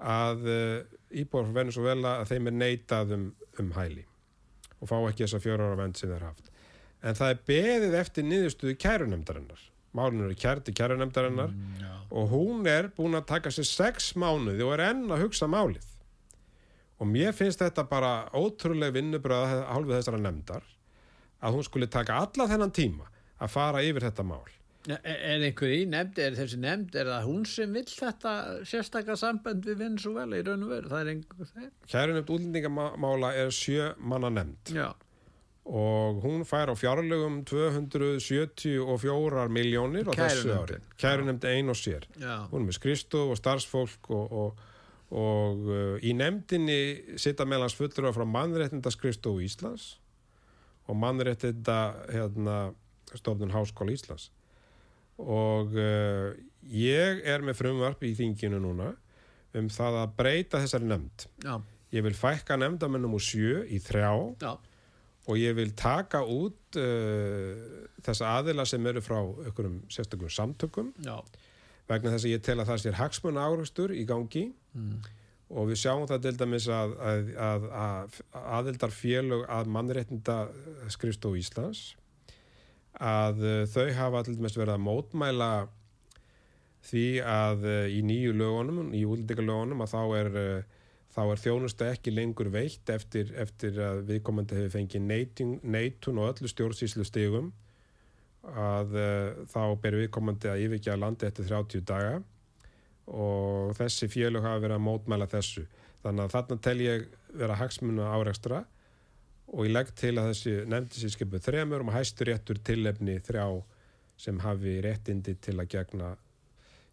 að 0.00 0.48
uh, 0.48 0.78
íbúar 1.12 1.46
frá 1.48 1.58
Venezuela 1.60 2.16
að 2.22 2.32
þeim 2.32 2.48
er 2.48 2.56
neitað 2.56 3.14
um, 3.18 3.28
um 3.60 3.70
hæli 3.76 4.06
og 4.82 4.90
fá 4.90 4.96
ekki 4.98 5.26
þessa 5.26 5.42
fjóra 5.42 5.68
ára 5.68 5.78
vend 5.78 5.98
sem 5.98 6.10
þeir 6.10 6.24
haft. 6.26 6.48
En 7.02 7.18
það 7.18 7.32
er 7.32 7.44
beðið 7.46 7.94
eftir 7.98 8.26
niðurstuðu 8.26 8.74
kærunemdarinnar. 8.82 9.62
Málun 9.94 10.24
eru 10.26 10.36
kærti 10.38 10.74
kærunemdarinnar 10.74 11.52
já. 11.78 11.92
og 12.10 12.32
hún 12.32 12.66
er 12.66 12.88
búin 12.96 13.14
að 13.18 13.28
taka 13.28 13.52
sér 13.54 13.68
sex 13.68 14.12
mánuði 14.18 14.64
og 14.66 14.74
er 14.74 14.86
enn 14.88 15.04
að 15.12 15.26
hugsa 15.26 15.46
málið. 15.50 15.86
Og 17.02 17.08
mér 17.10 17.34
finnst 17.34 17.58
þetta 17.64 17.82
bara 17.90 18.12
ótrúlega 18.38 18.94
vinnubröða 18.94 19.64
hálfið 19.74 19.96
þessara 19.98 20.20
nefndar 20.22 20.62
að 21.42 21.56
hún 21.56 21.64
skuli 21.66 21.88
taka 21.90 22.20
alla 22.22 22.46
þennan 22.46 22.70
tíma 22.76 23.08
að 23.42 23.50
fara 23.50 23.80
yfir 23.82 24.04
þetta 24.06 24.22
mál. 24.28 24.44
Er, 24.86 24.98
er 25.06 25.42
einhver 25.46 25.70
í 25.70 25.84
nefnd, 25.86 26.18
er 26.18 26.34
þessi 26.34 26.56
nefnd, 26.62 26.94
er 26.98 27.06
það 27.10 27.26
hún 27.28 27.44
sem 27.46 27.70
vill 27.74 27.86
þetta 27.86 28.32
sérstakka 28.66 29.14
samband 29.18 29.66
við 29.66 29.76
Venezuela 29.82 30.38
í 30.38 30.42
raun 30.46 30.62
og 30.66 30.70
veru? 30.74 30.88
Það 30.90 31.00
er 31.04 31.10
einhver 31.12 31.46
þeir? 31.52 31.68
Kæru 31.92 32.16
nefnd 32.16 32.32
útlendingamála 32.36 33.30
er 33.42 33.50
sjö 33.54 33.84
manna 33.98 34.30
nefnd 34.34 34.72
Já, 34.74 34.88
og 35.62 36.18
hún 36.24 36.42
fær 36.46 36.70
á 36.70 36.74
fjárlegum 36.74 37.42
274 37.46 39.46
miljónir 39.54 40.10
á 40.10 40.12
þessu 40.18 40.50
ári. 40.50 40.50
Kærunefndin. 40.50 40.82
Kæru 40.98 41.22
nefnd 41.30 41.44
ein 41.52 41.70
og 41.70 41.78
sér. 41.78 42.02
já, 42.18 42.34
Hún 42.50 42.62
er 42.64 42.68
með 42.72 42.78
skristof 42.80 43.30
og 43.34 43.38
starfsfólk 43.38 44.10
og, 44.10 44.32
og, 44.32 44.48
og 45.12 45.66
uh, 45.68 45.96
í 46.00 46.14
nefndinni 46.16 47.18
sita 47.20 47.44
meðlans 47.48 47.76
fullur 47.76 48.14
frá 48.16 48.24
mannréttinda 48.24 48.92
skristofu 48.94 49.42
Íslands 49.44 49.98
og 50.88 50.96
mannréttinda 50.98 51.78
hérna, 52.08 52.56
stofnun 53.12 53.52
Háskóla 53.52 53.92
Íslands. 53.92 54.30
Og 55.20 55.76
uh, 55.76 56.32
ég 56.64 57.20
er 57.28 57.44
með 57.44 57.60
frumvarp 57.60 58.02
í 58.08 58.14
þinginu 58.18 58.58
núna 58.64 58.94
um 59.58 59.68
það 59.68 59.98
að 60.00 60.16
breyta 60.16 60.62
þessari 60.62 60.88
nefnd. 60.88 61.26
já, 61.44 61.54
Ég 61.92 62.04
vil 62.06 62.14
fækka 62.16 62.56
nefndamennum 62.56 63.18
úr 63.18 63.20
sjö 63.20 63.66
í 63.68 63.76
þrjá 63.84 64.12
já, 64.40 64.52
og 65.28 65.36
ég 65.36 65.52
vil 65.58 65.74
taka 65.76 66.22
út 66.24 66.78
uh, 66.80 67.84
þessa 68.00 68.30
aðila 68.38 68.64
sem 68.66 68.86
eru 68.88 69.02
frá 69.04 69.18
einhverjum 69.20 69.82
sérstökum 69.92 70.32
samtökum 70.32 70.88
já, 71.04 71.18
vegna 71.92 72.14
þess 72.14 72.24
að 72.24 72.32
ég 72.32 72.44
tel 72.48 72.56
að 72.62 72.72
það 72.72 72.80
sér 72.86 72.98
hagsmunna 73.02 73.44
áraustur 73.44 73.92
í 73.92 74.06
gangi 74.08 74.46
og 75.52 75.68
við 75.68 75.82
sjáum 75.82 76.06
það 76.08 76.26
til 76.26 76.36
dæmis 76.40 76.66
að, 76.72 76.94
að, 77.04 77.32
að, 77.36 77.66
að 77.76 78.20
aðildar 78.56 78.94
félög 78.96 79.42
að 79.52 79.72
mannréttinda 79.74 80.36
skrifstofu 80.92 81.40
Íslands 81.42 81.90
að 83.00 83.40
uh, 83.44 83.62
þau 83.68 83.86
hafa 83.96 84.24
til 84.26 84.36
dæmis 84.36 84.56
verið 84.56 84.76
að 84.76 84.84
mótmæla 84.86 85.52
því 86.88 87.06
að 87.24 87.66
uh, 87.68 87.86
í 87.88 88.00
nýju 88.04 88.36
lögunum, 88.36 88.92
í 88.96 89.04
útlendingalögunum 89.06 89.84
að 89.84 89.92
þá 89.92 90.02
er, 90.18 90.30
uh, 90.40 90.82
þá 91.12 91.22
er 91.24 91.42
þjónusta 91.44 91.90
ekki 91.92 92.14
lengur 92.16 92.52
veitt 92.52 92.92
eftir, 92.92 93.32
eftir 93.36 93.80
að 93.80 94.04
viðkomandi 94.10 94.58
hefur 94.58 94.76
fengið 94.78 95.08
neitun 95.62 96.20
og 96.22 96.32
öllu 96.32 96.50
stjórnsýslu 96.50 97.06
stigum 97.08 97.52
að 98.42 98.96
þá 99.52 99.60
ber 99.78 99.94
viðkomandi 100.00 100.48
að 100.50 100.64
yfirkja 100.64 100.96
landi 100.98 101.28
eftir 101.28 101.46
30 101.46 101.84
daga 101.86 102.16
og 103.10 103.72
þessi 103.78 104.08
félög 104.10 104.44
hafa 104.46 104.62
verið 104.62 104.76
að 104.78 104.86
mótmæla 104.86 105.26
þessu 105.30 105.64
þannig 106.02 106.24
að 106.24 106.34
þarna 106.36 106.58
tel 106.66 106.78
ég 106.82 107.08
vera 107.32 107.58
hagsmuna 107.58 108.10
árekstra 108.14 108.62
og 109.52 109.66
ég 109.66 109.74
legg 109.74 109.92
til 109.98 110.14
að 110.16 110.30
þessi 110.32 110.54
nefndi 110.70 111.02
sér 111.02 111.14
skipuð 111.16 111.46
þremur 111.46 111.84
og 111.84 111.94
hæstur 111.96 112.30
réttur 112.30 112.60
tilefni 112.64 113.18
þrjá 113.26 113.46
sem 114.22 114.38
hafi 114.44 114.78
réttindi 114.84 115.34
til 115.42 115.56
að 115.58 115.70
gegna 115.74 116.12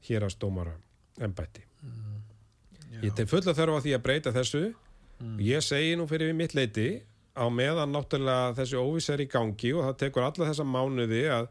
hérastómara 0.07 0.73
embætti. 1.21 1.61
já. 2.89 3.01
Ég 3.03 3.15
tel 3.15 3.27
fulla 3.27 3.53
þörfa 3.53 3.83
því 3.83 3.95
að 3.95 4.03
breyta 4.03 4.33
þessu 4.33 4.63
og 5.19 5.41
ég 5.43 5.63
segi 5.63 5.95
nú 5.99 6.07
fyrir 6.09 6.33
mitt 6.33 6.55
leiti 6.55 7.01
á 7.35 7.45
meðan 7.51 7.93
náttúrulega 7.93 8.55
þessi 8.57 8.79
óviss 8.79 9.11
er 9.13 9.23
í 9.23 9.29
gangi 9.29 9.73
og 9.75 9.85
það 9.87 9.99
tekur 10.03 10.25
alla 10.25 10.49
þessa 10.49 10.65
mánuði 10.67 11.23
að, 11.31 11.49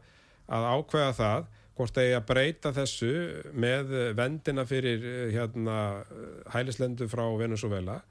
að 0.49 0.67
ákveða 0.73 1.13
það 1.17 1.47
hvort 1.79 1.95
það 1.95 2.09
er 2.09 2.17
að 2.17 2.27
breyta 2.27 2.71
þessu 2.75 3.11
með 3.55 3.91
vendina 4.19 4.65
fyrir 4.67 5.05
eh, 5.07 5.27
hérna, 5.31 5.77
hælislendu 6.51 7.07
frá 7.07 7.23
Venezuela 7.39 8.01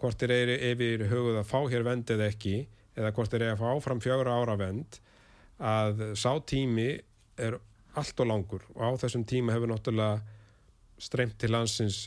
hvort 0.00 0.20
þeir 0.20 0.32
eru 0.36 0.56
yfir 0.70 1.04
hugað 1.10 1.40
að 1.42 1.50
fá 1.50 1.58
hér 1.72 1.84
vend 1.84 2.10
eða 2.12 2.30
ekki 2.32 2.56
eða 2.96 3.12
hvort 3.16 3.32
þeir 3.32 3.44
eru 3.44 3.54
að 3.54 3.62
fá 3.62 3.68
áfram 3.74 4.02
fjögra 4.04 4.38
ára 4.40 4.56
vend 4.60 4.98
að 5.56 6.02
sá 6.20 6.30
tími 6.48 6.90
er 7.40 7.56
allt 7.96 8.20
og 8.20 8.28
langur. 8.28 8.64
Og 8.76 8.82
á 8.84 8.90
þessum 9.00 9.24
tíma 9.28 9.54
hefur 9.54 9.70
náttúrulega 9.72 10.20
streymt 11.00 11.36
til 11.40 11.52
landsins 11.52 12.06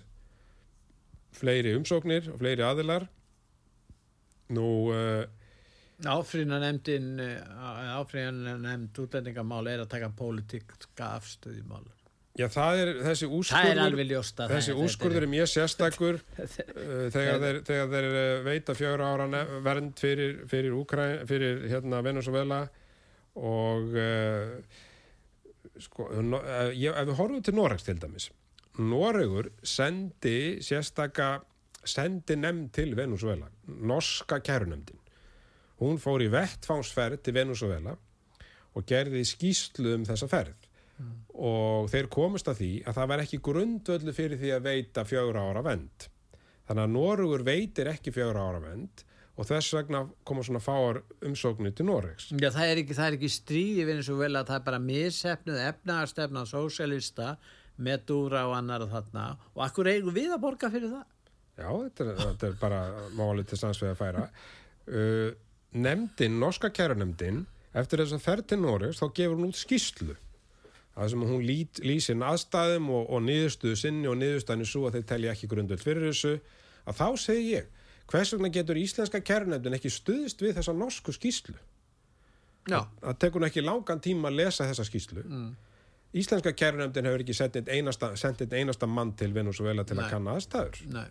fleiri 1.38 1.74
umsóknir 1.78 2.30
og 2.34 2.40
fleiri 2.42 2.66
aðilar. 2.66 3.08
Nú 4.54 4.68
uh, 4.94 5.26
Áfríðna 6.08 6.60
nefndin, 6.64 7.08
áfríðna 8.00 8.54
nefnd 8.64 9.00
útlendingamál 9.04 9.66
er 9.68 9.82
að 9.84 9.90
taka 9.92 10.08
pólitíkska 10.16 11.10
afstöð 11.18 11.58
í 11.60 11.64
mál. 11.68 11.84
já 12.40 12.46
það 12.54 12.78
er 12.82 12.90
þessi 13.04 13.28
úrskurður 13.36 13.82
alveg 13.84 14.08
ljóst 14.14 14.38
að 14.40 14.52
þessi 14.54 14.72
það- 14.72 14.84
úrskurður 14.86 15.24
er 15.26 15.32
mjög 15.34 15.48
sérstakur 15.52 16.20
uh, 16.22 16.52
þegar 17.16 17.42
þeir, 17.44 17.58
þegar 17.68 17.90
þeir 17.96 18.08
uh, 18.12 18.44
veita 18.46 18.76
fjögra 18.80 19.10
ára 19.12 19.42
vernd 19.66 20.00
fyrir, 20.00 20.38
fyrir, 20.48 20.72
Úkræn, 20.78 21.26
fyrir 21.28 21.66
hérna 21.68 22.00
Venezuela 22.06 22.62
og 23.36 23.92
uh, 23.92 24.56
sko, 25.84 26.08
ég, 26.80 26.94
ef 26.96 27.10
við 27.12 27.18
horfum 27.20 27.44
til 27.50 27.58
Noregs 27.60 27.84
til 27.90 28.00
dæmis 28.00 28.30
Noregur 28.80 29.52
sendi 29.68 30.62
sérstaka 30.64 31.42
sendi 31.84 32.38
nefnd 32.40 32.72
til 32.78 32.96
Venezuela 32.96 33.50
norska 33.68 34.40
kærunemdin 34.48 34.99
hún 35.80 36.00
fór 36.02 36.24
í 36.26 36.30
vettfánsferð 36.34 37.24
til 37.24 37.36
Venezuela 37.38 37.96
og 38.76 38.86
gerði 38.88 39.26
skýslu 39.28 39.96
um 39.98 40.06
þessa 40.08 40.30
ferð. 40.32 40.68
Og 41.40 41.88
þeir 41.88 42.10
komust 42.12 42.50
að 42.52 42.60
því 42.60 42.72
að 42.84 42.98
það 42.98 43.12
var 43.12 43.22
ekki 43.24 43.38
grundvöldu 43.44 44.14
fyrir 44.16 44.40
því 44.42 44.50
að 44.56 44.66
veita 44.66 45.06
fjögur 45.08 45.40
ára 45.40 45.64
vend 45.64 46.10
þannig 46.70 46.86
að 46.86 46.94
Norugur 46.94 47.44
veitir 47.48 47.90
ekki 47.90 48.14
fjögur 48.14 48.38
ára 48.38 48.60
vend 48.62 49.04
og 49.40 49.48
þess 49.48 49.74
vegna 49.74 50.04
koma 50.28 50.44
svona 50.46 50.62
fáar 50.62 51.00
umsóknir 51.26 51.74
til 51.74 51.88
Noregs. 51.88 52.28
Já, 52.36 52.50
það 52.54 52.74
er 52.74 52.82
ekki, 52.84 52.98
það 52.98 53.08
er 53.08 53.18
ekki 53.18 53.32
stríði 53.34 53.86
að 53.88 54.50
það 54.52 54.58
er 54.58 54.66
bara 54.68 54.82
missefnuð 54.84 55.62
efnaðarstefna 55.64 56.44
sósjalista 56.50 57.30
með 57.80 58.04
dúra 58.12 58.44
og 58.50 58.58
annar 58.58 58.84
og 58.86 58.92
þarna. 58.92 59.26
Og 59.56 59.64
akkur 59.66 59.90
eigum 59.90 60.14
við 60.14 60.36
að 60.36 60.44
borga 60.44 60.70
fyrir 60.74 60.92
það? 60.92 61.06
Já, 61.60 61.70
þetta 61.72 62.06
er, 62.06 62.20
þetta 62.20 62.50
er 62.50 62.58
bara 62.60 62.82
málið 63.16 63.50
til 63.50 63.62
sannsveið 63.64 63.94
að 63.94 64.02
færa. 64.04 64.26
Uh, 64.90 65.30
Nemndin, 65.74 66.40
norska 66.42 66.72
kærunemndin 66.74 67.44
eftir 67.78 68.02
þess 68.02 68.16
að 68.18 68.26
ferð 68.26 68.48
til 68.50 68.60
Noregs 68.64 69.02
þá 69.02 69.08
gefur 69.14 69.38
hún 69.38 69.52
út 69.52 69.60
skýslu 69.60 70.16
það 70.96 71.12
sem 71.14 71.26
hún 71.30 71.44
lít, 71.46 71.80
lýsir 71.86 72.24
aðstæðum 72.26 72.90
og, 72.92 73.04
og 73.14 73.22
niðurstuðu 73.28 73.76
sinni 73.78 74.10
og 74.10 74.18
niðurstæðinu 74.20 74.66
svo 74.68 74.88
að 74.88 74.98
þeir 74.98 75.06
telja 75.14 75.36
ekki 75.36 75.50
grundöld 75.52 75.84
fyrir 75.84 76.10
þessu 76.10 76.34
að 76.90 76.98
þá 76.98 77.08
segi 77.22 77.54
ég 77.54 77.70
hvers 78.10 78.34
vegna 78.34 78.50
getur 78.50 78.80
íslenska 78.82 79.22
kærnefndin 79.22 79.78
ekki 79.78 79.92
stuðist 79.94 80.42
við 80.42 80.58
þessa 80.58 80.74
norsku 80.74 81.14
skýslu 81.14 81.56
það 82.70 83.18
tekur 83.22 83.40
hún 83.40 83.48
ekki 83.50 83.64
langan 83.64 84.02
tíma 84.04 84.30
að 84.30 84.40
lesa 84.42 84.68
þessa 84.70 84.86
skýslu 84.90 85.24
Mm. 85.30 85.56
íslenska 86.14 86.54
kærnefndin 86.58 87.06
hefur 87.06 87.22
ekki 87.24 87.38
sendið 87.38 87.70
einasta, 87.70 88.12
einasta 88.52 88.88
mann 88.88 89.14
til 89.14 89.34
Venezuela 89.34 89.84
til 89.84 89.98
Nei. 89.98 90.06
að 90.06 90.10
kanna 90.10 90.36
aðstæður. 90.36 90.80
Nei, 90.90 91.10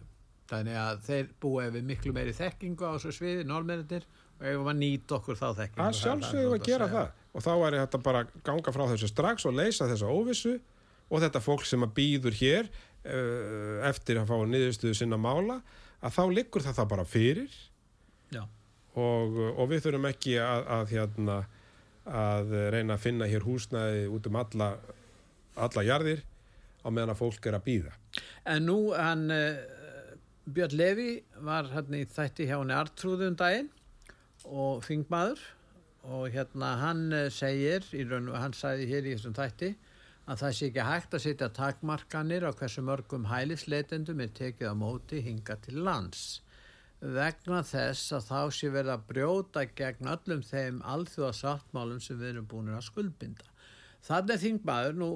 þannig 0.51 0.79
að 0.83 1.03
þeir 1.07 1.29
búa 1.41 1.69
við 1.71 1.85
miklu 1.85 2.13
meiri 2.13 2.33
þekkingu 2.35 2.83
á 2.83 2.91
þessu 2.99 3.13
sviði, 3.15 3.45
norðmennir 3.47 4.07
eigum 4.43 4.71
að 4.71 4.81
nýta 4.83 5.17
okkur 5.19 5.39
þá 5.39 5.47
þekkingu. 5.63 5.85
Að 5.85 5.97
sjálfsögum 5.99 6.57
að 6.57 6.67
gera 6.69 6.89
það 6.93 7.15
og 7.39 7.45
þá 7.45 7.53
er 7.55 7.77
þetta 7.83 8.01
bara 8.03 8.21
að 8.25 8.37
ganga 8.47 8.75
frá 8.75 8.85
þessu 8.93 9.11
strax 9.11 9.47
og 9.49 9.57
leysa 9.59 9.89
þessa 9.91 10.13
óvissu 10.13 10.55
og 11.09 11.23
þetta 11.25 11.43
fólk 11.43 11.67
sem 11.69 11.85
að 11.87 11.95
býður 11.99 12.39
hér 12.39 12.69
uh, 12.69 13.89
eftir 13.89 14.21
að 14.21 14.31
fá 14.31 14.37
niðurstuðu 14.49 14.99
sinna 14.99 15.19
mála 15.21 15.61
að 15.99 16.15
þá 16.15 16.23
liggur 16.35 16.65
það 16.65 16.81
það 16.81 16.91
bara 16.95 17.09
fyrir. 17.09 17.59
Og, 18.99 19.37
og 19.55 19.69
við 19.71 19.85
þurfum 19.85 20.07
ekki 20.09 20.33
að, 20.43 20.65
að, 20.75 20.89
hérna, 20.91 21.35
að 22.19 22.55
reyna 22.75 22.97
að 22.97 23.03
finna 23.05 23.29
hér 23.31 23.45
húsnæði 23.47 24.09
út 24.11 24.25
um 24.27 24.39
alla, 24.41 24.71
alla 25.55 25.85
jarðir 25.87 26.25
á 26.83 26.89
meðan 26.91 27.13
að 27.13 27.21
fólk 27.21 27.47
er 27.47 27.59
að 27.59 27.67
býða. 27.69 27.93
en 28.49 28.67
nú 28.67 28.79
hann 28.97 29.29
uh, 29.31 29.61
Björn 30.49 30.75
Levi 30.81 31.11
var 31.45 31.69
hérna 31.71 32.01
í 32.01 32.09
þætti 32.09 32.49
hjá 32.49 32.57
henni 32.57 32.75
Artrúðum 32.75 33.37
daginn 33.39 33.71
og 34.49 34.83
þingmaður 34.87 35.45
og 36.09 36.27
hérna 36.33 36.73
hann 36.83 37.07
uh, 37.13 37.29
segir 37.33 37.85
raun 38.11 38.33
hann 38.35 38.57
sagði 38.57 38.89
hér 38.91 39.07
í 39.07 39.15
þessum 39.17 39.37
þætti 39.37 39.75
að 40.29 40.43
það 40.43 40.57
sé 40.57 40.67
ekki 40.69 40.89
hægt 40.89 41.15
að 41.17 41.25
setja 41.25 41.49
takmarkanir 41.57 42.45
á 42.45 42.53
hversu 42.53 42.85
mörgum 42.85 43.29
hælisleitendum 43.31 44.21
er 44.21 44.35
tekið 44.37 44.73
á 44.73 44.75
móti 44.77 45.23
hinga 45.25 45.57
til 45.65 45.81
lands 45.87 46.43
vegna 47.01 47.61
þess 47.63 48.13
að 48.17 48.25
þá 48.27 48.41
sé 48.55 48.71
verið 48.75 48.93
að 48.97 49.05
brjóta 49.13 49.63
gegn 49.79 50.11
öllum 50.11 50.43
þeim 50.43 50.81
alþjóða 50.83 51.37
sáttmálum 51.41 52.01
sem 52.03 52.19
við 52.19 52.33
erum 52.33 52.49
búin 52.51 52.73
að 52.75 52.89
skuldbinda. 52.89 53.47
Þannig 54.09 54.35
er 54.35 54.43
þingmaður, 54.43 54.99
nú, 54.99 55.09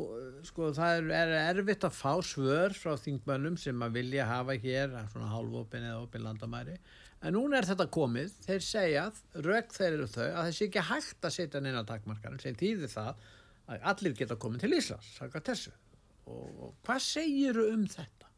sko, 0.47 0.71
það 0.75 1.11
er 1.17 1.33
erfitt 1.39 1.87
að 1.87 1.97
fá 1.97 2.13
svör 2.27 2.75
frá 2.75 2.97
þingmönnum 2.99 3.57
sem 3.59 3.83
að 3.83 3.99
vilja 3.99 4.27
hafa 4.27 4.57
hér 4.59 4.95
svona 5.13 5.31
hálfópin 5.31 5.87
eða 5.87 6.03
opin 6.03 6.27
landamæri, 6.27 6.77
en 7.23 7.37
núna 7.37 7.61
er 7.61 7.69
þetta 7.69 7.87
komið, 7.95 8.35
þeir 8.47 8.67
segja, 8.67 9.05
rauk 9.47 9.77
þeir 9.77 9.89
eru 9.93 10.09
þau, 10.11 10.27
að 10.27 10.49
þessi 10.49 10.67
ekki 10.69 10.85
hægt 10.89 11.29
að 11.29 11.37
setja 11.37 11.63
neina 11.63 11.85
takmarkarinn, 11.89 12.43
sem 12.43 12.59
þýðir 12.59 12.93
það 12.93 13.23
að 13.73 13.87
allir 13.93 14.19
geta 14.19 14.39
komið 14.43 14.65
til 14.65 14.75
Íslands, 14.79 15.13
saka 15.19 15.43
þessu. 15.47 15.73
Og, 16.27 16.49
og 16.67 16.75
hvað 16.87 17.05
segiru 17.07 17.69
um 17.73 17.87
þetta? 17.91 18.32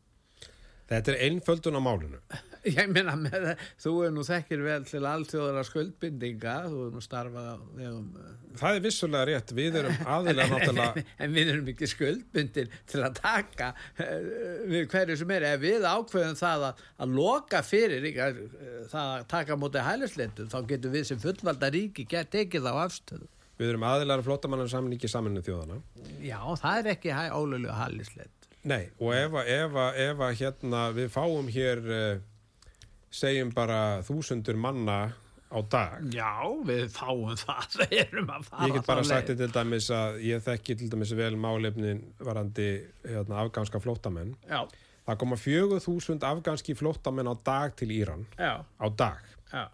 Þetta 0.91 1.15
er 1.15 1.23
einföldun 1.29 1.81
á 1.81 1.83
málinu. 1.83 2.21
Ég 2.65 2.89
meina 2.89 3.13
með 3.19 3.51
þú 3.81 3.91
er 4.07 4.13
nú 4.15 4.23
þekkir 4.25 4.63
vel 4.65 4.85
til 4.89 5.03
alþjóðara 5.05 5.65
skuldbindinga, 5.69 6.55
þú 6.73 6.85
er 6.87 6.95
nú 6.95 7.03
starfað 7.05 7.49
á 7.53 7.57
vegum, 7.77 8.07
Það 8.55 8.79
er 8.79 8.85
vissulega 8.87 9.29
rétt, 9.29 9.53
við 9.59 9.79
erum 9.83 9.99
aðilega 10.15 10.49
náttúrulega, 10.53 11.05
en 11.25 11.35
við 11.35 11.51
erum 11.53 11.69
ekki 11.75 11.89
skuldbindin 11.93 12.73
til 12.89 13.03
að 13.05 13.19
taka 13.21 13.71
uh, 13.75 14.15
við 14.71 14.89
hverju 14.95 15.19
sem 15.21 15.35
er, 15.37 15.47
ef 15.51 15.63
við 15.65 15.85
ákveðum 15.91 16.41
það 16.41 16.67
að, 16.71 16.83
að 17.05 17.17
loka 17.21 17.61
fyrir 17.67 18.09
ekki, 18.11 18.31
uh, 18.47 18.81
það 18.93 19.13
að 19.19 19.29
taka 19.35 19.61
móti 19.61 19.85
hælisleitum, 19.85 20.51
þá 20.55 20.59
getum 20.73 20.97
við 20.97 21.09
sem 21.11 21.21
fullvalda 21.21 21.73
ríki 21.75 22.09
get 22.09 22.33
tekið 22.33 22.69
þá 22.71 22.73
afstöðu. 22.87 23.29
við 23.59 23.75
erum 23.75 23.85
aðilega 23.91 24.25
flottamannar 24.27 24.73
samningi 24.73 25.11
saminu 25.11 25.45
þjóðana. 25.45 25.83
Já, 26.25 26.41
það 26.63 26.81
er 26.81 26.93
ekki 26.97 27.19
ólölu 27.37 27.77
hælisleit. 27.77 28.34
Nei, 28.65 28.87
og 29.01 29.13
ef, 29.15 29.35
að- 29.37 29.49
ef, 29.59 29.75
að- 29.77 29.99
ef 30.07 30.23
að 30.25 30.39
hérna 30.41 30.85
við 30.97 31.11
fáum 31.13 31.51
hér, 31.53 31.83
uh, 31.85 32.23
segjum 33.15 33.51
bara 33.55 34.01
þúsundur 34.07 34.57
manna 34.57 35.13
á 35.55 35.59
dag, 35.71 36.01
Já, 36.11 36.33
við 36.67 36.89
fáum 36.91 37.37
það, 37.39 37.77
við 37.85 37.93
erum 38.07 38.31
að 38.35 38.47
fara 38.49 38.67
Ég 38.71 38.73
get 38.79 38.87
bara 38.89 39.05
sagt 39.05 39.29
til 39.31 39.51
dæmis 39.53 39.91
að 39.95 40.17
ég 40.27 40.41
þekki 40.43 40.79
til 40.81 40.89
dæmis 40.91 41.13
vel 41.15 41.37
málefnin 41.39 42.01
varandi 42.19 42.71
hérna, 43.05 43.45
afganska 43.45 43.79
flóttamenn. 43.85 44.35
Já, 44.51 44.65
Það 45.05 45.19
koma 45.21 45.37
fjögur 45.37 45.83
þúsund 45.85 46.23
afganski 46.25 46.73
flóttamenn 46.75 47.29
á 47.29 47.35
dag 47.45 47.75
til 47.77 47.91
Íran. 47.93 48.25
já, 48.41 48.65
Á 48.81 48.87
dag. 48.97 49.21
já. 49.53 49.67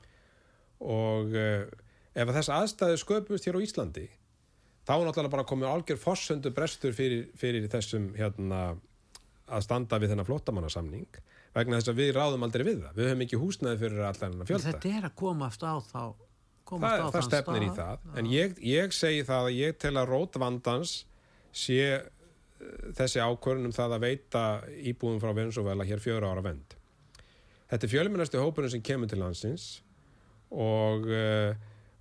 Og 0.81 1.31
uh, 1.37 1.69
ef 2.17 2.27
að 2.29 2.35
þess 2.41 2.51
aðstæðu 2.57 2.97
sköpust 3.05 3.47
hér 3.47 3.57
á 3.57 3.61
Íslandi, 3.63 4.09
þá 4.91 4.95
er 4.97 5.05
náttúrulega 5.07 5.35
bara 5.37 5.47
komið 5.47 5.71
algjör 5.71 6.01
fossöndu 6.03 6.51
brestur 6.55 6.97
fyrir, 6.97 7.29
fyrir 7.39 7.69
þessum 7.71 8.11
hérna, 8.19 8.63
að 9.47 9.67
standa 9.69 10.01
við 10.03 10.15
þennan 10.15 10.27
flóttamannasamning 10.27 11.21
vegna 11.55 11.79
þess 11.79 11.93
að 11.93 12.03
við 12.03 12.11
ráðum 12.17 12.47
aldrei 12.47 12.65
við 12.67 12.83
það. 12.83 12.99
Við 12.99 13.09
höfum 13.11 13.23
ekki 13.27 13.39
húsnæði 13.39 13.81
fyrir 13.85 14.03
allar 14.07 14.29
hennar 14.29 14.51
fjölda. 14.51 14.67
Þetta 14.71 14.93
er 14.99 15.07
að 15.09 15.15
komast 15.19 15.65
á 15.67 15.75
þá 15.83 16.03
komast 16.71 16.97
það, 16.97 17.05
á 17.05 17.15
það 17.15 17.27
stefnir 17.27 17.67
í 17.67 17.71
stað. 17.73 18.03
það 18.05 18.19
en 18.21 18.31
ég, 18.31 18.59
ég 18.71 18.97
segi 18.97 19.27
það 19.29 19.49
að 19.49 19.59
ég 19.59 19.79
tel 19.83 19.95
að 19.99 20.11
rót 20.11 20.39
vandans 20.41 20.95
sé 21.57 21.81
uh, 21.99 22.05
þessi 22.99 23.23
ákvörðun 23.23 23.71
um 23.71 23.77
það 23.77 23.97
að 23.97 24.07
veita 24.07 24.45
íbúðum 24.93 25.23
frá 25.23 25.33
Venezuela 25.37 25.87
hér 25.89 26.03
fjögur 26.03 26.29
ára 26.31 26.45
vend 26.47 26.77
þetta 27.71 27.87
er 27.87 27.95
fjölmennasti 27.95 28.43
hópurinn 28.43 28.75
sem 28.75 28.85
kemur 28.87 29.11
til 29.11 29.21
landsins 29.23 29.67
og 30.51 31.07
uh, 31.11 31.59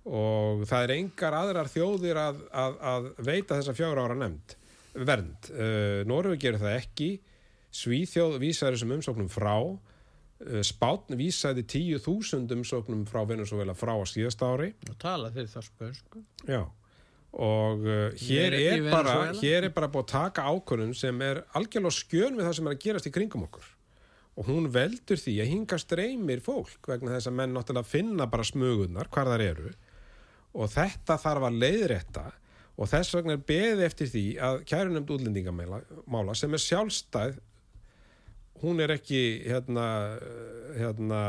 og 0.08 0.64
það 0.68 0.86
er 0.86 0.94
engar 0.96 1.36
aðrar 1.36 1.68
þjóðir 1.68 2.18
að, 2.22 2.40
að, 2.56 2.80
að 2.92 3.10
veita 3.20 3.58
þessa 3.58 3.76
fjögur 3.76 4.00
ára 4.00 4.16
nefnd 4.16 4.56
vernd. 4.94 5.50
Uh, 5.52 6.02
Noregu 6.08 6.38
gerir 6.40 6.60
það 6.62 6.76
ekki. 6.78 7.10
Svíþjóð 7.74 8.40
vísaði 8.42 8.76
þessum 8.76 8.96
umsóknum 8.96 9.30
frá. 9.30 9.54
Uh, 9.60 10.60
Spátn 10.66 11.18
vísaði 11.20 11.64
10.000 11.68 12.56
umsóknum 12.56 13.06
frá 13.08 13.22
Venezuela 13.28 13.76
frá 13.78 13.94
að 13.96 14.08
síðasta 14.14 14.50
ári. 14.50 14.72
Og 14.88 15.00
tala 15.00 15.32
fyrir 15.34 15.50
það 15.52 15.68
spönsku. 15.68 16.22
Já. 16.48 16.62
Og 17.30 17.84
uh, 17.86 18.06
hér, 18.18 18.56
er 18.58 18.88
bara, 18.90 19.18
hér 19.38 19.68
er 19.68 19.74
bara 19.74 19.90
búið 19.92 20.08
að 20.08 20.14
taka 20.16 20.48
ákvörðun 20.50 20.96
sem 20.98 21.20
er 21.22 21.44
algjörlega 21.54 21.94
skjön 21.94 22.40
við 22.40 22.48
það 22.48 22.56
sem 22.58 22.66
er 22.70 22.74
að 22.74 22.82
gerast 22.86 23.06
í 23.06 23.14
kringum 23.14 23.46
okkur. 23.46 23.68
Og 24.40 24.48
hún 24.48 24.66
veldur 24.72 25.20
því 25.20 25.36
að 25.42 25.50
hinga 25.52 25.78
streymir 25.78 26.42
fólk 26.42 26.88
vegna 26.88 27.12
þess 27.14 27.28
að 27.30 27.36
menn 27.38 27.54
náttúrulega 27.54 27.86
finna 27.90 28.26
bara 28.30 28.46
smugunar 28.46 29.10
hvar 29.12 29.30
þar 29.30 29.44
eru 29.44 29.72
og 30.54 30.70
þetta 30.72 31.18
þarf 31.20 31.46
að 31.48 31.60
leiðrétta. 31.64 32.24
Og 32.80 32.88
þess 32.88 33.14
vegna 33.14 33.36
er 33.36 33.44
beðið 33.44 33.84
eftir 33.84 34.08
því 34.08 34.24
að 34.40 34.62
kærunumd 34.70 35.10
útlendingamála 35.12 36.34
sem 36.38 36.54
er 36.56 36.62
sjálfstæð 36.64 37.40
hún 38.60 38.80
er 38.84 38.94
ekki 38.94 39.20
hérna, 39.46 39.86
hérna, 40.76 41.20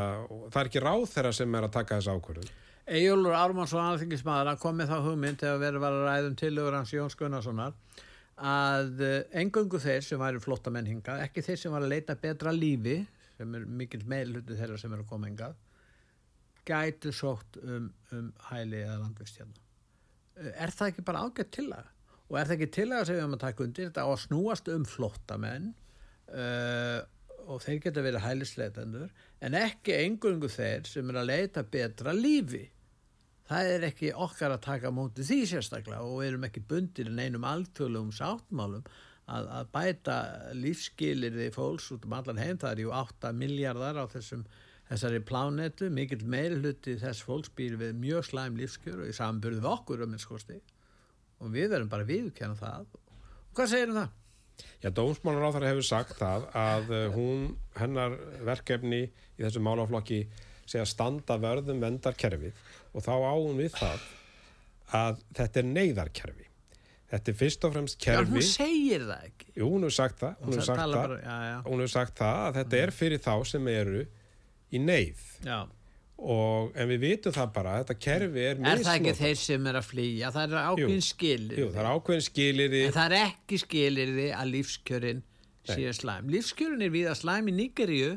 það 0.51 0.59
er 0.61 0.69
ekki 0.69 0.83
ráðherra 0.83 1.31
sem 1.35 1.55
er 1.55 1.67
að 1.67 1.75
taka 1.77 1.99
þessa 1.99 2.15
ákvörðun. 2.17 2.51
Eyjólfur 2.91 3.37
Ármannsson 3.37 3.83
alþingismæður 3.85 4.51
að 4.51 4.61
komið 4.63 4.91
þá 4.91 4.97
hugmynd 5.05 5.39
þegar 5.39 5.61
verið 5.61 5.83
var 5.83 5.97
að 5.97 6.07
ræðum 6.09 6.37
tillögur 6.41 6.77
hans 6.79 6.93
Jóns 6.95 7.17
Gunnarssonar 7.19 7.75
að 8.51 9.03
engöngu 9.37 9.79
þeir 9.79 10.03
sem 10.03 10.19
væri 10.19 10.41
flotta 10.43 10.73
menn 10.73 10.89
hingað, 10.89 11.21
ekki 11.27 11.43
þeir 11.45 11.59
sem 11.61 11.75
var 11.75 11.85
að 11.85 11.93
leita 11.93 12.17
betra 12.19 12.53
lífi, 12.55 12.97
sem 13.37 13.59
er 13.59 13.67
mikill 13.69 14.01
meilhutu 14.09 14.57
þeirra 14.57 14.79
sem 14.81 14.91
eru 14.95 15.05
að 15.05 15.11
koma 15.13 15.29
hingað 15.29 15.59
gætu 16.67 17.13
sótt 17.15 17.59
um, 17.61 17.89
um 18.15 18.29
hæli 18.49 18.83
eða 18.83 18.99
landvist 19.01 19.41
hérna. 19.41 19.57
Er 20.51 20.73
það 20.73 20.91
ekki 20.91 21.05
bara 21.05 21.23
ágætt 21.27 21.51
tillaga? 21.57 21.89
Og 22.31 22.37
er 22.39 22.47
það 22.47 22.57
ekki 22.57 22.73
tillaga 22.77 23.07
sem 23.07 23.17
við 23.17 23.23
höfum 23.25 23.37
að 23.37 23.43
taka 23.45 23.65
undir 23.65 23.89
þetta 23.89 24.05
á 24.07 24.09
að 24.09 24.21
snúast 24.25 24.69
um 24.71 24.85
flottamenn 24.87 25.71
uh, 26.31 26.99
og 27.51 27.63
þeir 27.63 27.81
geta 27.85 28.03
verið 28.05 28.25
hælisleitendur 28.25 29.09
en 29.43 29.57
ekki 29.57 29.97
engungu 30.05 30.49
þeir 30.51 30.87
sem 30.87 31.09
er 31.11 31.19
að 31.21 31.31
leita 31.31 31.65
betra 31.67 32.13
lífi. 32.15 32.63
Það 33.51 33.69
er 33.73 33.85
ekki 33.89 34.11
okkar 34.15 34.55
að 34.55 34.63
taka 34.63 34.91
móti 34.95 35.25
því 35.27 35.39
sérstaklega 35.49 36.05
og 36.07 36.21
við 36.21 36.29
erum 36.29 36.45
ekki 36.47 36.63
bundir 36.69 37.09
en 37.11 37.19
einum 37.19 37.47
alþjóðlegum 37.49 38.13
sáttmálum 38.15 38.85
að, 39.31 39.49
að 39.57 39.71
bæta 39.75 40.17
lífskilir 40.55 41.35
því 41.35 41.49
fólks 41.55 41.89
út 41.95 42.07
um 42.07 42.15
allan 42.15 42.39
heim. 42.41 42.59
Það 42.61 42.71
er 42.71 42.83
ju 42.85 42.93
8 43.01 43.33
miljardar 43.37 43.99
á 43.99 44.05
þessum, 44.11 44.45
þessari 44.91 45.21
plánetu, 45.23 45.89
mikill 45.93 46.23
meirhluti 46.27 46.97
þess 46.99 47.23
fólks 47.23 47.51
býr 47.55 47.77
við 47.79 47.95
mjög 48.01 48.27
slæm 48.27 48.59
lífskjör 48.59 49.05
og 49.05 49.11
í 49.11 49.15
samanburðu 49.15 49.63
við 49.63 49.69
okkur 49.71 50.05
um 50.05 50.17
einskosti 50.17 50.59
og 51.41 51.53
við 51.53 51.71
verum 51.71 51.91
bara 51.91 52.07
viðkjanna 52.07 52.59
það 52.59 52.89
Hvað 53.51 53.67
segir 53.67 53.89
um 53.91 53.97
það? 53.99 54.11
Já, 54.81 54.89
dómsmálaráþara 54.95 55.71
hefur 55.71 55.85
sagt 55.85 56.13
það 56.19 56.45
að 56.57 56.91
uh, 56.93 57.01
hún, 57.15 57.49
hennar 57.75 58.15
verkefni 58.45 59.01
í 59.07 59.41
þessu 59.41 59.63
málaflokki 59.63 60.21
sé 60.69 60.79
að 60.79 60.91
standa 60.91 61.35
vörðum 61.41 61.81
vendarkerfið 61.81 62.61
og 62.93 63.03
þá 63.03 63.11
á 63.11 63.33
hún 63.35 63.59
við 63.59 63.75
það 63.75 64.07
að 65.01 65.19
þetta 65.37 65.61
er 65.61 65.69
neyðarkerfi. 65.71 66.47
Þetta 67.11 67.31
er 67.31 67.37
fyrst 67.41 67.67
og 67.67 67.73
fremst 67.75 67.97
Já, 67.99 68.05
kerfi. 68.05 68.31
hún 68.31 68.47
segir 68.47 69.05
það 69.09 69.27
ekki. 69.27 69.49
Jú, 69.57 69.67
hún 69.67 69.85
hefur 69.85 69.97
sagt 69.97 70.21
það. 70.21 70.35
Hún 70.45 70.55
hefur 70.55 70.67
sagt 70.69 71.23
Já, 71.25 71.37
já. 71.49 71.57
Hefur 71.67 71.91
sagt 71.91 72.21
það 72.21 72.41
að 72.45 72.59
þetta 72.59 72.81
er 72.81 72.93
fyrir 72.95 73.23
þá 73.25 73.33
sem 73.51 73.71
eru 73.71 74.03
í 74.71 74.81
neyð. 74.81 75.21
Og, 76.21 76.69
en 76.77 76.89
við 76.91 76.99
vitum 77.01 77.33
það 77.33 77.53
bara 77.55 77.71
að 77.73 77.79
þetta 77.81 77.95
kerfi 78.05 78.41
er 78.45 78.59
Er 78.61 78.81
það 78.85 78.97
ekki 78.99 79.13
þeir 79.17 79.37
sem 79.41 79.69
er 79.71 79.77
að 79.79 79.87
flýja? 79.87 80.31
Það 80.35 80.43
er 80.43 80.67
ákveðin 80.69 81.05
skilir. 81.07 81.61
Jú, 81.63 81.69
það 81.73 81.81
er 81.81 81.89
ákveðin 81.95 82.25
skilir 82.27 82.75
En 82.81 82.93
það 82.97 83.05
er 83.07 83.15
ekki 83.25 83.59
skilirði 83.63 84.27
að 84.37 84.51
lífskjörin 84.55 85.23
sé 85.71 85.95
slæm. 85.97 86.29
Lífskjörin 86.33 86.85
er 86.85 86.93
við 86.93 87.09
að 87.09 87.17
slæm 87.23 87.49
í 87.49 87.55
Nígeríu. 87.57 88.11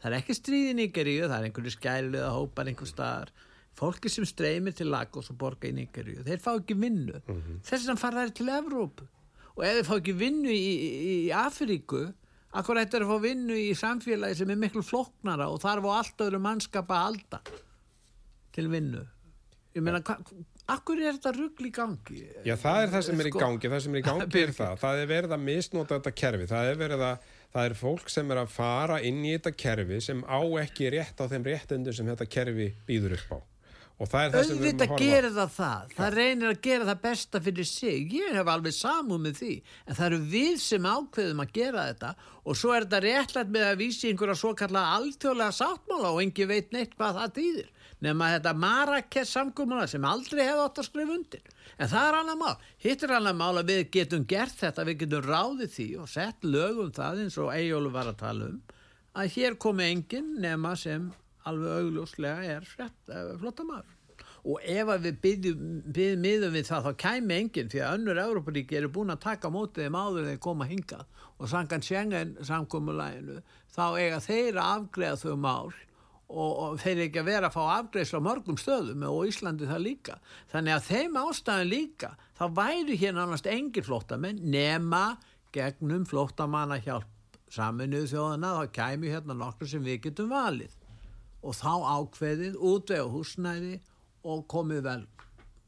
Það 0.00 0.08
er 0.10 0.16
ekki 0.18 0.36
stríð 0.36 0.70
í 0.70 0.76
Nígeríu, 0.80 1.26
það 1.28 1.36
er 1.36 1.48
einhverju 1.50 1.74
skælilega 1.74 2.32
hópar 2.32 2.70
einhver 2.72 2.88
staðar. 2.88 3.34
Fólki 3.74 4.10
sem 4.12 4.26
streymir 4.28 4.74
til 4.76 4.88
Lagos 4.92 5.30
og 5.32 5.38
borga 5.40 5.68
í 5.68 5.74
Nígeríu, 5.76 6.22
þeir 6.24 6.42
fá 6.44 6.52
ekki 6.54 6.76
vinnu. 6.78 7.20
Þess 7.66 7.88
vegna 7.88 8.00
fara 8.00 8.24
þær 8.24 8.34
til 8.38 8.50
Evrópu. 8.56 9.08
Og 9.54 9.64
ef 9.66 9.78
þeir 9.78 9.88
fá 9.88 9.94
ekki 9.96 10.14
vinnu 10.18 10.52
í, 10.52 10.60
í, 10.74 11.14
í 11.26 11.32
Afríku, 11.34 12.04
akkur 12.54 12.80
ættir 12.80 13.04
að 13.04 13.12
fá 13.12 13.22
vinnu 13.24 13.56
í 13.58 13.70
samfélagi 13.78 14.38
sem 14.40 14.50
er 14.54 14.60
miklu 14.60 14.82
flóknara 14.86 15.50
og 15.52 15.60
þarf 15.62 15.88
á 15.88 15.90
allt 15.98 16.24
öðru 16.26 16.40
mannskapa 16.44 16.98
að 16.98 17.06
halda 17.08 17.40
til 18.54 18.68
vinnu. 18.70 19.02
Ég 19.74 19.82
meina, 19.82 19.98
akkur 20.70 21.00
er 21.02 21.16
þetta 21.16 21.32
rugl 21.34 21.66
í 21.66 21.70
gangi? 21.74 22.20
Já, 22.46 22.54
það 22.60 22.82
er 22.84 22.92
það 22.92 23.06
sem 23.08 23.22
er 23.22 23.28
í 23.28 23.32
Sko- 23.32 23.40
gangi, 23.42 23.70
það 23.72 23.80
sem 23.86 23.96
er 23.96 23.98
í 23.98 24.04
gangi 24.06 24.42
er 24.44 24.52
það, 24.54 24.76
það 24.84 25.00
er 25.00 25.10
verið 25.10 25.34
að 25.34 25.42
misnota 25.48 25.98
þetta 25.98 26.12
kerfi, 26.20 26.46
það 26.52 26.68
er 26.70 26.78
verið 26.84 27.02
að, 27.08 27.32
það 27.56 27.70
er 27.70 27.74
fólk 27.80 28.12
sem 28.14 28.30
er 28.30 28.42
að 28.44 28.52
fara 28.54 29.00
inn 29.10 29.24
í 29.24 29.32
þetta 29.34 29.54
kerfi 29.64 29.98
sem 30.06 30.22
á 30.22 30.40
ekki 30.62 30.92
rétt 30.94 31.18
á 31.18 31.24
þeim 31.32 31.48
réttendum 31.50 31.96
sem 31.98 32.12
þetta 32.12 32.28
kerfi 32.36 32.68
býður 32.86 33.16
upp 33.18 33.34
á. 33.34 33.38
Og 33.94 34.08
það 34.10 34.24
er 34.24 34.32
það 34.32 34.46
sem 34.46 34.58
við 34.58 34.68
erum 34.68 34.80
auðvitað 34.80 34.84
að 34.84 34.92
horfa 34.92 35.04
á. 35.04 35.04
gerir 35.04 35.34
það 35.34 35.50
það. 35.54 35.92
Það 35.94 36.16
reynir 36.18 36.48
að 36.50 36.62
gera 36.66 36.88
það 36.88 37.02
besta 37.04 37.40
fyrir 37.44 37.68
sig. 37.70 38.14
Ég 38.14 38.34
hef 38.34 38.50
alveg 38.50 38.74
samúð 38.74 39.20
með 39.22 39.36
því. 39.38 39.52
En 39.86 39.98
það 39.98 40.06
eru 40.08 40.18
við 40.32 40.56
sem 40.64 40.88
ákveðum 40.90 41.44
að 41.44 41.54
gera 41.54 41.84
þetta. 41.92 42.10
Og 42.44 42.58
svo 42.58 42.74
er 42.74 42.88
þetta 42.88 43.00
réttlætt 43.04 43.54
með 43.54 43.68
að 43.68 43.78
vísi 43.84 44.10
einhverja 44.10 44.36
svo 44.40 44.52
kallaða 44.58 44.98
alþjóðlega 44.98 45.56
sáttmála 45.60 46.10
og 46.10 46.20
engi 46.24 46.48
veit 46.50 46.74
neitt 46.74 46.98
hvað 46.98 47.20
það 47.20 47.38
þýðir. 47.38 47.72
Nema 48.04 48.30
þetta 48.34 48.56
Marrakes 48.66 49.32
samkúmuna 49.38 49.86
sem 49.88 50.04
aldrei 50.04 50.42
hefði 50.42 50.66
átt 50.66 50.82
að 50.82 50.88
skrifa 50.90 51.14
undir. 51.14 51.46
En 51.78 51.88
það 51.88 52.08
er 52.10 52.18
annað 52.18 52.40
mál, 52.42 52.56
hitt 52.82 53.06
er 53.06 53.14
annað 53.16 53.38
mál 53.38 53.54
að 53.62 53.70
við 53.70 53.84
getum 53.94 54.26
gert 54.28 54.58
þetta, 54.58 54.84
við 54.84 54.98
getum 55.04 55.24
ráðið 55.24 55.70
því 55.78 55.88
og 56.02 56.10
sett 56.10 56.44
lögum 56.44 56.92
það 56.94 57.22
eins 57.24 57.38
og 57.40 57.54
Eyjólu 57.54 57.94
var 57.94 58.10
að 58.10 58.20
tala 58.20 58.50
um 58.50 58.60
að 59.14 59.36
hér 59.36 59.54
komi 59.62 59.86
enginn 59.86 60.34
nema 60.42 60.74
sem 60.78 61.06
alveg 61.50 61.82
augljóslega 61.82 62.56
er 62.56 62.72
flottamæður 63.40 63.92
og 64.44 64.60
ef 64.68 64.90
við 65.00 65.20
byggjum 65.24 65.62
bygg, 65.94 66.18
miðum 66.20 66.52
við 66.52 66.66
það 66.68 66.88
þá 66.88 67.00
kæmi 67.00 67.36
enginn 67.38 67.70
því 67.72 67.80
að 67.80 67.94
önnur 67.98 68.20
Európaríki 68.24 68.76
eru 68.76 68.90
búin 68.92 69.14
að 69.14 69.22
taka 69.24 69.50
mótið 69.52 69.86
þeim 69.86 69.96
áður 69.96 70.28
þeir 70.28 70.42
koma 70.44 70.68
hingað. 70.68 71.06
Og 71.40 71.50
sangan 71.50 71.82
Schengen 71.82 72.36
samkomulæginu 72.44 73.40
þá 73.74 73.84
eiga 73.98 74.20
þeir 74.22 74.60
að 74.60 74.74
afgreða 74.74 75.20
þau 75.22 75.40
mál 75.40 75.72
og, 76.28 76.52
og 76.52 76.76
þeir 76.82 77.02
ekki 77.06 77.22
að 77.22 77.30
vera 77.30 77.48
að 77.48 77.56
fá 77.56 77.64
afgreðsla 77.78 78.20
mörgum 78.24 78.60
stöðum 78.60 79.08
og 79.08 79.32
Íslandi 79.32 79.70
það 79.70 79.84
líka. 79.86 80.18
Þannig 80.52 80.76
að 80.76 80.86
þeim 80.90 81.18
ástæðan 81.24 81.72
líka 81.72 82.12
þá 82.36 82.44
væri 82.60 83.00
hér 83.00 83.16
nánast 83.16 83.48
engin 83.50 83.88
flóttamenn 83.88 84.44
nema 84.44 85.06
gegnum 85.56 86.04
flóttamanna 86.10 86.82
hjálp 86.84 87.10
saminuð 87.54 88.10
þjóðana 88.12 88.56
þá 88.58 88.72
kæmi 88.76 89.12
hérna 89.12 89.36
nokkur 89.38 89.68
sem 89.70 89.84
við 89.84 90.00
getum 90.08 90.32
valið 90.32 90.72
og 91.44 91.56
þá 91.58 91.72
ákveðið 91.98 92.56
útvega 92.56 93.06
húsnæði 93.12 93.76
og 94.24 94.46
komið 94.50 94.86
vel 94.88 95.02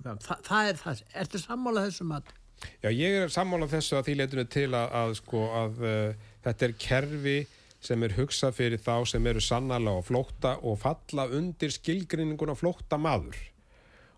Þa, 0.06 0.36
það 0.44 0.68
er 0.70 0.76
það, 0.78 0.98
ertu 1.22 1.38
sammála 1.40 1.86
þessum 1.88 2.12
að 2.14 2.34
Já, 2.80 2.88
ég 2.88 3.14
er 3.20 3.32
sammála 3.32 3.68
þessu 3.68 3.98
að 3.98 4.06
því 4.06 4.14
leitinu 4.20 4.44
til 4.52 4.68
að, 4.70 4.92
að, 5.00 5.14
sko, 5.18 5.42
að 5.56 5.80
uh, 5.84 6.28
þetta 6.46 6.66
er 6.66 6.74
kerfi 6.80 7.36
sem 7.86 8.04
er 8.06 8.14
hugsað 8.16 8.56
fyrir 8.56 8.82
þá 8.82 8.94
sem 9.10 9.28
eru 9.28 9.42
sannarlega 9.44 10.00
á 10.00 10.06
flótta 10.06 10.52
og 10.64 10.78
falla 10.80 11.26
undir 11.36 11.74
skilgrinninguna 11.74 12.56
flótta 12.56 12.98
maður 13.00 13.36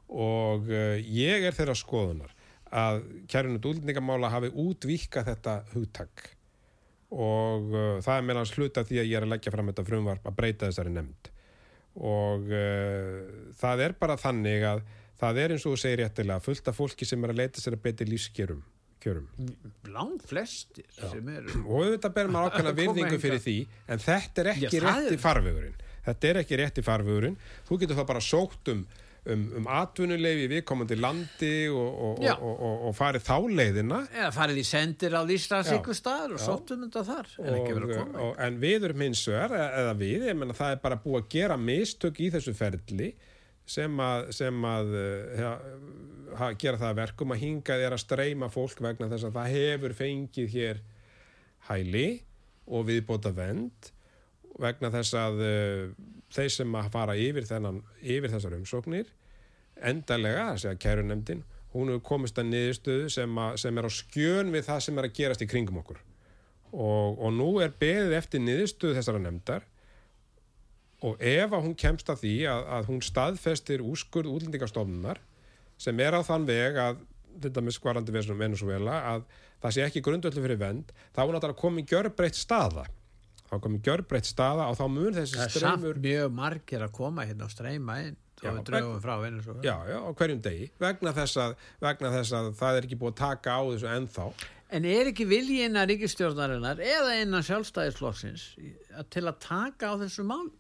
og 0.09 0.71
uh, 0.71 0.95
ég 1.03 1.49
er 1.49 1.57
þeirra 1.57 1.77
skoðunar 1.79 2.35
að 2.69 3.03
kærunut 3.33 3.65
útlendingamála 3.65 4.29
hafi 4.29 4.51
útvíka 4.53 5.23
þetta 5.25 5.63
hugtak. 5.73 6.27
Og 7.09 7.73
uh, 7.73 7.99
það 8.05 8.15
er 8.15 8.27
meðan 8.29 8.49
sluta 8.49 8.85
því 8.85 9.01
að 9.01 9.09
ég 9.09 9.19
er 9.19 9.27
að 9.27 9.33
leggja 9.33 9.55
fram 9.55 9.71
þetta 9.73 9.87
frumvarp 9.89 10.29
að 10.29 10.39
breyta 10.39 10.69
þessari 10.69 10.93
nefnd 10.93 11.33
og 11.99 12.49
uh, 12.55 13.53
það 13.59 13.85
er 13.89 13.95
bara 13.99 14.19
þannig 14.21 14.67
að 14.69 14.83
það 15.19 15.41
er 15.43 15.55
eins 15.55 15.67
og 15.67 15.75
þú 15.75 15.83
segir 15.83 16.03
réttilega 16.05 16.45
fullt 16.45 16.71
af 16.71 16.79
fólki 16.79 17.09
sem 17.09 17.25
er 17.25 17.35
að 17.35 17.41
leita 17.43 17.63
sér 17.63 17.79
að 17.79 17.87
betri 17.89 18.07
lífskjörum 18.09 18.63
kjörum. 19.03 19.27
langt 19.95 20.25
flestir 20.27 20.87
sem 20.99 21.29
eru 21.31 21.61
og 21.65 21.85
auðvitað 21.85 22.15
ber 22.17 22.31
maður 22.35 22.55
ákveðna 22.55 22.73
virðingu 22.81 23.21
fyrir 23.23 23.43
því 23.43 23.59
en 23.87 24.03
þetta 24.03 24.43
er 24.43 24.51
ekki 24.55 24.67
Já, 24.67 24.73
það 24.79 25.03
rétti 25.03 25.21
farvegurinn. 25.23 25.77
Þetta 26.09 26.29
er 26.31 26.41
ekki 26.43 26.59
rétti 26.59 26.85
farvegurinn. 26.87 27.37
Þú 27.69 27.79
getur 27.83 27.99
þá 27.99 28.05
bara 28.09 28.25
sótt 28.25 28.73
um 28.73 28.85
um, 29.27 29.45
um 29.59 29.69
atvinnuleifi 29.79 30.45
í 30.47 30.51
viðkomandi 30.53 30.99
landi 30.99 31.55
og, 31.73 31.89
og, 32.09 32.23
og, 32.25 32.53
og, 32.69 32.85
og 32.89 32.97
farið 32.97 33.25
þá 33.27 33.37
leiðina. 33.61 34.03
Eða 34.15 34.31
farið 34.37 34.61
í 34.63 34.67
sendir 34.69 35.17
á 35.19 35.23
Íslands 35.25 35.73
ykkur 35.77 35.99
staðar 35.99 36.37
og 36.37 36.43
sóttum 36.43 36.85
þetta 36.87 37.05
þar. 37.09 37.33
En 37.43 37.59
en 38.49 38.61
við 38.63 38.89
erum 38.91 39.05
hins 39.09 39.25
vegar 39.29 39.57
eða 39.59 39.97
við, 39.99 40.29
ég 40.31 40.39
menna 40.39 40.57
það 40.57 40.77
er 40.77 40.85
bara 40.85 41.01
búið 41.03 41.21
að 41.23 41.29
gera 41.37 41.59
mistök 41.61 42.23
í 42.23 42.31
þessu 42.35 42.55
ferli 42.59 43.13
sem 43.69 44.01
að, 44.01 44.31
sem 44.37 44.65
að 44.65 44.95
uh, 44.97 45.41
ja, 45.43 45.53
gera 46.61 46.81
það 46.81 46.89
að 46.89 47.01
verkum 47.03 47.35
að 47.35 47.43
hingað 47.43 47.85
er 47.85 47.97
að 47.97 48.05
streyma 48.05 48.49
fólk 48.53 48.81
vegna 48.85 49.11
þess 49.11 49.29
að 49.29 49.37
það 49.37 49.57
hefur 49.57 49.97
fengið 49.99 50.55
hér 50.55 50.83
hæli 51.69 52.09
og 52.69 52.87
viðbóta 52.89 53.33
vend 53.37 53.91
vegna 54.59 54.91
þess 54.93 55.17
að 55.19 55.43
uh, 55.45 55.83
þeir 56.35 56.51
sem 56.53 56.75
að 56.79 56.91
fara 56.95 57.17
yfir, 57.19 57.47
þennan, 57.49 57.81
yfir 58.03 58.33
þessar 58.35 58.59
umsóknir 58.59 59.15
endalega, 59.79 60.53
þess 60.55 60.69
að 60.73 60.83
kæru 60.83 61.07
nefndin 61.07 61.45
hún 61.75 61.93
hefur 61.93 62.05
komist 62.07 62.39
að 62.41 62.51
niðurstöðu 62.53 63.09
sem, 63.13 63.41
að, 63.41 63.59
sem 63.63 63.79
er 63.79 63.89
á 63.89 63.91
skjön 63.93 64.53
við 64.55 64.69
það 64.69 64.85
sem 64.85 65.01
er 65.01 65.09
að 65.09 65.17
gerast 65.19 65.45
í 65.45 65.49
kringum 65.51 65.81
okkur. 65.83 65.99
Og, 66.73 67.19
og 67.19 67.35
nú 67.37 67.49
er 67.65 67.75
beðið 67.81 68.17
eftir 68.19 68.43
niðurstöðu 68.45 68.97
þessara 68.99 69.23
nefndar 69.25 69.67
og 71.05 71.21
ef 71.23 71.53
að 71.53 71.65
hún 71.65 71.77
kemst 71.79 72.09
að 72.11 72.25
því 72.25 72.35
að, 72.51 72.65
að 72.79 72.89
hún 72.91 73.05
staðfestir 73.05 73.85
úrskurð 73.85 74.33
útlendingastofnunar 74.35 75.21
sem 75.79 76.01
er 76.03 76.17
á 76.17 76.21
þann 76.27 76.49
veg 76.49 76.81
að 76.83 77.05
þetta 77.39 77.63
með 77.63 77.77
skvarandi 77.77 78.15
Venezuela 78.15 78.97
að 79.13 79.27
það 79.63 79.75
sé 79.75 79.85
ekki 79.85 80.03
grundvöldu 80.03 80.43
fyrir 80.43 80.59
vend 80.59 80.91
þá 81.15 81.21
er 81.23 81.33
náttúrulega 81.37 81.61
komið 81.61 81.93
gjörbreytt 81.93 82.39
staða 82.39 82.89
þá 83.49 83.59
komið 83.65 83.85
gjörbreytt 83.89 84.29
staða 84.29 84.69
og 84.71 84.79
þá 84.79 84.85
mun 84.93 85.17
þessi 85.17 85.39
það 85.39 85.45
er 85.45 85.53
samt 85.55 85.63
streymur 85.65 86.01
mjög 86.05 86.33
margir 86.39 86.85
að 86.87 86.95
koma 87.01 87.27
hérna 87.29 87.49
og 87.49 87.55
streyma 87.55 88.01
inn 88.07 88.17
Já, 88.39 88.53
og 88.53 88.61
við 88.61 88.69
draugum 88.69 89.01
frá 89.03 89.15
já, 89.67 89.75
já, 89.91 89.97
á 89.99 90.11
hverjum 90.15 90.43
degi 90.45 90.69
vegna 90.79 91.11
þess, 91.17 91.41
að, 91.43 91.57
vegna 91.83 92.13
þess 92.15 92.37
að 92.39 92.53
það 92.61 92.77
er 92.79 92.87
ekki 92.87 92.99
búið 93.01 93.15
að 93.17 93.21
taka 93.25 93.57
á 93.59 93.63
þessu 93.67 93.91
ennþá 93.97 94.29
En 94.69 94.85
er 94.85 95.09
ekki 95.09 95.25
vilji 95.25 95.63
innan 95.65 95.89
ríkistjórnarinnar 95.89 96.81
eða 96.85 97.15
innan 97.23 97.45
sjálfstæðisflokksins 97.47 98.43
til 99.09 99.25
að 99.25 99.39
taka 99.41 99.91
á 99.91 99.95
þessu 100.05 100.27
mál? 100.29 100.51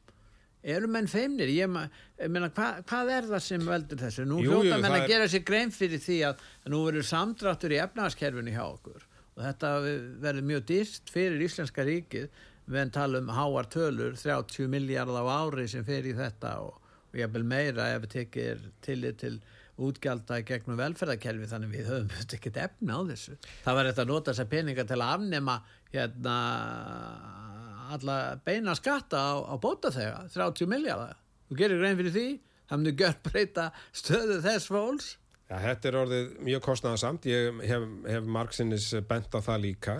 Eru 0.64 0.89
menn 0.91 1.07
feimnir? 1.07 1.51
Ég, 1.53 1.68
meina, 1.68 2.49
hva, 2.57 2.70
hvað 2.89 3.12
er 3.14 3.28
það 3.28 3.43
sem 3.45 3.66
veldur 3.68 4.01
þessu? 4.01 4.24
Nú 4.26 4.41
Jú, 4.43 4.57
hljóta 4.57 4.72
jú, 4.72 4.80
menn 4.82 4.97
að 4.97 5.05
er- 5.05 5.12
gera 5.12 5.28
sér 5.30 5.45
grein 5.47 5.70
fyrir 5.70 6.01
því 6.03 6.18
að 6.30 6.43
nú 6.72 6.80
verður 6.89 7.07
samdráttur 7.12 7.76
í 7.76 7.80
efnagaskerfinu 7.84 8.57
hjá 8.57 8.64
okkur 8.64 9.05
og 9.39 9.45
þetta 9.45 9.72
verður 10.24 10.49
mjög 10.51 10.64
dýrt 10.72 11.12
fyrir 11.14 11.45
Íslenska 11.47 11.84
ríkið 11.86 12.26
við 12.69 12.83
en 12.83 12.93
tala 12.95 13.23
um 13.23 13.31
háar 13.33 13.69
tölur 13.73 14.16
30 14.19 14.69
miljard 14.73 15.16
á 15.16 15.25
ári 15.25 15.69
sem 15.71 15.87
fer 15.87 16.07
í 16.07 16.14
þetta 16.16 16.59
og, 16.64 16.77
og 17.09 17.21
jafnvel 17.21 17.47
meira 17.49 17.89
ef 17.95 18.05
við 18.05 18.14
tekir 18.16 18.66
tillit 18.85 19.21
til 19.23 19.39
útgjalda 19.79 20.41
í 20.43 20.47
gegnum 20.47 20.79
velferðarkerfi 20.81 21.49
þannig 21.53 21.75
við 21.77 21.93
höfum 21.93 22.35
ekkert 22.37 22.59
efni 22.64 22.95
á 22.95 23.01
þessu. 23.12 23.39
Það 23.64 23.79
var 23.79 23.91
þetta 23.91 24.05
að 24.05 24.12
nota 24.12 24.33
þessa 24.33 24.51
peninga 24.51 24.85
til 24.89 24.99
að 24.99 25.14
afnema 25.14 25.57
hérna 25.95 26.37
alla 27.95 28.19
beina 28.45 28.75
skatta 28.77 29.16
á, 29.16 29.33
á 29.49 29.55
bóta 29.57 29.93
þegar 29.95 30.29
30 30.35 30.69
miljardar 30.69 31.16
þú 31.49 31.59
gerir 31.62 31.81
grein 31.81 31.99
fyrir 31.99 32.14
því 32.14 32.27
það 32.69 32.81
myndi 32.81 32.95
gjör 33.01 33.19
breyta 33.25 33.66
stöðu 33.97 34.39
þess 34.45 34.69
fólks. 34.69 35.09
Já, 35.49 35.57
þetta 35.64 35.89
er 35.89 35.97
orðið 36.03 36.33
mjög 36.45 36.64
kostnaðasamt, 36.66 37.29
ég 37.31 37.62
hef, 37.71 37.85
hef 38.05 38.27
margsinnis 38.29 38.91
bent 39.09 39.33
á 39.33 39.41
það 39.41 39.62
líka 39.64 39.95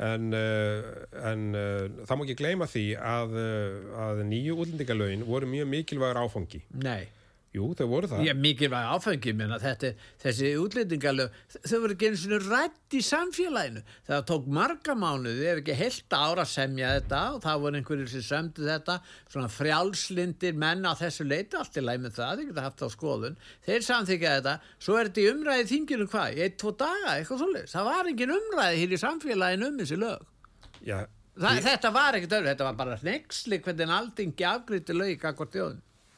en, 0.00 0.32
uh, 0.32 0.90
en 1.30 1.46
uh, 1.52 1.86
það 2.08 2.16
má 2.16 2.24
ekki 2.26 2.36
gleyma 2.40 2.68
því 2.70 2.84
að, 2.96 3.34
uh, 3.36 3.96
að 4.06 4.22
nýju 4.30 4.56
útlendingalögin 4.64 5.26
voru 5.28 5.48
mjög 5.50 5.72
mikilvægur 5.74 6.22
áfangi. 6.24 6.62
Nei, 6.80 7.10
Jú, 7.50 7.64
þau 7.74 7.86
voru 7.90 8.06
það. 8.06 8.20
Ég 8.28 8.36
mikilvæg 8.38 8.88
áfengi 8.94 9.32
minna 9.34 9.56
þetta, 9.58 9.88
þessi 10.22 10.52
útlendingalög, 10.60 11.32
þau 11.66 11.80
voru 11.82 11.96
ekki 11.96 12.06
eins 12.06 12.22
og 12.30 12.44
rætt 12.46 12.94
í 12.94 13.00
samfélaginu. 13.02 13.82
Það 14.06 14.22
tók 14.28 14.46
marga 14.54 14.94
mánuði, 14.94 15.48
ef 15.50 15.58
ekki 15.64 15.76
heilt 15.80 16.14
ára 16.14 16.44
að 16.44 16.52
semja 16.52 16.92
þetta 17.00 17.24
og 17.34 17.42
það 17.42 17.64
voru 17.64 17.80
einhverjir 17.80 18.12
sem 18.12 18.24
sömdu 18.28 18.68
þetta, 18.68 18.96
svona 19.34 19.50
frjálslindir 19.50 20.62
menn 20.62 20.86
á 20.86 20.94
þessu 21.02 21.26
leiti, 21.26 21.58
allt 21.58 21.74
í 21.74 21.86
læg 21.88 22.06
með 22.06 22.16
það, 22.20 22.38
þeir 22.38 22.50
geta 22.52 22.66
haft 22.68 22.86
á 22.86 22.88
skoðun. 22.94 23.38
Þeir 23.66 23.86
samþykja 23.90 24.38
þetta, 24.38 24.56
svo 24.78 25.00
er 25.00 25.10
þetta 25.10 25.24
í 25.26 25.28
umræði 25.34 25.68
þinginu 25.74 26.10
hvað, 26.14 26.38
í 26.38 26.46
eitt, 26.46 26.58
tvo 26.62 26.76
daga, 26.78 27.16
eitthvað 27.18 27.42
svolítið. 27.42 27.70
Það 27.74 27.90
var 27.90 28.14
engin 28.14 28.36
umræði 28.38 28.82
hér 28.84 28.94
í 28.94 29.04
samfélaginu 29.08 29.72
um 29.72 29.82
þessi 29.82 29.98
lög. 30.06 30.28
Já, 30.86 31.00
Það, 31.40 31.60
Þetta 31.64 31.90
var 31.94 32.16
ekkert 32.18 32.32
öðru, 32.36 32.48
þetta 32.50 32.64
var 32.66 32.74
bara 32.76 32.96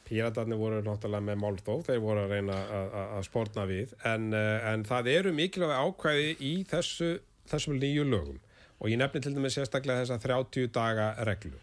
Píratarnir 0.09 0.59
voru 0.59 0.81
náttúrulega 0.83 1.25
með 1.25 1.41
málþóf, 1.43 1.85
þeir 1.87 2.01
voru 2.03 2.25
að 2.25 2.33
reyna 2.37 2.57
að- 2.79 3.27
spórna 3.27 3.67
við, 3.71 3.93
en, 4.05 4.33
uh, 4.35 4.73
en 4.73 4.85
það 4.85 5.11
eru 5.17 5.33
mikilvæg 5.33 5.77
ákvæði 5.79 6.33
í 6.41 6.55
þessu, 6.69 7.11
þessum 7.49 7.79
nýju 7.79 8.05
lögum 8.09 8.41
og 8.83 8.91
ég 8.91 8.99
nefni 8.99 9.23
til 9.23 9.35
dæmis 9.35 9.55
sérstaklega 9.55 10.03
þessa 10.03 10.19
30 10.19 10.67
daga 10.75 11.15
reglu. 11.25 11.55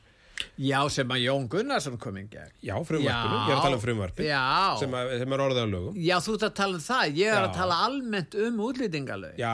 Já, 0.60 0.80
sem 0.94 1.10
að 1.16 1.22
Jón 1.26 1.48
Gunnarsson 1.52 1.98
kom 2.02 2.18
í 2.20 2.24
gegn. 2.32 2.52
Já, 2.64 2.74
frumvarpinu, 2.88 3.38
ég 3.40 3.52
er 3.52 3.56
að 3.58 3.64
tala 3.66 3.78
um 3.78 3.84
frumvarpið 3.84 4.28
Já. 4.30 4.44
sem, 4.80 4.96
að, 5.00 5.14
sem 5.22 5.36
er 5.38 5.44
orðið 5.46 5.62
á 5.62 5.68
lögum. 5.74 5.98
Já, 6.00 6.16
þú 6.26 6.36
ert 6.38 6.46
að 6.50 6.54
tala 6.60 6.80
um 6.80 6.84
það, 6.86 7.04
ég 7.20 7.32
er 7.32 7.38
Já. 7.40 7.46
að 7.50 7.54
tala 7.60 7.78
almennt 7.88 8.38
um 8.48 8.60
útlýtingalög. 8.70 9.34
Já, 9.40 9.54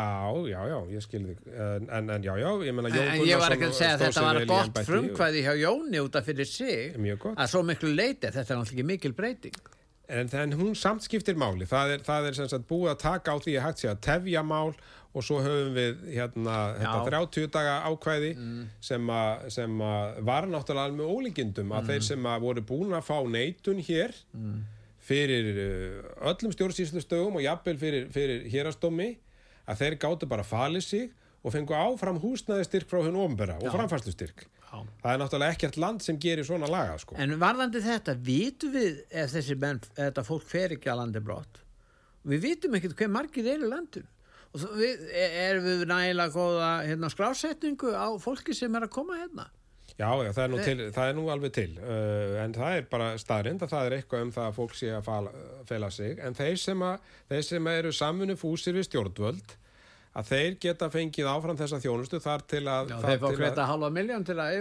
já, 0.52 0.60
já, 0.72 0.78
ég 0.96 1.06
skil 1.06 1.24
þig, 1.30 1.46
en, 1.56 1.88
en, 2.00 2.10
en 2.18 2.28
já, 2.30 2.34
já, 2.42 2.50
ég 2.70 2.76
meina 2.80 2.92
Jón 2.96 3.08
En 3.16 3.24
ég 3.30 3.42
var 3.42 3.56
ekki 3.58 3.70
að 3.70 3.72
Gunnarsson 3.72 3.80
segja 3.82 3.94
að 3.96 4.04
þetta 4.06 4.26
var 4.28 4.42
gott 4.46 4.66
embætti 4.68 4.84
og- 4.84 4.90
frumkvæði 4.92 5.46
hjá 5.48 5.54
Jóni 5.66 6.04
út 6.06 6.20
af 6.22 6.26
fyrir 6.30 6.50
sig. 6.50 6.98
Mjög 7.02 7.20
gott. 7.28 7.38
Að 7.42 7.54
svo 7.56 7.64
miklu 7.66 7.94
leiti, 7.96 8.28
þetta 8.30 8.46
er 8.46 8.62
náttúrulega 8.62 8.90
mikil 8.94 9.14
breyting. 9.18 9.58
En, 10.08 10.30
en 10.38 10.52
hún 10.54 10.76
samt 10.78 11.02
skiptir 11.02 11.34
máli, 11.34 11.66
það 11.66 11.96
er, 11.96 12.04
það 12.06 12.28
er 12.30 12.36
sem 12.38 12.50
sagt 12.52 12.68
búið 12.70 12.92
að 12.92 13.00
taka 13.02 13.34
á 13.34 13.38
því 13.42 13.56
að 13.58 13.64
hægt 13.66 13.80
sé 13.82 13.88
að 13.90 14.02
tefja 14.06 14.44
mál 14.46 14.76
og 15.16 15.24
svo 15.24 15.40
höfum 15.40 15.74
við 15.76 16.02
hérna, 16.12 16.56
þetta 16.76 17.04
30 17.08 17.52
daga 17.56 17.76
ákvæði 17.88 18.32
sem, 18.84 19.12
að, 19.16 19.46
sem 19.56 19.84
að 19.88 20.18
var 20.28 20.48
náttúrulega 20.52 20.92
alveg 20.92 21.14
ólíkindum 21.16 21.76
að 21.78 21.92
þeir 21.94 22.08
sem 22.10 22.32
að 22.32 22.48
voru 22.50 22.66
búin 22.68 22.96
að 22.98 23.06
fá 23.08 23.18
neitun 23.32 23.80
hér 23.88 24.16
fyrir 25.06 25.52
uh, 25.54 26.10
öllum 26.32 26.52
stjórnsýslustögum 26.56 27.38
og 27.40 27.46
jafnvel 27.46 27.78
fyrir, 27.80 28.10
fyrir 28.12 28.48
hérastómi 28.52 29.14
að 29.70 29.84
þeir 29.84 30.00
gáttu 30.02 30.28
bara 30.30 30.44
að 30.46 30.52
fali 30.52 30.82
sig 30.84 31.12
og 31.46 31.54
fengu 31.54 31.76
áfram 31.78 32.18
húsnæðistyrk 32.22 32.90
frá 32.90 33.04
hún 33.06 33.20
ofnbera 33.22 33.60
og 33.62 33.70
framfærslustyrk. 33.74 34.48
Það 34.76 35.12
er 35.12 35.20
náttúrulega 35.22 35.56
ekkert 35.56 35.78
land 35.80 36.02
sem 36.04 36.18
gerir 36.20 36.44
svona 36.44 36.68
laga, 36.68 36.98
sko. 37.00 37.16
En 37.22 37.38
varðandi 37.40 37.80
þetta, 37.86 38.16
vitum 38.26 38.74
við 38.74 38.98
ef 39.08 39.32
þessi 39.32 39.56
menn, 39.62 39.80
þetta 39.96 40.26
fólk 40.26 40.48
fer 40.50 40.74
ekki 40.76 40.90
að 40.92 41.00
landi 41.04 41.22
brott? 41.24 41.62
Við 42.26 42.42
vitum 42.48 42.76
ekkert 42.76 42.98
hver 42.98 43.14
margir 43.14 43.48
eru 43.54 43.70
í 43.70 43.72
landinu. 43.72 44.10
Og 44.56 44.64
við, 44.80 45.06
er- 45.12 45.36
erum 45.50 45.66
við 45.68 45.86
nægilega 45.92 46.32
góða 46.36 46.72
hérna, 46.88 47.10
skrásetningu 47.12 47.92
á 47.92 48.08
fólki 48.24 48.56
sem 48.56 48.76
er 48.80 48.88
að 48.88 48.94
koma 48.96 49.18
hérna? 49.20 49.50
Já, 49.96 50.10
já, 50.26 50.32
það 50.36 50.44
er 50.58 50.64
til, 50.66 50.88
það 50.92 51.10
er 51.10 51.14
nú 51.16 51.26
alveg 51.32 51.52
til 51.56 51.70
uh, 51.80 52.34
en 52.44 52.56
það 52.56 52.74
er 52.82 52.88
bara 52.92 53.06
staðrind 53.22 53.62
að 53.64 53.70
það 53.72 53.86
er 53.88 53.94
eitthvað 53.98 54.26
um 54.26 54.32
það 54.36 54.48
að 54.50 54.58
fólk 54.58 54.74
sé 54.76 54.90
að 54.92 55.06
fala, 55.06 55.32
fela 55.70 55.90
sig 55.96 56.20
en 56.20 56.36
þeir 56.36 56.58
sem, 56.60 56.82
að, 56.84 57.06
þeir 57.32 57.46
sem 57.48 57.70
eru 57.72 57.94
samfunni 57.96 58.36
fúsir 58.40 58.76
við 58.76 58.90
stjórnvöld 58.90 59.54
að 60.16 60.30
þeir 60.32 60.54
geta 60.64 60.88
fengið 60.94 61.28
áfram 61.28 61.58
þessa 61.60 61.82
þjónustu 61.84 62.22
þar 62.24 62.44
til 62.48 62.62
að, 62.72 62.92
Já, 62.94 62.96
þar 63.02 63.10
þeir 63.10 63.20
fá 63.20 63.26
til 63.26 63.36
að, 63.36 63.58
til 64.30 64.38
að 64.40 64.52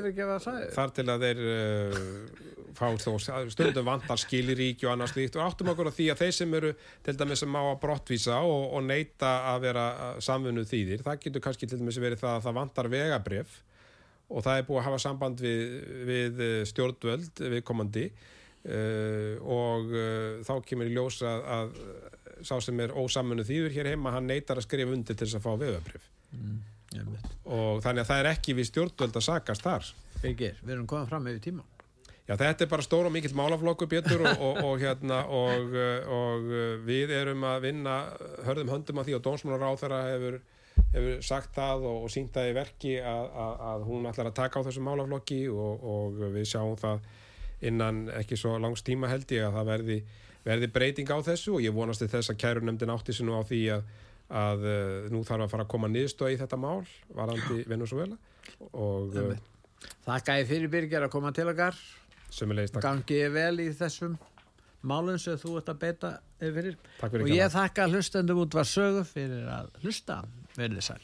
þar 0.75 0.95
til 0.97 1.05
að 1.13 1.27
þeir 1.29 1.43
uh, 1.45 2.55
fá 2.75 2.89
stundum 3.55 3.87
vantar 3.87 4.19
skiliríki 4.19 4.89
og 4.89 4.95
annað 4.95 5.13
slíkt. 5.13 5.39
Og 5.39 5.45
áttum 5.47 5.71
okkur 5.71 5.91
á 5.91 5.95
því 5.95 6.09
að 6.11 6.25
þeir 6.25 6.35
sem 6.41 6.57
eru 6.59 6.73
til 7.07 7.15
dæmis 7.21 7.45
sem 7.45 7.55
á 7.55 7.63
að 7.63 7.79
brottvísa 7.85 8.41
og, 8.43 8.65
og 8.75 8.83
neyta 8.89 9.35
að 9.53 9.69
vera 9.69 9.87
samfunnu 10.25 10.67
þýðir 10.67 11.07
það 11.07 11.23
getur 11.27 11.47
kannski 11.47 11.71
til 11.71 11.79
dæmis 11.79 12.03
verið 12.03 12.25
það 12.25 12.39
að 12.41 12.49
það 12.49 12.59
vantar 12.59 12.91
vegabrif 12.91 13.61
og 14.35 14.45
það 14.45 14.59
er 14.59 14.67
búið 14.69 14.81
að 14.81 14.87
hafa 14.89 15.03
samband 15.05 15.43
við, 15.45 15.63
við 16.09 16.43
eh, 16.43 16.57
stjórnvöld 16.69 17.43
viðkomandi 17.55 18.09
uh, 18.09 19.35
og 19.45 19.93
uh, 19.93 20.43
þá 20.47 20.55
kemur 20.67 20.91
í 20.91 20.95
ljós 20.97 21.21
að, 21.29 21.45
að 21.59 21.79
sá 22.43 22.57
sem 22.63 22.81
er 22.81 22.95
ósamunu 22.97 23.45
þýður 23.47 23.77
hér 23.77 23.93
heima 23.93 24.15
hann 24.15 24.27
neytar 24.31 24.59
að 24.59 24.67
skrifa 24.67 24.97
undir 24.97 25.17
til 25.19 25.27
þess 25.27 25.39
að 25.39 25.47
fá 25.47 25.53
vegabrif 25.61 26.11
og 27.45 27.83
þannig 27.85 28.05
að 28.05 28.09
það 28.11 28.21
er 28.21 28.31
ekki 28.31 28.57
við 28.57 28.69
stjórnvöld 28.71 29.17
að 29.19 29.25
sakast 29.27 29.65
þar. 29.65 29.89
Birgir, 30.23 30.59
við 30.63 30.77
erum 30.77 30.89
komað 30.89 31.09
fram 31.11 31.27
yfir 31.31 31.43
tíma. 31.45 31.65
Já, 32.25 32.39
þetta 32.41 32.65
er 32.65 32.71
bara 32.71 32.85
stór 32.87 33.09
og 33.11 33.13
mikill 33.13 33.35
málaflokkur, 33.37 33.89
Pétur, 33.91 34.23
og, 34.25 34.39
og, 34.41 34.61
og, 34.65 34.79
hérna, 34.81 35.19
og, 35.29 35.75
og 36.09 36.47
við 36.87 37.13
erum 37.13 37.45
að 37.45 37.67
vinna 37.67 37.97
hörðum 38.47 38.73
höndum 38.73 39.03
að 39.03 39.11
því 39.11 39.17
og 39.19 39.25
dómsmálaráþara 39.27 39.99
hefur, 40.09 40.39
hefur 40.95 41.19
sagt 41.27 41.53
það 41.59 41.85
og, 41.91 42.07
sínt 42.15 42.33
það 42.33 42.49
í 42.49 42.57
verki 42.57 42.95
að, 43.03 43.29
að, 43.45 43.61
að 43.73 43.85
hún 43.91 44.09
ætlar 44.09 44.31
að 44.31 44.39
taka 44.41 44.65
á 44.65 44.67
þessum 44.71 44.89
málaflokki 44.89 45.43
og, 45.53 45.85
og 45.85 46.25
við 46.39 46.49
sjáum 46.55 46.79
það 46.81 47.05
innan 47.69 48.01
ekki 48.17 48.41
svo 48.41 48.57
langs 48.61 48.85
tíma 48.87 49.13
held 49.13 49.29
ég 49.37 49.45
að 49.45 49.59
það 49.59 49.71
verði, 49.75 49.99
verði 50.45 50.69
breyting 50.73 51.11
á 51.11 51.19
þessu 51.25 51.57
og 51.59 51.65
ég 51.65 51.75
vonast 51.75 52.03
til 52.05 52.11
þess 52.13 52.33
að 52.33 52.41
kærunemndin 52.43 52.93
átti 52.93 53.17
sig 53.17 53.27
nú 53.27 53.39
á 53.39 53.43
því 53.47 53.63
að, 53.79 53.89
að 54.45 54.69
uh, 54.69 55.09
nú 55.13 55.25
þarf 55.25 55.47
að 55.47 55.57
fara 55.57 55.67
að 55.67 55.73
koma 55.75 55.91
niðurstöð 55.93 56.35
í 56.35 56.39
þetta 56.43 56.61
mál 56.61 56.85
varandi 57.17 57.65
Venezuela 57.71 58.21
og 58.73 59.17
Einmitt. 59.17 59.51
Þakka 60.05 60.39
ég 60.41 60.49
fyrir 60.49 60.71
Birgir 60.73 61.05
að 61.05 61.13
koma 61.13 61.33
til 61.37 61.49
okkar. 61.51 61.77
Gangi 62.83 63.19
ég 63.21 63.35
vel 63.35 63.59
í 63.63 63.69
þessum 63.77 64.17
málum 64.85 65.19
sem 65.21 65.37
þú 65.41 65.59
ert 65.61 65.73
að 65.73 65.81
beita 65.85 66.13
yfir. 66.45 66.75
takk 67.01 67.15
fyrir 67.15 67.27
Og 67.27 67.35
ég 67.37 67.53
þakka 67.53 67.89
hlustendum 67.93 68.45
út 68.45 68.57
var 68.57 68.69
sögu 68.69 69.05
fyrir 69.09 69.49
að 69.49 69.73
hlusta. 69.85 70.23
Verðið 70.59 70.89
sæl. 70.89 71.03